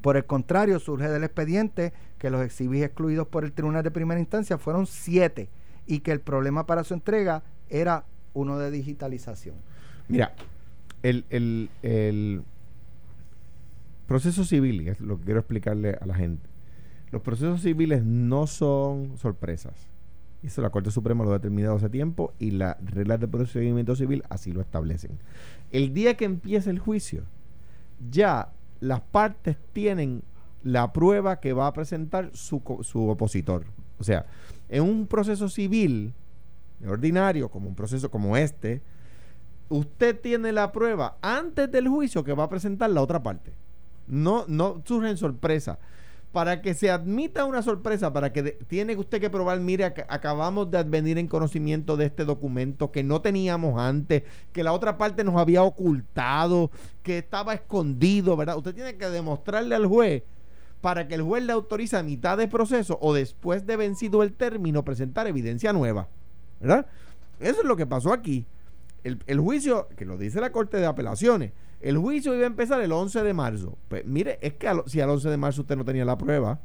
Por 0.00 0.16
el 0.16 0.24
contrario, 0.24 0.80
surge 0.80 1.08
del 1.08 1.22
expediente 1.22 1.92
que 2.18 2.30
los 2.30 2.42
exhibis 2.42 2.82
excluidos 2.82 3.28
por 3.28 3.44
el 3.44 3.52
Tribunal 3.52 3.84
de 3.84 3.92
Primera 3.92 4.18
Instancia 4.18 4.58
fueron 4.58 4.86
siete 4.86 5.48
y 5.86 6.00
que 6.00 6.10
el 6.10 6.20
problema 6.20 6.66
para 6.66 6.82
su 6.82 6.94
entrega 6.94 7.44
era 7.68 8.04
uno 8.34 8.58
de 8.58 8.72
digitalización. 8.72 9.54
Mira, 10.08 10.34
el, 11.04 11.24
el, 11.30 11.70
el 11.82 12.42
proceso 14.08 14.44
civil, 14.44 14.88
es 14.88 15.00
lo 15.00 15.18
que 15.18 15.24
quiero 15.24 15.40
explicarle 15.40 15.96
a 16.00 16.06
la 16.06 16.14
gente, 16.14 16.48
los 17.12 17.22
procesos 17.22 17.62
civiles 17.62 18.02
no 18.04 18.46
son 18.46 19.16
sorpresas. 19.18 19.91
Eso 20.42 20.60
la 20.60 20.70
Corte 20.70 20.90
Suprema 20.90 21.24
lo 21.24 21.30
ha 21.30 21.34
determinado 21.34 21.76
hace 21.76 21.88
tiempo 21.88 22.32
y 22.38 22.50
las 22.50 22.76
reglas 22.84 23.20
de 23.20 23.28
procedimiento 23.28 23.94
civil 23.94 24.24
así 24.28 24.52
lo 24.52 24.60
establecen. 24.60 25.18
El 25.70 25.94
día 25.94 26.16
que 26.16 26.24
empiece 26.24 26.70
el 26.70 26.80
juicio, 26.80 27.22
ya 28.10 28.50
las 28.80 29.00
partes 29.00 29.56
tienen 29.72 30.22
la 30.64 30.92
prueba 30.92 31.38
que 31.40 31.52
va 31.52 31.68
a 31.68 31.72
presentar 31.72 32.30
su, 32.34 32.60
su 32.82 33.08
opositor. 33.08 33.64
O 33.98 34.04
sea, 34.04 34.26
en 34.68 34.82
un 34.82 35.06
proceso 35.06 35.48
civil 35.48 36.12
ordinario, 36.86 37.48
como 37.48 37.68
un 37.68 37.76
proceso 37.76 38.10
como 38.10 38.36
este, 38.36 38.82
usted 39.68 40.18
tiene 40.20 40.52
la 40.52 40.72
prueba 40.72 41.16
antes 41.22 41.70
del 41.70 41.88
juicio 41.88 42.24
que 42.24 42.32
va 42.32 42.44
a 42.44 42.48
presentar 42.48 42.90
la 42.90 43.00
otra 43.00 43.22
parte. 43.22 43.52
No, 44.06 44.44
no 44.48 44.82
surgen 44.84 45.16
sorpresas. 45.16 45.78
Para 46.32 46.62
que 46.62 46.72
se 46.72 46.90
admita 46.90 47.44
una 47.44 47.60
sorpresa, 47.60 48.10
para 48.12 48.32
que 48.32 48.42
tiene 48.66 48.96
usted 48.96 49.20
que 49.20 49.28
probar, 49.28 49.60
mire, 49.60 49.84
ac- 49.84 50.06
acabamos 50.08 50.70
de 50.70 50.78
advenir 50.78 51.18
en 51.18 51.28
conocimiento 51.28 51.98
de 51.98 52.06
este 52.06 52.24
documento 52.24 52.90
que 52.90 53.02
no 53.02 53.20
teníamos 53.20 53.78
antes, 53.78 54.22
que 54.50 54.64
la 54.64 54.72
otra 54.72 54.96
parte 54.96 55.24
nos 55.24 55.36
había 55.36 55.62
ocultado, 55.62 56.70
que 57.02 57.18
estaba 57.18 57.52
escondido, 57.52 58.34
¿verdad? 58.36 58.56
Usted 58.56 58.74
tiene 58.74 58.96
que 58.96 59.10
demostrarle 59.10 59.74
al 59.74 59.86
juez 59.86 60.22
para 60.80 61.06
que 61.06 61.14
el 61.16 61.22
juez 61.22 61.44
le 61.44 61.52
autorice 61.52 61.98
a 61.98 62.02
mitad 62.02 62.38
de 62.38 62.48
proceso 62.48 62.98
o 63.02 63.12
después 63.12 63.66
de 63.66 63.76
vencido 63.76 64.22
el 64.22 64.32
término 64.32 64.84
presentar 64.84 65.26
evidencia 65.26 65.74
nueva, 65.74 66.08
¿verdad? 66.60 66.86
Eso 67.40 67.60
es 67.60 67.66
lo 67.66 67.76
que 67.76 67.86
pasó 67.86 68.12
aquí. 68.12 68.46
El 69.04 69.40
juicio, 69.40 69.88
que 69.96 70.04
lo 70.04 70.16
dice 70.16 70.40
la 70.40 70.50
Corte 70.52 70.78
de 70.78 70.86
Apelaciones, 70.86 71.52
el 71.82 71.98
juicio 71.98 72.34
iba 72.34 72.44
a 72.44 72.46
empezar 72.46 72.80
el 72.80 72.92
11 72.92 73.22
de 73.22 73.34
marzo. 73.34 73.76
Pues 73.88 74.04
mire, 74.06 74.38
es 74.40 74.54
que 74.54 74.68
si 74.86 75.00
al 75.00 75.10
11 75.10 75.28
de 75.28 75.36
marzo 75.36 75.62
usted 75.62 75.76
no 75.76 75.84
tenía 75.84 76.04
la 76.04 76.16
prueba, 76.16 76.60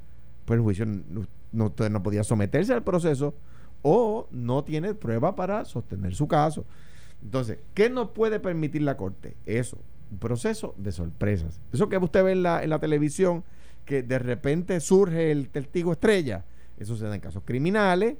pues 0.45 0.57
el 0.57 0.63
juicio 0.63 0.85
no, 0.85 1.65
usted 1.65 1.89
no 1.89 2.03
podía 2.03 2.23
someterse 2.23 2.73
al 2.73 2.83
proceso 2.83 3.33
o 3.81 4.27
no 4.31 4.63
tiene 4.63 4.93
prueba 4.93 5.35
para 5.35 5.65
sostener 5.65 6.15
su 6.15 6.27
caso. 6.27 6.65
Entonces, 7.21 7.57
¿qué 7.73 7.89
no 7.89 8.13
puede 8.13 8.39
permitir 8.39 8.83
la 8.83 8.95
Corte? 8.95 9.35
Eso, 9.45 9.77
un 10.11 10.19
proceso 10.19 10.75
de 10.77 10.91
sorpresas. 10.91 11.59
Eso 11.73 11.89
que 11.89 11.97
usted 11.97 12.23
ve 12.23 12.31
en 12.33 12.43
la, 12.43 12.63
en 12.63 12.69
la 12.69 12.79
televisión, 12.79 13.43
que 13.85 14.03
de 14.03 14.19
repente 14.19 14.79
surge 14.79 15.31
el 15.31 15.49
testigo 15.49 15.93
estrella, 15.93 16.45
eso 16.77 16.95
se 16.95 17.05
da 17.05 17.15
en 17.15 17.21
casos 17.21 17.41
criminales 17.43 18.17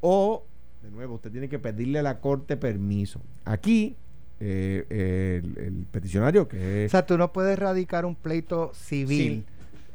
o, 0.00 0.44
de 0.82 0.90
nuevo, 0.90 1.14
usted 1.14 1.30
tiene 1.30 1.48
que 1.48 1.58
pedirle 1.58 2.00
a 2.00 2.02
la 2.02 2.20
Corte 2.20 2.58
permiso. 2.58 3.20
Aquí, 3.46 3.96
eh, 4.40 4.84
eh, 4.90 5.40
el, 5.44 5.58
el 5.64 5.86
peticionario, 5.90 6.48
que 6.48 6.86
O 6.86 6.88
sea, 6.88 7.06
tú 7.06 7.16
no 7.18 7.32
puedes 7.32 7.58
radicar 7.58 8.04
un 8.04 8.14
pleito 8.14 8.72
civil. 8.74 9.44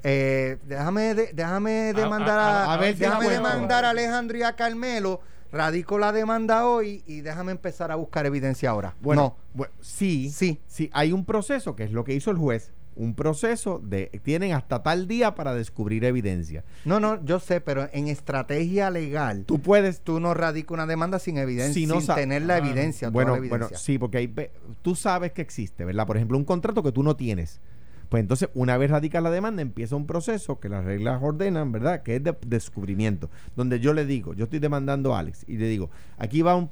Eh, 0.03 0.57
déjame 0.65 1.13
de- 1.13 1.31
déjame 1.33 1.93
demandar 1.93 2.39
a, 2.39 2.65
a- 2.65 2.73
a 2.73 2.77
ver 2.77 2.93
si 2.93 3.01
déjame 3.01 3.29
demandar 3.29 3.83
a 3.85 3.89
Alejandro 3.89 4.37
y 4.37 4.43
a 4.43 4.55
Carmelo, 4.55 5.19
radico 5.51 5.97
la 5.97 6.11
demanda 6.13 6.65
hoy 6.67 7.03
y 7.05 7.19
déjame 7.21 7.51
empezar 7.51 7.91
a 7.91 7.95
buscar 7.95 8.25
evidencia 8.25 8.69
ahora. 8.69 8.95
Bueno, 9.01 9.35
bueno, 9.53 9.73
sí, 9.81 10.29
Sí. 10.29 10.59
sí, 10.67 10.89
hay 10.93 11.11
un 11.11 11.25
proceso 11.25 11.75
que 11.75 11.83
es 11.83 11.91
lo 11.91 12.05
que 12.05 12.13
hizo 12.13 12.31
el 12.31 12.37
juez, 12.37 12.71
un 12.99 13.15
proceso 13.15 13.79
de 13.83 14.07
tienen 14.23 14.51
hasta 14.53 14.83
tal 14.83 15.07
día 15.07 15.33
para 15.33 15.55
descubrir 15.55 16.03
evidencia. 16.03 16.63
no, 16.85 16.99
no, 16.99 17.23
yo 17.25 17.39
sé, 17.39 17.61
pero 17.61 17.87
en 17.93 18.07
estrategia 18.09 18.91
legal, 18.91 19.45
tú, 19.45 19.55
Tú 19.55 19.61
puedes 19.61 20.01
no 20.05 20.33
radicas 20.33 20.71
una 20.71 20.85
demanda 20.85 21.17
sin 21.17 21.37
evidencia, 21.37 21.73
Si 21.73 21.85
no 21.87 22.01
sin 22.01 22.13
tener 22.15 22.41
la 22.43 22.55
Ah, 22.55 22.57
evidencia, 22.59 23.07
toda 23.07 23.13
bueno, 23.13 23.31
la 23.33 23.39
bueno, 23.39 23.55
evidencia. 23.55 23.77
sí, 23.77 23.97
porque 23.97 24.17
hay, 24.17 24.33
tú 24.81 24.95
sabes 24.95 25.31
que 25.31 25.41
existe, 25.41 25.85
¿verdad? 25.85 26.05
Por 26.05 26.17
ejemplo, 26.17 26.37
un 26.37 26.43
contrato 26.45 26.83
que 26.83 26.91
tú 26.91 27.01
no 27.01 27.15
tienes. 27.15 27.61
Pues 28.09 28.21
entonces, 28.21 28.49
una 28.55 28.75
vez 28.75 28.89
radicas 28.89 29.21
la 29.21 29.29
demanda, 29.29 29.61
empieza 29.61 29.95
un 29.95 30.07
proceso 30.07 30.59
que 30.59 30.67
las 30.67 30.83
reglas 30.83 31.21
ordenan, 31.21 31.71
¿verdad? 31.71 32.01
Que 32.01 32.15
es 32.15 32.23
de 32.23 32.35
descubrimiento. 32.47 33.29
Donde 33.55 33.79
yo 33.79 33.93
le 33.93 34.05
digo, 34.05 34.33
yo 34.33 34.45
estoy 34.45 34.57
demandando 34.59 35.13
a 35.15 35.19
Alex 35.19 35.45
y 35.47 35.57
le 35.57 35.67
digo, 35.67 35.89
aquí 36.17 36.41
va 36.41 36.55
un- 36.55 36.67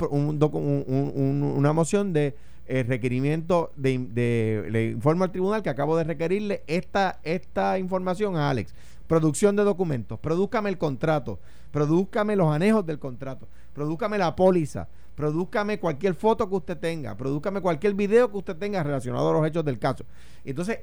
un- 1.15 1.43
una 1.55 1.73
moción 1.73 2.11
de 2.11 2.35
eh, 2.67 2.83
requerimiento 2.83 3.71
de- 3.75 4.65
le 4.69 4.89
informo 4.91 5.23
al 5.23 5.31
tribunal 5.31 5.63
que 5.63 5.69
acabo 5.69 5.95
de 5.97 6.03
requerirle 6.03 6.63
esta, 6.67 7.19
esta 7.23 7.79
información 7.79 8.35
a 8.35 8.49
Alex. 8.49 8.73
Producción 9.07 9.55
de 9.55 9.63
documentos, 9.63 10.19
produzcame 10.19 10.69
el 10.69 10.77
contrato, 10.77 11.39
produzcame 11.71 12.35
los 12.35 12.53
anejos 12.53 12.85
del 12.85 12.99
contrato, 12.99 13.47
produzcame 13.73 14.17
la 14.17 14.35
póliza, 14.35 14.89
produzcame 15.15 15.79
cualquier 15.79 16.13
foto 16.13 16.49
que 16.49 16.55
usted 16.55 16.77
tenga, 16.77 17.15
produzcame 17.15 17.61
cualquier 17.61 17.93
video 17.93 18.29
que 18.29 18.37
usted 18.37 18.57
tenga 18.57 18.83
relacionado 18.83 19.29
a 19.29 19.33
los 19.33 19.47
hechos 19.47 19.63
del 19.63 19.79
caso. 19.79 20.03
Entonces, 20.43 20.79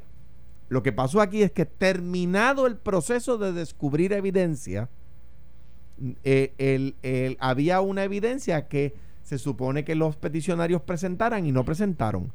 lo 0.70 0.82
que 0.82 0.92
pasó 0.92 1.20
aquí 1.20 1.42
es 1.42 1.52
que 1.52 1.66
terminado 1.66 2.66
el 2.66 2.76
proceso 2.78 3.36
de 3.36 3.52
descubrir 3.52 4.14
evidencia, 4.14 4.88
eh, 6.24 6.54
el- 6.58 6.96
el- 7.02 7.36
había 7.40 7.80
una 7.82 8.04
evidencia 8.04 8.66
que 8.68 8.94
se 9.24 9.38
supone 9.38 9.84
que 9.84 9.94
los 9.94 10.16
peticionarios 10.16 10.82
presentaran 10.82 11.46
y 11.46 11.52
no 11.52 11.64
presentaron. 11.64 12.32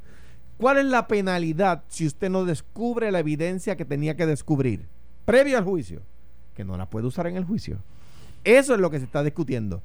¿Cuál 0.57 0.79
es 0.79 0.85
la 0.85 1.07
penalidad 1.07 1.83
si 1.87 2.05
usted 2.05 2.29
no 2.29 2.43
descubre 2.43 3.11
la 3.11 3.19
evidencia 3.19 3.77
que 3.77 3.85
tenía 3.85 4.17
que 4.17 4.25
descubrir 4.25 4.87
previo 5.23 5.57
al 5.57 5.63
juicio? 5.63 6.01
Que 6.53 6.65
no 6.65 6.75
la 6.75 6.89
puede 6.89 7.07
usar 7.07 7.27
en 7.27 7.37
el 7.37 7.45
juicio. 7.45 7.77
Eso 8.43 8.73
es 8.73 8.79
lo 8.81 8.89
que 8.89 8.97
se 8.99 9.05
está 9.05 9.23
discutiendo. 9.23 9.81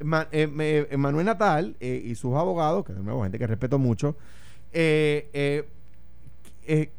Eh, 0.00 0.86
eh, 0.90 0.96
Manuel 0.96 1.26
Natal 1.26 1.76
eh, 1.80 2.02
y 2.04 2.14
sus 2.14 2.34
abogados, 2.34 2.84
que 2.84 2.94
de 2.94 3.02
nuevo 3.02 3.22
gente 3.22 3.38
que 3.38 3.46
respeto 3.46 3.78
mucho, 3.78 4.16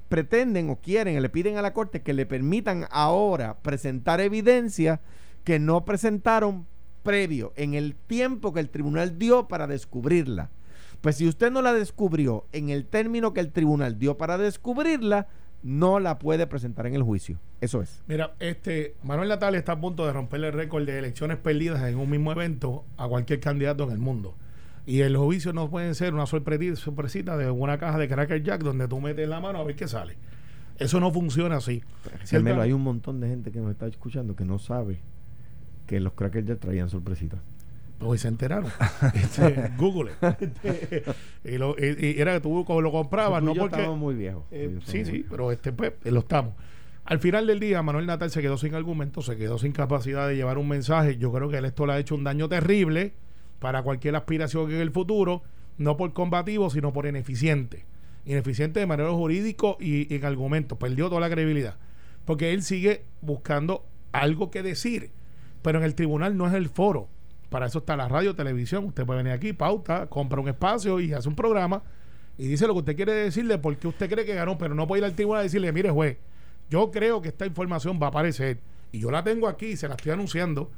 pretenden 0.09 0.69
o 0.69 0.75
quieren, 0.77 1.21
le 1.21 1.29
piden 1.29 1.57
a 1.57 1.61
la 1.61 1.73
Corte 1.73 2.01
que 2.01 2.13
le 2.13 2.25
permitan 2.25 2.85
ahora 2.91 3.57
presentar 3.61 4.21
evidencia 4.21 5.01
que 5.43 5.59
no 5.59 5.85
presentaron 5.85 6.67
previo 7.09 7.53
en 7.55 7.73
el 7.73 7.95
tiempo 7.95 8.53
que 8.53 8.59
el 8.59 8.69
tribunal 8.69 9.17
dio 9.17 9.47
para 9.47 9.65
descubrirla. 9.65 10.51
Pues 11.01 11.15
si 11.15 11.27
usted 11.27 11.49
no 11.49 11.63
la 11.63 11.73
descubrió 11.73 12.45
en 12.51 12.69
el 12.69 12.85
término 12.85 13.33
que 13.33 13.39
el 13.39 13.51
tribunal 13.51 13.97
dio 13.97 14.15
para 14.15 14.37
descubrirla, 14.37 15.27
no 15.63 15.99
la 15.99 16.19
puede 16.19 16.45
presentar 16.45 16.85
en 16.85 16.93
el 16.93 17.01
juicio. 17.01 17.39
Eso 17.61 17.81
es. 17.81 18.03
Mira, 18.05 18.35
este 18.37 18.93
Manuel 19.01 19.27
Natal 19.27 19.55
está 19.55 19.71
a 19.71 19.81
punto 19.81 20.05
de 20.05 20.13
romper 20.13 20.43
el 20.43 20.53
récord 20.53 20.85
de 20.85 20.99
elecciones 20.99 21.37
perdidas 21.37 21.81
en 21.81 21.97
un 21.97 22.11
mismo 22.11 22.31
evento 22.31 22.85
a 22.95 23.07
cualquier 23.07 23.39
candidato 23.39 23.85
en 23.85 23.89
el 23.89 23.97
mundo. 23.97 24.35
Y 24.85 25.01
el 25.01 25.17
juicio 25.17 25.51
no 25.51 25.67
puede 25.67 25.95
ser 25.95 26.13
una 26.13 26.27
sorpresita 26.27 27.37
de 27.37 27.49
una 27.49 27.79
caja 27.79 27.97
de 27.97 28.07
Cracker 28.07 28.43
Jack 28.43 28.61
donde 28.61 28.87
tú 28.87 29.01
metes 29.01 29.27
la 29.27 29.39
mano 29.39 29.57
a 29.57 29.63
ver 29.63 29.75
qué 29.75 29.87
sale. 29.87 30.15
Eso 30.77 30.99
no 30.99 31.11
funciona 31.11 31.55
así. 31.55 31.81
hay 32.31 32.71
un 32.71 32.83
montón 32.83 33.19
de 33.19 33.29
gente 33.29 33.51
que 33.51 33.59
nos 33.61 33.71
está 33.71 33.87
escuchando 33.87 34.35
que 34.35 34.45
no 34.45 34.59
sabe 34.59 35.01
que 35.89 35.99
los 35.99 36.13
Cracker 36.13 36.45
Jack 36.45 36.59
traían 36.59 36.87
sorpresitas. 36.87 37.39
Hoy 37.99 38.19
se 38.19 38.27
enteraron. 38.27 38.71
Este, 39.15 39.71
Google. 39.75 40.11
Este, 40.21 41.03
y, 41.43 41.57
lo, 41.57 41.75
y, 41.79 42.15
era 42.19 42.33
que 42.33 42.41
tú 42.41 42.63
lo 42.67 42.91
comprabas, 42.91 43.41
no 43.41 43.55
porque. 43.55 43.77
Estamos 43.77 43.97
muy 43.97 44.13
viejos. 44.13 44.43
Eh, 44.51 44.79
sí, 44.85 45.03
sí, 45.03 45.25
pero 45.27 45.51
este, 45.51 45.73
pues, 45.73 45.93
lo 46.03 46.19
estamos. 46.19 46.53
Al 47.05 47.17
final 47.17 47.47
del 47.47 47.59
día, 47.59 47.81
Manuel 47.81 48.05
Natal 48.05 48.29
se 48.29 48.39
quedó 48.39 48.55
sin 48.57 48.75
argumento, 48.75 49.23
se 49.23 49.35
quedó 49.35 49.57
sin 49.57 49.71
capacidad 49.71 50.27
de 50.27 50.35
llevar 50.35 50.59
un 50.59 50.67
mensaje. 50.67 51.17
Yo 51.17 51.33
creo 51.33 51.49
que 51.49 51.57
él 51.57 51.65
esto 51.65 51.87
le 51.87 51.93
ha 51.93 51.99
hecho 51.99 52.13
un 52.13 52.23
daño 52.23 52.47
terrible 52.47 53.13
para 53.57 53.81
cualquier 53.81 54.15
aspiración 54.15 54.71
en 54.71 54.81
el 54.81 54.91
futuro, 54.91 55.41
no 55.79 55.97
por 55.97 56.13
combativo, 56.13 56.69
sino 56.69 56.93
por 56.93 57.07
ineficiente. 57.07 57.85
Ineficiente 58.25 58.79
de 58.79 58.85
manera 58.85 59.09
jurídico 59.09 59.75
y, 59.79 60.13
y 60.13 60.17
en 60.17 60.25
argumentos. 60.25 60.77
Perdió 60.77 61.09
toda 61.09 61.21
la 61.21 61.31
credibilidad. 61.31 61.77
Porque 62.25 62.53
él 62.53 62.61
sigue 62.61 63.05
buscando 63.21 63.85
algo 64.11 64.51
que 64.51 64.61
decir, 64.61 65.11
pero 65.61 65.79
en 65.79 65.85
el 65.85 65.95
tribunal 65.95 66.37
no 66.37 66.47
es 66.47 66.53
el 66.53 66.69
foro. 66.69 67.07
Para 67.49 67.65
eso 67.65 67.79
está 67.79 67.97
la 67.97 68.07
radio, 68.07 68.35
televisión. 68.35 68.85
Usted 68.85 69.05
puede 69.05 69.23
venir 69.23 69.33
aquí, 69.33 69.53
pauta, 69.53 70.07
compra 70.07 70.39
un 70.39 70.49
espacio 70.49 70.99
y 70.99 71.13
hace 71.13 71.27
un 71.27 71.35
programa 71.35 71.83
y 72.39 72.47
dice 72.47 72.67
lo 72.67 72.73
que 72.73 72.79
usted 72.79 72.95
quiere 72.95 73.11
decirle 73.11 73.57
porque 73.57 73.85
usted 73.85 74.09
cree 74.09 74.25
que 74.25 74.33
ganó, 74.33 74.57
pero 74.57 74.73
no 74.73 74.87
puede 74.87 75.01
ir 75.01 75.05
al 75.05 75.13
tribunal 75.13 75.43
y 75.43 75.47
decirle, 75.47 75.73
mire 75.73 75.89
juez, 75.89 76.17
yo 76.69 76.89
creo 76.89 77.21
que 77.21 77.27
esta 77.27 77.45
información 77.45 77.99
va 78.01 78.07
a 78.07 78.09
aparecer 78.09 78.59
y 78.93 78.99
yo 78.99 79.11
la 79.11 79.25
tengo 79.25 79.49
aquí 79.49 79.75
se 79.75 79.89
la 79.89 79.95
estoy 79.95 80.13
anunciando, 80.13 80.71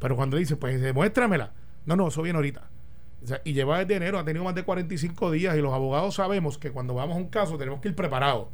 pero 0.00 0.16
cuando 0.16 0.36
dice, 0.36 0.56
pues 0.56 0.80
demuéstramela, 0.80 1.52
no, 1.86 1.94
no, 1.94 2.08
eso 2.08 2.20
viene 2.20 2.38
ahorita. 2.38 2.68
y 3.44 3.52
lleva 3.52 3.78
desde 3.78 3.94
enero, 3.94 4.18
ha 4.18 4.24
tenido 4.24 4.44
más 4.44 4.56
de 4.56 4.64
45 4.64 5.30
días 5.30 5.56
y 5.56 5.60
los 5.60 5.72
abogados 5.72 6.16
sabemos 6.16 6.58
que 6.58 6.72
cuando 6.72 6.94
vamos 6.94 7.16
a 7.16 7.20
un 7.20 7.28
caso 7.28 7.56
tenemos 7.58 7.80
que 7.80 7.90
ir 7.90 7.94
preparados. 7.94 8.48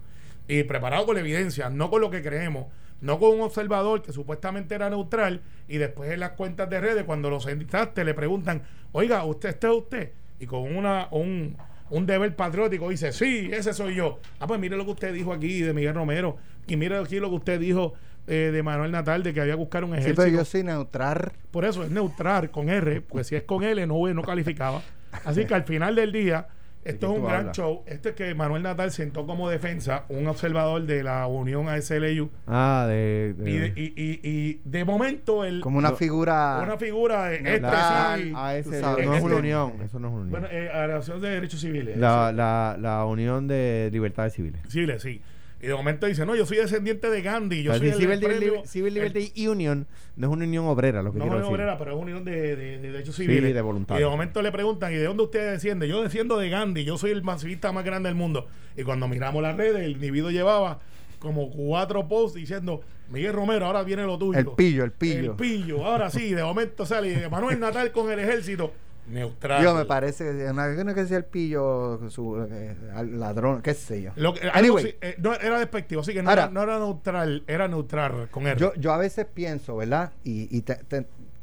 Y 0.46 0.62
preparados 0.64 1.06
con 1.06 1.14
la 1.14 1.20
evidencia, 1.22 1.70
no 1.70 1.88
con 1.88 2.02
lo 2.02 2.10
que 2.10 2.22
creemos 2.22 2.66
no 3.00 3.18
con 3.18 3.30
un 3.32 3.40
observador 3.42 4.02
que 4.02 4.12
supuestamente 4.12 4.74
era 4.74 4.90
neutral 4.90 5.40
y 5.68 5.78
después 5.78 6.10
en 6.10 6.20
las 6.20 6.30
cuentas 6.30 6.68
de 6.68 6.80
redes 6.80 7.04
cuando 7.04 7.30
los 7.30 7.46
entrevistaste 7.46 8.04
le 8.04 8.14
preguntan, 8.14 8.62
oiga, 8.92 9.24
¿usted 9.24 9.50
este 9.50 9.66
es 9.68 9.72
usted? 9.72 10.12
Y 10.38 10.46
con 10.46 10.76
una 10.76 11.08
un, 11.10 11.56
un 11.90 12.06
deber 12.06 12.34
patriótico 12.36 12.88
dice, 12.88 13.12
sí, 13.12 13.50
ese 13.52 13.72
soy 13.72 13.94
yo. 13.94 14.18
Ah, 14.38 14.46
pues 14.46 14.60
mire 14.60 14.76
lo 14.76 14.84
que 14.84 14.92
usted 14.92 15.14
dijo 15.14 15.32
aquí 15.32 15.60
de 15.60 15.72
Miguel 15.72 15.94
Romero 15.94 16.36
y 16.66 16.76
mire 16.76 16.96
aquí 16.98 17.18
lo 17.18 17.28
que 17.30 17.36
usted 17.36 17.60
dijo 17.60 17.94
eh, 18.26 18.50
de 18.52 18.62
Manuel 18.62 18.92
Natal 18.92 19.22
de 19.22 19.34
que 19.34 19.40
había 19.40 19.54
que 19.54 19.58
buscar 19.58 19.84
un 19.84 19.94
ejército. 19.94 20.22
Sí, 20.22 20.28
pero 20.28 20.38
yo 20.38 20.44
soy 20.44 20.62
neutral. 20.62 21.32
Por 21.50 21.64
eso 21.64 21.82
es 21.82 21.90
neutral 21.90 22.50
con 22.50 22.68
R, 22.68 23.00
pues 23.00 23.26
si 23.26 23.36
es 23.36 23.42
con 23.42 23.64
L 23.64 23.86
no, 23.86 24.14
no 24.14 24.22
calificaba. 24.22 24.82
Así 25.24 25.44
que 25.44 25.54
al 25.54 25.64
final 25.64 25.96
del 25.96 26.12
día 26.12 26.46
esto 26.84 27.12
es 27.12 27.18
un 27.18 27.26
gran 27.26 27.52
show. 27.52 27.82
Este 27.86 28.10
es 28.10 28.14
que 28.14 28.34
Manuel 28.34 28.62
Natal 28.62 28.90
sentó 28.90 29.26
como 29.26 29.50
defensa 29.50 30.04
un 30.08 30.26
observador 30.26 30.82
de 30.86 31.02
la 31.02 31.26
Unión 31.26 31.68
ASLU. 31.68 32.30
Ah, 32.46 32.86
de. 32.88 33.34
Y, 33.76 33.80
y, 33.82 34.20
y, 34.22 34.60
de 34.64 34.84
momento. 34.84 35.44
el 35.44 35.60
Como 35.60 35.78
una 35.78 35.92
figura. 35.92 36.60
Una 36.62 36.78
figura. 36.78 37.34
Este 37.34 37.60
sí. 37.60 38.32
ASLU, 38.34 39.04
no 39.04 39.14
es 39.14 39.22
una 39.22 39.36
unión. 39.36 39.72
Eso 39.82 39.98
no 39.98 40.08
es 40.08 40.14
una 40.14 40.22
unión. 40.22 40.30
Bueno, 40.30 40.48
eh, 40.50 40.70
a 40.70 40.86
la 40.86 41.00
de 41.00 41.28
Derechos 41.28 41.60
Civiles. 41.60 41.96
La, 41.96 42.32
la, 42.32 42.76
la 42.78 43.04
Unión 43.04 43.46
de 43.46 43.90
Libertades 43.92 44.32
Civiles. 44.34 44.62
Civiles, 44.68 45.02
sí. 45.02 45.20
Y 45.62 45.66
de 45.66 45.74
momento 45.74 46.06
dice, 46.06 46.24
no, 46.24 46.34
yo 46.34 46.46
soy 46.46 46.56
descendiente 46.56 47.10
de 47.10 47.20
Gandhi. 47.20 47.62
Yo 47.62 47.74
soy 47.74 47.92
Civil, 47.92 48.20
Civil 48.64 48.94
Liberty 48.94 49.46
Union 49.46 49.86
no 50.16 50.26
es 50.28 50.32
una 50.32 50.44
unión 50.44 50.66
obrera, 50.66 51.02
lo 51.02 51.12
que 51.12 51.18
no 51.18 51.24
quiero 51.24 51.38
decir. 51.38 51.50
No 51.50 51.54
es 51.54 51.60
obrera, 51.60 51.78
pero 51.78 51.90
es 51.90 51.96
una 51.96 52.04
unión 52.04 52.24
de, 52.24 52.56
de, 52.56 52.78
de 52.78 52.92
derechos 52.92 53.16
civiles. 53.16 53.44
Sí, 53.44 53.52
de 53.52 53.60
voluntad. 53.60 53.96
Y 53.96 54.00
de 54.00 54.06
momento 54.06 54.40
le 54.40 54.52
preguntan, 54.52 54.92
¿y 54.92 54.96
de 54.96 55.04
dónde 55.04 55.22
usted 55.24 55.52
desciende? 55.52 55.86
Yo 55.86 56.02
desciendo 56.02 56.38
de 56.38 56.48
Gandhi, 56.48 56.84
yo 56.84 56.96
soy 56.96 57.10
el 57.10 57.22
masivista 57.22 57.72
más 57.72 57.84
grande 57.84 58.08
del 58.08 58.16
mundo. 58.16 58.48
Y 58.76 58.84
cuando 58.84 59.06
miramos 59.06 59.42
las 59.42 59.56
redes, 59.56 59.82
el 59.82 59.92
individuo 59.92 60.30
llevaba 60.30 60.80
como 61.18 61.50
cuatro 61.50 62.08
posts 62.08 62.38
diciendo, 62.38 62.80
Miguel 63.10 63.34
Romero, 63.34 63.66
ahora 63.66 63.82
viene 63.82 64.04
lo 64.04 64.18
tuyo. 64.18 64.38
El 64.38 64.46
pillo, 64.52 64.84
el 64.84 64.92
pillo. 64.92 65.32
El 65.32 65.36
pillo, 65.36 65.84
ahora 65.84 66.08
sí, 66.08 66.32
de 66.32 66.42
momento 66.42 66.86
sale 66.86 67.28
Manuel 67.28 67.60
Natal 67.60 67.92
con 67.92 68.10
el 68.10 68.18
ejército 68.18 68.72
neutral. 69.10 69.62
Yo 69.62 69.74
me 69.74 69.84
parece 69.84 70.24
que 70.24 70.50
una 70.50 70.94
que 70.94 71.02
decía 71.02 71.16
el 71.16 71.24
pillo, 71.24 72.10
su 72.10 72.46
eh, 72.50 72.76
ladrón, 73.10 73.62
qué 73.62 73.74
sé 73.74 74.02
yo. 74.02 74.12
Lo 74.16 74.34
anyway, 74.52 74.96
eh, 75.00 75.16
no, 75.18 75.34
era 75.34 75.58
despectivo, 75.58 76.00
así 76.00 76.12
que 76.12 76.22
no, 76.22 76.30
era, 76.30 76.48
no, 76.48 76.62
era, 76.62 76.78
neutral, 76.78 77.44
era 77.46 77.68
neutral 77.68 78.28
con 78.30 78.46
él. 78.46 78.56
Yo, 78.56 78.74
yo 78.74 78.92
a 78.92 78.98
veces 78.98 79.26
pienso, 79.32 79.76
¿verdad? 79.76 80.12
Y, 80.24 80.56
y 80.56 80.64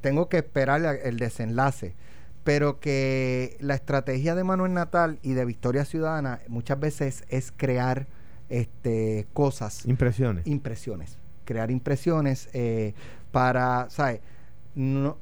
tengo 0.02 0.30
que 0.30 0.38
esperar 0.38 0.82
el 1.04 1.18
desenlace, 1.18 1.96
pero 2.44 2.80
que 2.80 3.58
la 3.60 3.76
estrategia 3.76 4.36
de 4.36 4.44
Manuel 4.44 4.74
Natal 4.74 5.20
y 5.22 5.34
de 5.34 5.46
Victoria 5.46 5.86
Ciudadana 5.86 6.40
muchas 6.48 6.80
veces 6.80 7.24
es 7.30 7.52
crear 7.56 8.08
este 8.50 9.28
cosas. 9.34 9.86
Impresiones. 9.86 10.48
Impresiones. 10.48 11.18
Crear 11.46 11.72
impresiones 11.72 12.50
eh, 12.54 12.94
para, 13.32 13.90
¿sabes? 13.90 14.22
No, 14.76 15.18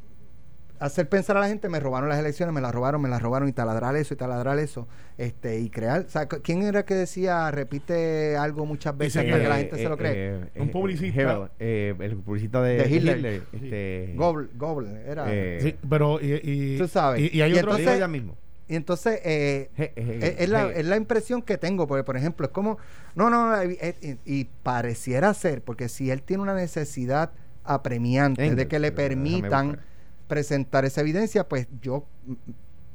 hacer 0.79 1.07
pensar 1.07 1.38
a 1.38 1.39
la 1.39 1.47
gente, 1.47 1.69
me 1.69 1.79
robaron 1.79 2.09
las 2.09 2.19
elecciones, 2.19 2.53
me 2.53 2.61
las 2.61 2.73
robaron, 2.73 3.01
me 3.01 3.09
las 3.09 3.21
robaron 3.21 3.47
y 3.47 3.53
taladrar 3.53 3.95
eso 3.95 4.13
y 4.13 4.17
taladrar 4.17 4.59
eso, 4.59 4.88
este 5.17 5.59
y 5.59 5.69
crear, 5.69 6.05
¿quién 6.43 6.63
era 6.63 6.83
que 6.83 6.95
decía 6.95 7.49
repite 7.51 8.35
algo 8.38 8.65
muchas 8.65 8.97
veces 8.97 9.23
para 9.23 9.41
que 9.41 9.47
la 9.47 9.57
gente 9.57 9.77
se 9.77 9.89
lo 9.89 9.97
cree? 9.97 10.13
Eh, 10.15 10.43
eh, 10.55 10.61
un 10.61 10.69
publicista, 10.69 11.49
eh, 11.59 11.95
el 11.97 12.17
publicista 12.17 12.61
de, 12.61 12.89
Hitler, 12.89 13.43
este, 13.51 14.13
Goble, 14.15 15.01
era. 15.05 15.25
sí, 15.59 15.75
pero 15.88 16.19
y, 16.21 16.77
tú 16.77 16.88
sabes, 16.88 17.33
y, 17.33 17.41
hay 17.41 17.53
otro 17.53 17.77
entonces, 17.77 18.09
mismo. 18.09 18.35
Y 18.67 18.75
entonces 18.75 19.19
es, 19.23 20.49
la, 20.49 20.71
es, 20.71 20.85
la, 20.85 20.97
impresión 20.97 21.43
que 21.43 21.57
tengo, 21.57 21.85
porque 21.88 22.03
por 22.03 22.17
ejemplo 22.17 22.47
es 22.47 22.51
como, 22.51 22.79
no, 23.13 23.29
no, 23.29 23.53
y, 24.25 24.45
pareciera 24.63 25.33
ser, 25.33 25.61
porque 25.61 25.88
si 25.88 26.09
él 26.09 26.23
tiene 26.23 26.43
una 26.43 26.55
necesidad 26.55 27.31
apremiante 27.63 28.55
de 28.55 28.67
que 28.67 28.79
le 28.79 28.91
permitan 28.91 29.79
presentar 30.27 30.85
esa 30.85 31.01
evidencia, 31.01 31.47
pues 31.47 31.67
yo 31.81 32.05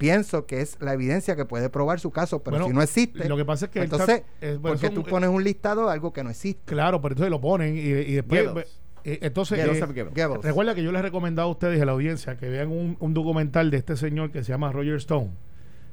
pienso 0.01 0.47
que 0.47 0.63
es 0.63 0.79
la 0.81 0.95
evidencia 0.95 1.37
que 1.37 1.45
puede 1.45 1.69
probar 1.69 2.01
su 2.01 2.11
caso, 2.11 2.43
pero 2.43 2.67
si 2.67 2.73
no 2.73 2.81
existe, 2.81 3.29
lo 3.29 3.37
que 3.37 3.45
pasa 3.45 3.67
es 3.67 3.71
que 3.71 3.83
entonces, 3.83 4.23
porque 4.63 4.91
tú 4.91 5.05
pones 5.05 5.29
un 5.29 5.45
listado 5.45 5.87
de 5.87 5.93
algo 5.93 6.13
que 6.13 6.25
no 6.25 6.31
existe. 6.31 6.63
Claro, 6.65 7.03
pero 7.03 7.13
entonces 7.13 7.31
lo 7.31 7.41
ponen 7.41 7.77
y, 7.77 8.13
después... 8.15 8.67
Eh, 9.05 9.19
entonces, 9.23 9.59
eh, 9.59 10.37
recuerda 10.43 10.75
que 10.75 10.83
yo 10.83 10.93
les 10.93 10.99
he 10.99 11.03
recomendado 11.03 11.49
a 11.49 11.51
ustedes 11.51 11.79
y 11.79 11.81
a 11.81 11.87
la 11.87 11.93
audiencia 11.93 12.37
que 12.37 12.51
vean 12.51 12.69
un, 12.71 13.15
documental 13.15 13.71
de 13.71 13.79
este 13.79 13.97
señor 13.97 14.31
que 14.31 14.45
se 14.45 14.53
llama 14.53 14.73
Roger 14.73 14.97
Stone, 14.97 15.31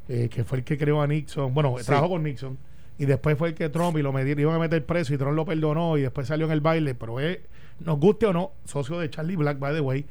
eh, 0.10 0.30
que 0.30 0.44
fue 0.44 0.60
el 0.60 0.64
que 0.66 0.78
creó 0.78 1.02
a 1.02 1.08
Nixon, 1.08 1.54
bueno, 1.54 1.76
trabajó 1.86 2.10
con 2.10 2.24
Nixon, 2.24 2.58
y 2.98 3.06
después 3.06 3.38
fue 3.38 3.50
el 3.50 3.56
que 3.56 3.70
Trump 3.70 3.98
y 3.98 4.02
lo 4.02 4.18
iban 4.20 4.56
a 4.56 4.60
meter 4.60 4.86
preso 4.86 5.14
y 5.14 5.18
Trump 5.18 5.36
lo 5.36 5.46
perdonó 5.46 5.98
y 5.98 6.02
después 6.02 6.28
salió 6.28 6.48
en 6.48 6.52
el 6.52 6.62
baile, 6.62 6.96
pero 6.96 7.20
es, 7.20 7.40
nos 7.80 8.00
guste 8.00 8.26
o 8.26 8.34
no, 8.34 8.52
socio 8.66 9.00
de 9.00 9.10
Charlie 9.10 9.36
Black, 9.36 9.60
by 9.60 9.74
the 9.74 9.82
way, 9.82 10.06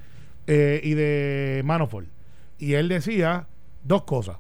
eh, 0.47 0.81
y 0.83 0.95
de 0.95 1.63
Manafort. 1.65 2.07
Y 2.59 2.75
él 2.75 2.89
decía 2.89 3.47
dos 3.85 4.05
cosas. 4.05 4.39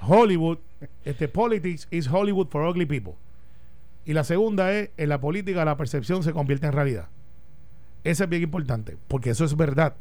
Hollywood, 0.00 0.58
este 1.04 1.28
politics 1.28 1.88
is 1.90 2.08
Hollywood 2.10 2.48
for 2.48 2.66
ugly 2.68 2.86
people. 2.86 3.14
Y 4.04 4.12
la 4.12 4.24
segunda 4.24 4.72
es, 4.72 4.90
en 4.96 5.08
la 5.08 5.20
política 5.20 5.64
la 5.64 5.76
percepción 5.76 6.22
se 6.22 6.32
convierte 6.32 6.66
en 6.66 6.72
realidad. 6.72 7.08
Eso 8.02 8.24
es 8.24 8.30
bien 8.30 8.42
importante, 8.42 8.98
porque 9.08 9.30
eso 9.30 9.44
es 9.44 9.56
verdad. 9.56 9.96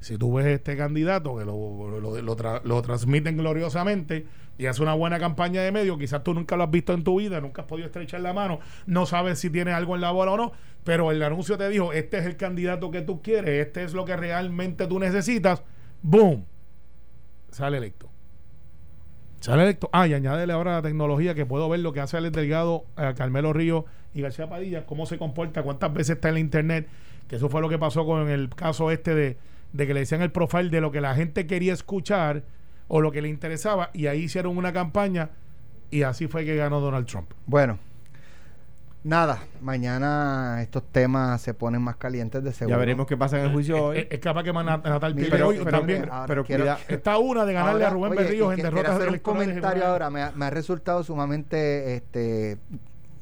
Si 0.00 0.16
tú 0.16 0.32
ves 0.34 0.46
este 0.46 0.76
candidato 0.76 1.36
que 1.36 1.44
lo, 1.44 2.00
lo, 2.00 2.60
lo, 2.62 2.82
transmiten 2.82 3.36
gloriosamente 3.36 4.26
y 4.56 4.66
hace 4.66 4.80
una 4.82 4.94
buena 4.94 5.18
campaña 5.18 5.60
de 5.62 5.72
medio, 5.72 5.98
quizás 5.98 6.22
tú 6.22 6.34
nunca 6.34 6.56
lo 6.56 6.64
has 6.64 6.70
visto 6.70 6.92
en 6.92 7.02
tu 7.02 7.18
vida, 7.18 7.40
nunca 7.40 7.62
has 7.62 7.68
podido 7.68 7.86
estrechar 7.86 8.20
la 8.20 8.32
mano, 8.32 8.60
no 8.86 9.06
sabes 9.06 9.40
si 9.40 9.50
tiene 9.50 9.72
algo 9.72 9.96
en 9.96 10.00
la 10.00 10.12
bola 10.12 10.32
o 10.32 10.36
no, 10.36 10.52
pero 10.84 11.10
el 11.10 11.20
anuncio 11.22 11.58
te 11.58 11.68
dijo, 11.68 11.92
este 11.92 12.18
es 12.18 12.26
el 12.26 12.36
candidato 12.36 12.92
que 12.92 13.02
tú 13.02 13.22
quieres, 13.22 13.66
este 13.66 13.82
es 13.82 13.92
lo 13.92 14.04
que 14.04 14.16
realmente 14.16 14.86
tú 14.86 15.00
necesitas, 15.00 15.64
¡boom! 16.02 16.44
Sale 17.50 17.78
electo. 17.78 18.08
Sale 19.40 19.62
electo. 19.64 19.90
Ah, 19.92 20.06
y 20.06 20.14
añádele 20.14 20.52
ahora 20.52 20.74
la 20.74 20.82
tecnología 20.82 21.34
que 21.34 21.46
puedo 21.46 21.68
ver 21.68 21.80
lo 21.80 21.92
que 21.92 22.00
hace 22.00 22.16
Alex 22.16 22.34
Delgado, 22.34 22.84
eh, 22.96 23.14
Carmelo 23.16 23.52
Río 23.52 23.84
y 24.14 24.22
García 24.22 24.48
Padilla, 24.48 24.86
cómo 24.86 25.06
se 25.06 25.18
comporta, 25.18 25.62
cuántas 25.62 25.92
veces 25.92 26.16
está 26.16 26.28
en 26.28 26.34
la 26.34 26.40
internet, 26.40 26.88
que 27.28 27.36
eso 27.36 27.48
fue 27.48 27.60
lo 27.60 27.68
que 27.68 27.78
pasó 27.78 28.04
con 28.04 28.28
el 28.28 28.48
caso 28.50 28.90
este 28.90 29.14
de, 29.14 29.36
de 29.72 29.86
que 29.86 29.94
le 29.94 30.00
decían 30.00 30.22
el 30.22 30.32
profile 30.32 30.70
de 30.70 30.80
lo 30.80 30.90
que 30.90 31.00
la 31.00 31.14
gente 31.14 31.46
quería 31.46 31.72
escuchar 31.72 32.42
o 32.88 33.00
lo 33.00 33.12
que 33.12 33.20
le 33.22 33.28
interesaba, 33.28 33.90
y 33.92 34.06
ahí 34.06 34.22
hicieron 34.24 34.56
una 34.56 34.72
campaña 34.72 35.30
y 35.90 36.02
así 36.02 36.26
fue 36.26 36.44
que 36.44 36.56
ganó 36.56 36.80
Donald 36.80 37.06
Trump. 37.06 37.30
Bueno, 37.46 37.78
nada, 39.04 39.38
mañana 39.60 40.58
estos 40.62 40.82
temas 40.90 41.40
se 41.40 41.54
ponen 41.54 41.82
más 41.82 41.96
calientes 41.96 42.42
de 42.42 42.52
seguro. 42.52 42.76
Ya 42.76 42.80
veremos 42.80 43.06
qué 43.06 43.16
pasa 43.16 43.38
en 43.38 43.46
el 43.46 43.52
juicio 43.52 43.82
hoy. 43.84 43.98
es- 43.98 44.06
es 44.10 44.18
capaz 44.20 44.42
que 44.42 44.52
Natal 44.52 45.14
Mira, 45.14 45.28
pero- 45.30 45.48
hoy 45.48 45.58
pero- 45.58 45.70
también. 45.70 46.08
ahora 46.10 46.26
pero 46.26 46.44
quiero- 46.44 46.76
Está 46.88 47.18
una 47.18 47.44
de 47.44 47.52
ganarle 47.52 47.84
Ahora, 47.84 47.88
a 47.88 47.90
Rubén 47.90 48.12
oye, 48.12 48.22
Berríos 48.22 48.54
en 48.54 48.62
derrotas 48.62 48.96
hacer 48.96 49.08
un 49.10 49.18
comentario 49.18 49.82
en- 49.82 49.88
ahora. 49.88 50.10
Me 50.10 50.22
ha, 50.22 50.32
me 50.32 50.46
ha 50.46 50.50
resultado 50.50 51.02
sumamente 51.04 51.94
este, 51.94 52.58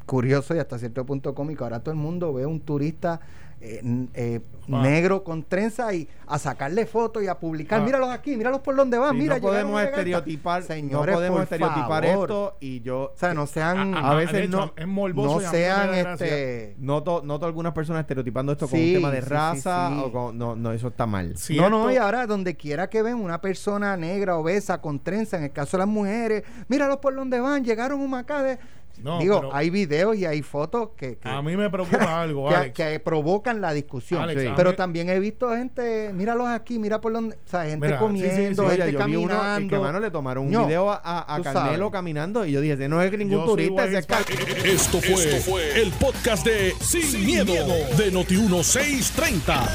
curioso 0.07 0.55
y 0.55 0.59
hasta 0.59 0.79
cierto 0.79 1.05
punto 1.05 1.35
cómico. 1.35 1.65
Ahora 1.65 1.81
todo 1.81 1.91
el 1.93 1.99
mundo 2.01 2.33
ve 2.33 2.47
un 2.47 2.61
turista 2.61 3.21
eh, 3.61 3.81
eh, 4.15 4.41
Ah. 4.69 4.83
negro 4.83 5.23
con 5.23 5.45
trenza 5.45 5.95
y 5.95 6.09
a 6.27 6.41
sacarle 6.41 6.87
fotos 6.87 7.23
y 7.23 7.29
a 7.29 7.39
publicar. 7.39 7.81
Ah. 7.81 7.85
Míralos 7.85 8.09
aquí, 8.11 8.37
míralos 8.37 8.63
por 8.63 8.75
donde 8.75 8.99
van. 8.99 9.13
Sí, 9.13 9.19
mira, 9.23 9.37
no 9.37 9.41
podemos 9.43 9.81
estereotipar, 9.81 10.65
Señores, 10.65 11.13
no 11.13 11.19
podemos 11.19 11.43
estereotipar 11.45 12.05
favor. 12.05 12.25
esto 12.31 12.57
y 12.59 12.81
yo 12.81 13.13
O 13.15 13.17
sea, 13.17 13.33
no 13.33 13.47
sean, 13.47 13.95
a 13.97 14.15
veces 14.15 14.47
hecho, 14.49 14.51
no- 14.51 14.73
es 14.77 14.87
no 15.15 15.39
sean 15.41 15.95
este. 15.95 16.75
noto, 16.81 17.23
noto 17.25 17.47
algunas 17.47 17.73
personas 17.75 18.01
estereotipando 18.01 18.51
esto 18.51 18.67
con 18.69 18.77
Sí, 18.77 18.89
un 18.97 19.03
tema 19.03 19.13
de 19.13 19.23
sí, 19.23 19.29
raza 19.29 19.89
sí. 19.93 20.03
o 20.05 20.11
con, 20.11 20.37
no, 20.37 20.57
no, 20.57 20.73
eso 20.73 20.89
está 20.89 21.07
mal. 21.07 21.37
Sí, 21.37 21.57
no, 21.57 21.71
no, 21.71 21.89
y 21.93 21.97
ahora 21.97 22.27
donde 22.27 22.57
quiera 22.57 22.91
que 22.91 23.03
ven 23.03 23.15
una 23.15 23.41
persona 23.41 23.97
negra, 23.97 24.37
obesa, 24.37 24.81
con 24.81 24.99
trenza, 24.99 25.37
en 25.37 25.45
el 25.45 25.53
caso 25.53 25.77
de 25.77 25.83
las 25.83 25.89
mujeres, 25.89 26.43
míralos 26.67 26.97
por 26.97 27.15
donde 27.15 27.39
van, 27.39 27.65
llegaron 27.65 28.01
un 28.01 28.11
macade. 28.11 28.59
No, 29.03 29.19
Digo, 29.19 29.41
pero- 29.41 29.55
hay 29.55 29.71
videos 29.71 30.17
y 30.17 30.25
hay 30.25 30.43
fotos 30.43 30.91
que, 30.97 31.17
que, 31.19 31.29
A 31.29 31.43
mí 31.43 31.57
me 31.57 31.69
preocupa 31.71 32.21
algo, 32.23 32.49
que- 32.49 32.55
Alex. 32.55 32.75
que 32.75 33.01
provocan 33.01 33.61
la 33.61 33.73
discusión. 33.73 34.23
Alex, 34.23 34.41
Sí. 34.43 34.47
a 34.49 34.55
Pero 34.55 34.71
mí- 34.71 34.77
también 34.77 35.09
he 35.11 35.19
visto 35.19 35.51
gente, 35.51 36.13
míralos 36.13 36.49
aquí, 36.49 36.79
mira 36.79 37.01
por 37.01 37.13
donde, 37.13 37.37
o 37.37 37.49
sea, 37.49 37.65
gente 37.65 37.87
Mira, 37.87 37.99
sí, 37.99 38.05
sí, 38.07 38.21
sí, 38.21 38.29
comiendo, 38.29 38.63
Oye, 38.65 38.77
gente 38.77 38.93
yo 38.93 39.05
vi 39.07 39.17
uno 39.17 39.29
caminando. 39.29 39.69
que 39.77 39.79
mano 39.81 40.01
le 40.01 40.11
tomaron 40.11 40.47
un 40.47 40.53
No, 40.53 40.67
video 40.67 40.91
a, 40.91 40.97
a, 40.97 41.35
a 41.37 41.43
Carmelo 41.43 41.77
sabes. 41.77 41.93
caminando 41.93 42.45
y 42.47 42.53
yo 42.53 42.61
dije, 42.61 42.75
ese 42.75 42.89
no 42.89 43.03
es 43.03 43.13
ningún 43.13 43.39
Yo 43.39 43.45
turista, 43.45 43.85
ese 43.85 43.99
es 43.99 44.07
Esto 44.65 45.01
fue, 45.01 45.81
el 45.83 45.91
podcast 45.93 46.45
de 46.47 46.75
Sin, 46.81 47.25
miedo, 47.27 47.53
de 47.97 48.13
Noti1630. 48.13 49.69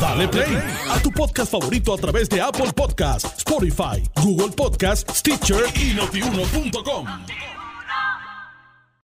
Dale 0.00 0.28
play 0.28 0.58
a 0.90 0.98
tu 1.00 1.10
podcast 1.10 1.50
favorito 1.52 1.94
a 1.94 1.98
través 1.98 2.28
de 2.28 2.40
Apple 2.40 2.72
Podcasts, 2.74 3.32
Spotify, 3.38 4.02
Google 4.22 4.52
Podcasts, 4.54 5.18
Stitcher 5.18 5.64
y 5.76 5.94
notiuno.com. 5.94 7.06